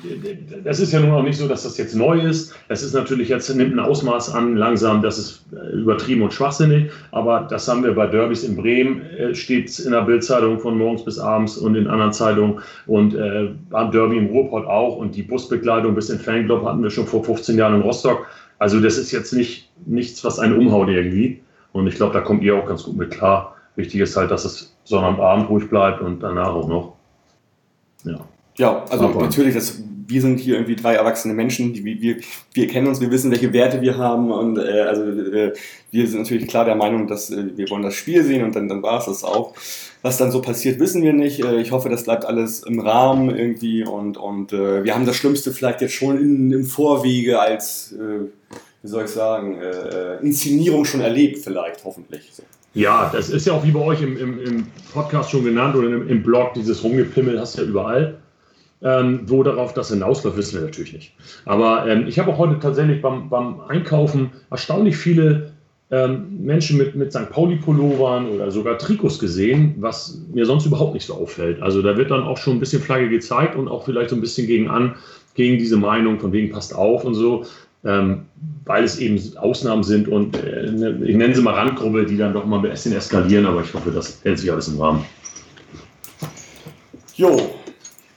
[0.63, 2.55] das ist ja nun auch nicht so, dass das jetzt neu ist.
[2.67, 6.91] Es ist natürlich jetzt, nimmt ein Ausmaß an, langsam, das ist äh, übertrieben und schwachsinnig.
[7.11, 11.05] Aber das haben wir bei Derbys in Bremen, äh, steht in der Bildzeitung von morgens
[11.05, 12.59] bis abends und in anderen Zeitungen.
[12.87, 14.97] Und äh, beim Derby im Ruhrpott auch.
[14.97, 18.25] Und die Busbekleidung bis in Fanclub hatten wir schon vor 15 Jahren in Rostock.
[18.57, 21.41] Also das ist jetzt nicht nichts, was einen umhaut irgendwie.
[21.73, 23.55] Und ich glaube, da kommt ihr auch ganz gut mit klar.
[23.75, 26.94] Wichtig ist halt, dass es Sonnabend ruhig bleibt und danach auch noch.
[28.05, 28.27] Ja,
[28.57, 29.21] ja also Aber.
[29.21, 32.17] natürlich, das, wir sind hier irgendwie drei erwachsene Menschen, die, wir,
[32.53, 35.53] wir kennen uns, wir wissen, welche Werte wir haben und äh, also äh,
[35.91, 38.67] wir sind natürlich klar der Meinung, dass äh, wir wollen das Spiel sehen und dann,
[38.67, 39.53] dann war es das auch.
[40.01, 41.43] Was dann so passiert, wissen wir nicht.
[41.43, 45.15] Äh, ich hoffe, das bleibt alles im Rahmen irgendwie und, und äh, wir haben das
[45.15, 48.27] Schlimmste vielleicht jetzt schon in, im Vorwege als, äh,
[48.83, 52.29] wie soll ich sagen, äh, Inszenierung schon erlebt vielleicht, hoffentlich.
[52.31, 52.43] So.
[52.75, 55.87] Ja, das ist ja auch wie bei euch im, im, im Podcast schon genannt oder
[55.87, 58.17] im, im, Blog, dieses Rumgepimmel hast du ja überall.
[58.83, 61.13] Ähm, wo darauf das hinausläuft, wissen wir natürlich nicht.
[61.45, 65.53] Aber ähm, ich habe auch heute tatsächlich beim, beim Einkaufen erstaunlich viele
[65.89, 67.29] ähm, Menschen mit, mit St.
[67.29, 71.61] Pauli-Pullovern oder sogar Trikots gesehen, was mir sonst überhaupt nicht so auffällt.
[71.61, 74.21] Also da wird dann auch schon ein bisschen Flagge gezeigt und auch vielleicht so ein
[74.21, 74.95] bisschen gegen an,
[75.35, 77.45] gegen diese Meinung, von wegen passt auf und so,
[77.85, 78.25] ähm,
[78.65, 82.33] weil es eben Ausnahmen sind und äh, ne, ich nenne sie mal Randgruppe, die dann
[82.33, 85.05] doch mal ein bisschen eskalieren, aber ich hoffe, das hält sich alles im Rahmen.
[87.15, 87.37] Jo,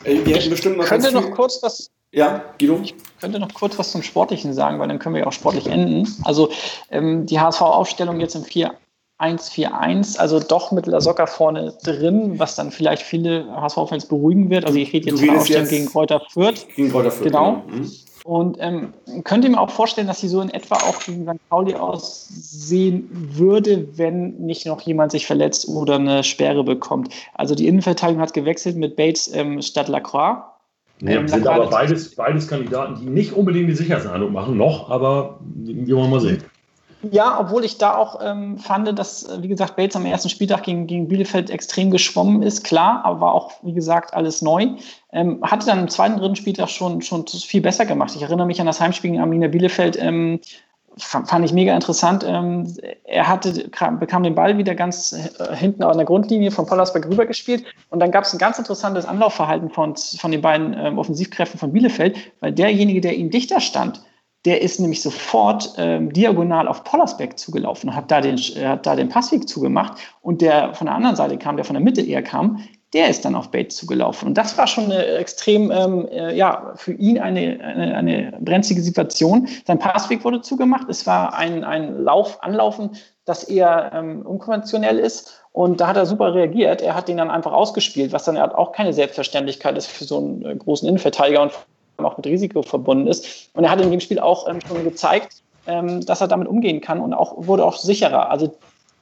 [0.04, 0.86] äh, wir hätten bestimmt noch.
[0.86, 1.90] Könnte noch kurz was.
[2.10, 2.80] Ja, Guido?
[2.82, 5.66] Ich könnte noch kurz was zum Sportlichen sagen, weil dann können wir ja auch sportlich
[5.66, 6.08] enden.
[6.24, 6.50] Also
[6.90, 12.70] ähm, die HSV-Aufstellung jetzt im 4-1-4-1, also doch mit La Soccer vorne drin, was dann
[12.70, 14.64] vielleicht viele HSV-Fans beruhigen wird.
[14.64, 16.66] Also ich rede jetzt von der Aufstellung gegen Kräuter Fürth.
[16.74, 17.62] Gegen Kräuter Fürth, genau.
[17.66, 17.76] genau.
[17.76, 17.90] Mhm.
[18.28, 18.92] Und ähm,
[19.24, 21.48] könnt ihr mir auch vorstellen, dass sie so in etwa auch gegen St.
[21.48, 27.08] Pauli aussehen würde, wenn nicht noch jemand sich verletzt oder eine Sperre bekommt?
[27.32, 30.42] Also die Innenverteidigung hat gewechselt mit Bates ähm, statt Lacroix.
[31.00, 35.40] Ja, ähm, sind aber beides, beides Kandidaten, die nicht unbedingt die Sicherheitseindruck machen, noch, aber
[35.54, 36.44] wir wollen mal sehen.
[37.02, 40.64] Ja, obwohl ich da auch ähm, fand, dass, äh, wie gesagt, Bates am ersten Spieltag
[40.64, 44.70] gegen, gegen Bielefeld extrem geschwommen ist, klar, aber war auch, wie gesagt, alles neu.
[45.12, 48.16] Ähm, hatte dann im zweiten, dritten Spieltag schon, schon viel besser gemacht.
[48.16, 50.40] Ich erinnere mich an das Heimspiel gegen Arminia Bielefeld, ähm,
[50.96, 52.24] fand ich mega interessant.
[52.26, 52.66] Ähm,
[53.04, 53.70] er hatte,
[54.00, 58.10] bekam den Ball wieder ganz äh, hinten an der Grundlinie von Pollersberg rübergespielt und dann
[58.10, 62.52] gab es ein ganz interessantes Anlaufverhalten von, von den beiden ähm, Offensivkräften von Bielefeld, weil
[62.52, 64.02] derjenige, der ihm dichter stand,
[64.44, 69.08] der ist nämlich sofort ähm, diagonal auf Pollersbeck zugelaufen, hat da, den, hat da den
[69.08, 72.62] Passweg zugemacht und der von der anderen Seite kam, der von der Mitte eher kam,
[72.94, 74.28] der ist dann auf Bates zugelaufen.
[74.28, 78.80] Und das war schon eine extrem, ähm, äh, ja, für ihn eine, eine, eine brenzlige
[78.80, 79.46] Situation.
[79.66, 80.88] Sein Passweg wurde zugemacht.
[80.88, 82.90] Es war ein, ein Lauf, Anlaufen,
[83.26, 85.42] das eher ähm, unkonventionell ist.
[85.52, 86.80] Und da hat er super reagiert.
[86.80, 90.46] Er hat den dann einfach ausgespielt, was dann auch keine Selbstverständlichkeit ist für so einen
[90.46, 91.52] äh, großen Innenverteidiger und
[92.04, 93.50] auch mit Risiko verbunden ist.
[93.54, 96.80] Und er hat in dem Spiel auch ähm, schon gezeigt, ähm, dass er damit umgehen
[96.80, 98.30] kann und auch wurde auch sicherer.
[98.30, 98.54] Also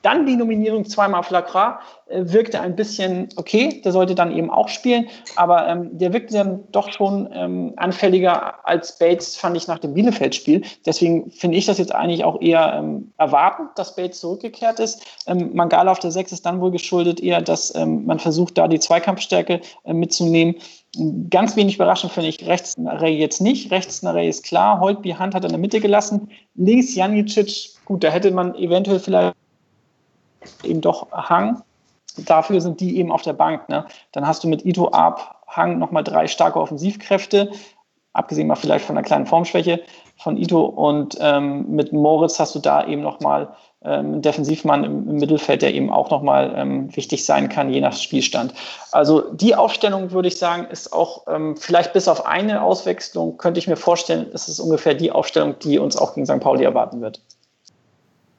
[0.02, 4.50] dann die Nominierung zweimal auf Lacroix äh, wirkte ein bisschen okay, der sollte dann eben
[4.50, 9.66] auch spielen, aber ähm, der wirkte dann doch schon ähm, anfälliger als Bates, fand ich
[9.66, 10.62] nach dem Bielefeld-Spiel.
[10.84, 15.04] Deswegen finde ich das jetzt eigentlich auch eher ähm, erwartend, dass Bates zurückgekehrt ist.
[15.26, 18.68] Ähm, Mangala auf der 6 ist dann wohl geschuldet eher, dass ähm, man versucht, da
[18.68, 20.54] die Zweikampfstärke äh, mitzunehmen.
[21.30, 23.70] Ganz wenig überraschend finde ich rechts Ray jetzt nicht.
[23.70, 24.80] Rechts Ray ist klar.
[24.80, 26.28] Holtby Hand hat er in der Mitte gelassen.
[26.54, 29.34] Links Janicic, gut, da hätte man eventuell vielleicht
[30.62, 31.62] eben doch Hang.
[32.18, 33.68] Dafür sind die eben auf der Bank.
[33.68, 33.84] Ne?
[34.12, 37.50] Dann hast du mit Ito Ab Hang nochmal drei starke Offensivkräfte,
[38.12, 39.82] abgesehen mal vielleicht von einer kleinen Formschwäche
[40.16, 40.64] von Ito.
[40.64, 45.74] Und ähm, mit Moritz hast du da eben nochmal ähm, Defensivmann im, im, Mittelfeld, der
[45.74, 48.54] eben auch nochmal ähm, wichtig sein kann, je nach Spielstand.
[48.92, 53.58] Also die Aufstellung, würde ich sagen, ist auch ähm, vielleicht bis auf eine Auswechslung, könnte
[53.58, 56.40] ich mir vorstellen, ist es ungefähr die Aufstellung, die uns auch gegen St.
[56.40, 57.20] Pauli erwarten wird.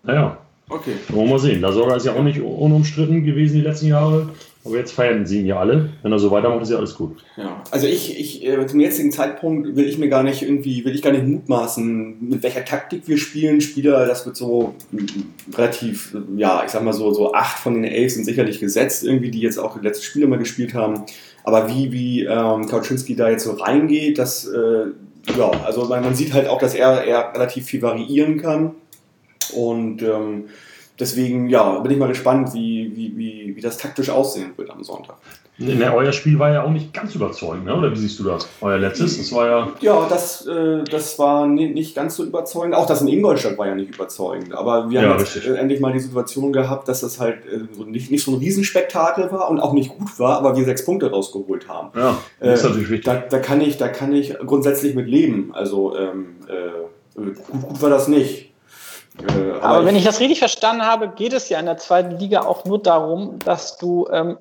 [0.04, 0.38] Naja,
[0.70, 0.96] Okay.
[1.10, 1.62] Wollen wir mal sehen.
[1.62, 4.30] Lasogga ist ja auch nicht unumstritten gewesen die letzten Jahre.
[4.68, 5.90] Aber jetzt feiern sie ihn ja alle.
[6.04, 7.24] Wenn er so weitermacht, ist ja alles gut.
[7.38, 10.94] Ja, also ich, ich äh, zum jetzigen Zeitpunkt will ich mir gar nicht irgendwie, will
[10.94, 13.62] ich gar nicht mutmaßen, mit welcher Taktik wir spielen.
[13.62, 14.76] Spieler, das wird so
[15.56, 19.32] relativ, ja, ich sag mal so, so acht von den elf sind sicherlich gesetzt, irgendwie,
[19.32, 21.04] die jetzt auch die letzten Spiele mal gespielt haben.
[21.44, 24.88] Aber wie, wie ähm, Kauczynski da jetzt so reingeht, das, äh,
[25.38, 28.76] ja, also man, man sieht halt auch, dass er, er relativ viel variieren kann.
[29.54, 30.46] Und ähm,
[31.00, 34.84] deswegen, ja, bin ich mal gespannt, wie, wie, wie, wie das taktisch aussehen wird am
[34.84, 35.18] Sonntag.
[35.60, 37.76] Ne, euer Spiel war ja auch nicht ganz überzeugend, ne?
[37.76, 38.48] oder wie siehst du das?
[38.62, 39.72] Euer letztes, das war ja...
[39.82, 42.76] Ja, das, äh, das war nicht ganz so überzeugend.
[42.76, 44.54] Auch das in Ingolstadt war ja nicht überzeugend.
[44.54, 47.84] Aber wir haben ja, jetzt äh, endlich mal die Situation gehabt, dass das halt äh,
[47.90, 51.10] nicht, nicht so ein Riesenspektakel war und auch nicht gut war, aber wir sechs Punkte
[51.10, 51.90] rausgeholt haben.
[51.98, 53.06] Ja, das ist äh, natürlich wichtig.
[53.06, 55.50] Da, da, kann ich, da kann ich grundsätzlich mit leben.
[55.54, 58.52] Also ähm, äh, gut, gut war das nicht.
[59.22, 62.18] Äh, aber, aber wenn ich, das richtig verstanden habe, geht es ja in der zweiten
[62.18, 64.38] Liga auch nur darum, dass du ähm,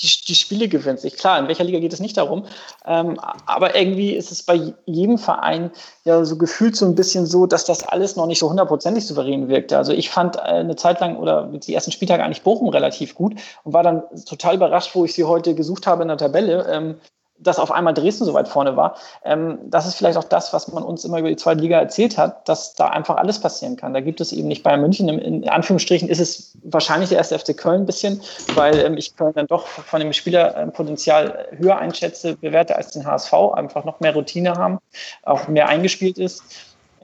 [0.00, 1.04] die, die Spiele gewinnst.
[1.04, 2.44] Ich, klar, in welcher Liga geht es nicht darum.
[2.86, 5.70] Ähm, aber irgendwie ist es bei jedem Verein
[6.04, 9.48] ja so gefühlt so ein bisschen so, dass das alles noch nicht so hundertprozentig souverän
[9.48, 9.76] wirkte.
[9.76, 13.34] Also ich fand äh, eine Zeit lang oder die ersten Spieltage eigentlich Bochum relativ gut
[13.64, 16.66] und war dann total überrascht, wo ich sie heute gesucht habe in der Tabelle.
[16.70, 16.96] Ähm,
[17.40, 18.96] dass auf einmal Dresden so weit vorne war.
[19.24, 22.18] Ähm, das ist vielleicht auch das, was man uns immer über die zweite Liga erzählt
[22.18, 23.94] hat, dass da einfach alles passieren kann.
[23.94, 25.08] Da gibt es eben nicht Bayern München.
[25.08, 28.20] In Anführungsstrichen ist es wahrscheinlich der erste FC Köln ein bisschen,
[28.54, 33.32] weil ähm, ich Köln dann doch von dem Spielerpotenzial höher einschätze, bewerte als den HSV,
[33.54, 34.78] einfach noch mehr Routine haben,
[35.22, 36.42] auch mehr eingespielt ist.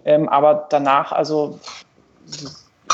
[0.05, 1.59] Ähm, aber danach, also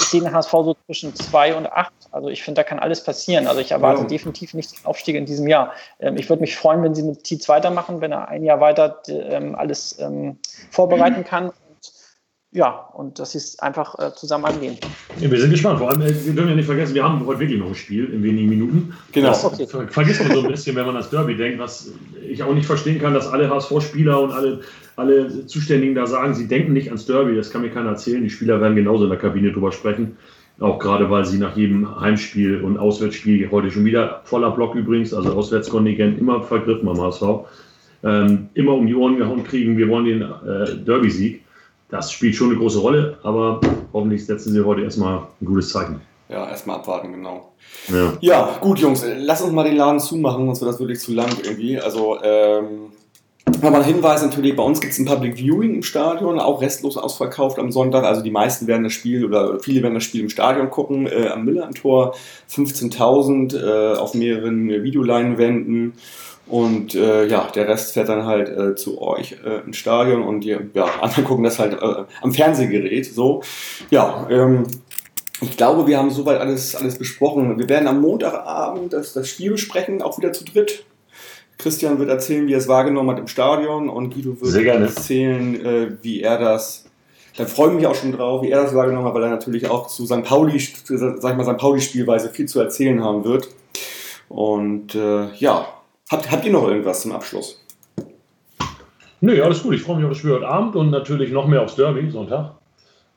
[0.01, 1.93] ich sehe den HSV so zwischen zwei und acht.
[2.11, 3.47] Also ich finde, da kann alles passieren.
[3.47, 4.09] Also ich erwarte ja.
[4.09, 5.73] definitiv nicht den Aufstieg in diesem Jahr.
[6.01, 9.03] Ähm, ich würde mich freuen, wenn sie mit Tietz weitermachen, wenn er ein Jahr weiter
[9.09, 10.39] ähm, alles ähm,
[10.71, 11.53] vorbereiten kann.
[12.53, 14.77] Ja, und dass sie es einfach äh, zusammen angehen.
[15.21, 15.79] Ja, wir sind gespannt.
[15.79, 18.07] Vor allem, äh, wir dürfen ja nicht vergessen, wir haben heute wirklich noch ein Spiel
[18.07, 18.93] in wenigen Minuten.
[19.13, 19.29] Genau.
[19.29, 19.69] Das okay.
[19.89, 21.93] vergisst man so ein bisschen, wenn man ans Derby denkt, was
[22.29, 24.63] ich auch nicht verstehen kann, dass alle HSV-Spieler und alle,
[24.97, 27.37] alle Zuständigen da sagen, sie denken nicht ans Derby.
[27.37, 28.25] Das kann mir keiner erzählen.
[28.25, 30.17] Die Spieler werden genauso in der Kabine drüber sprechen.
[30.59, 35.15] Auch gerade, weil sie nach jedem Heimspiel und Auswärtsspiel, heute schon wieder voller Block übrigens,
[35.15, 37.23] also Auswärtskontingent, immer vergriffen am HSV,
[38.03, 41.43] ähm, immer um die Ohren gehauen kriegen, wir wollen den äh, Derby-Sieg
[41.91, 43.61] das spielt schon eine große Rolle, aber
[43.93, 46.01] hoffentlich setzen sie heute erstmal ein gutes Zeichen.
[46.29, 47.53] Ja, erstmal abwarten, genau.
[47.89, 48.13] Ja.
[48.21, 48.59] ja.
[48.61, 51.81] gut, Jungs, lass uns mal den Laden zumachen, sonst wird das wirklich zu lang irgendwie.
[51.81, 52.93] Also, ähm,
[53.63, 56.97] Nochmal ein Hinweis natürlich, bei uns gibt es ein Public Viewing im Stadion, auch restlos
[56.97, 58.05] ausverkauft am Sonntag.
[58.05, 61.29] Also die meisten werden das Spiel oder viele werden das Spiel im Stadion gucken, äh,
[61.29, 62.15] am Müller-Tor,
[62.51, 65.95] 15.000 äh, auf mehreren Videoleinwänden.
[66.51, 70.41] Und äh, ja, der Rest fährt dann halt äh, zu euch äh, ins Stadion und
[70.41, 73.07] die ja, anderen gucken das halt äh, am Fernsehgerät.
[73.07, 73.43] So,
[73.91, 74.65] ja, ähm,
[75.41, 77.57] ich glaube, wir haben soweit alles, alles besprochen.
[77.57, 80.85] Wir werden am Montagabend das, das Spiel besprechen, auch wieder zu dritt.
[81.57, 85.93] Christian wird erzählen, wie er es wahrgenommen hat im Stadion und Guido wird erzählen, äh,
[86.03, 86.87] wie er das.
[87.37, 89.71] Da freue ich mich auch schon drauf, wie er das wahrgenommen hat, weil er natürlich
[89.71, 90.25] auch zu St.
[90.25, 91.59] Pauli, sag ich mal, St.
[91.59, 93.49] Pauli-Spielweise viel zu erzählen haben wird.
[94.29, 95.67] Und äh, ja,
[96.11, 97.65] Habt, habt ihr noch irgendwas zum Abschluss?
[99.21, 99.75] Nö, alles gut.
[99.75, 102.55] Ich freue mich auf das Spiel heute Abend und natürlich noch mehr aufs Derby Sonntag.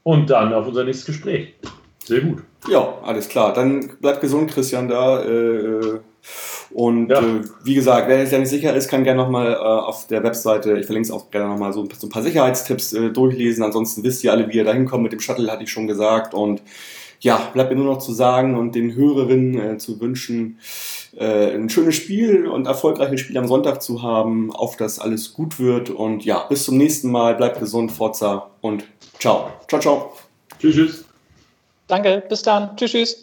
[0.03, 1.56] Und dann auf unser nächstes Gespräch.
[2.03, 2.44] Sehr gut.
[2.70, 3.53] Ja, alles klar.
[3.53, 5.24] Dann bleibt gesund, Christian, da.
[5.24, 5.99] Äh,
[6.72, 7.20] und ja.
[7.20, 10.78] äh, wie gesagt, wer sich nicht sicher ist, kann gerne nochmal äh, auf der Webseite,
[10.78, 13.64] ich verlinke es auch gerne nochmal, so, so ein paar Sicherheitstipps äh, durchlesen.
[13.64, 16.34] Ansonsten wisst ihr alle, wie ihr da hinkommt mit dem Shuttle, hatte ich schon gesagt.
[16.34, 16.61] Und
[17.24, 20.60] ja, bleibt mir nur noch zu sagen und den Hörerinnen äh, zu wünschen,
[21.18, 25.58] äh, ein schönes Spiel und erfolgreiches Spiel am Sonntag zu haben, auf das alles gut
[25.58, 25.90] wird.
[25.90, 27.36] Und ja, bis zum nächsten Mal.
[27.36, 28.84] Bleibt gesund, Forza und
[29.20, 29.52] ciao.
[29.70, 30.14] Ciao, ciao.
[30.60, 31.06] Tschüss, tschüss.
[31.88, 32.76] Danke, bis dann.
[32.76, 33.22] Tschüss, tschüss.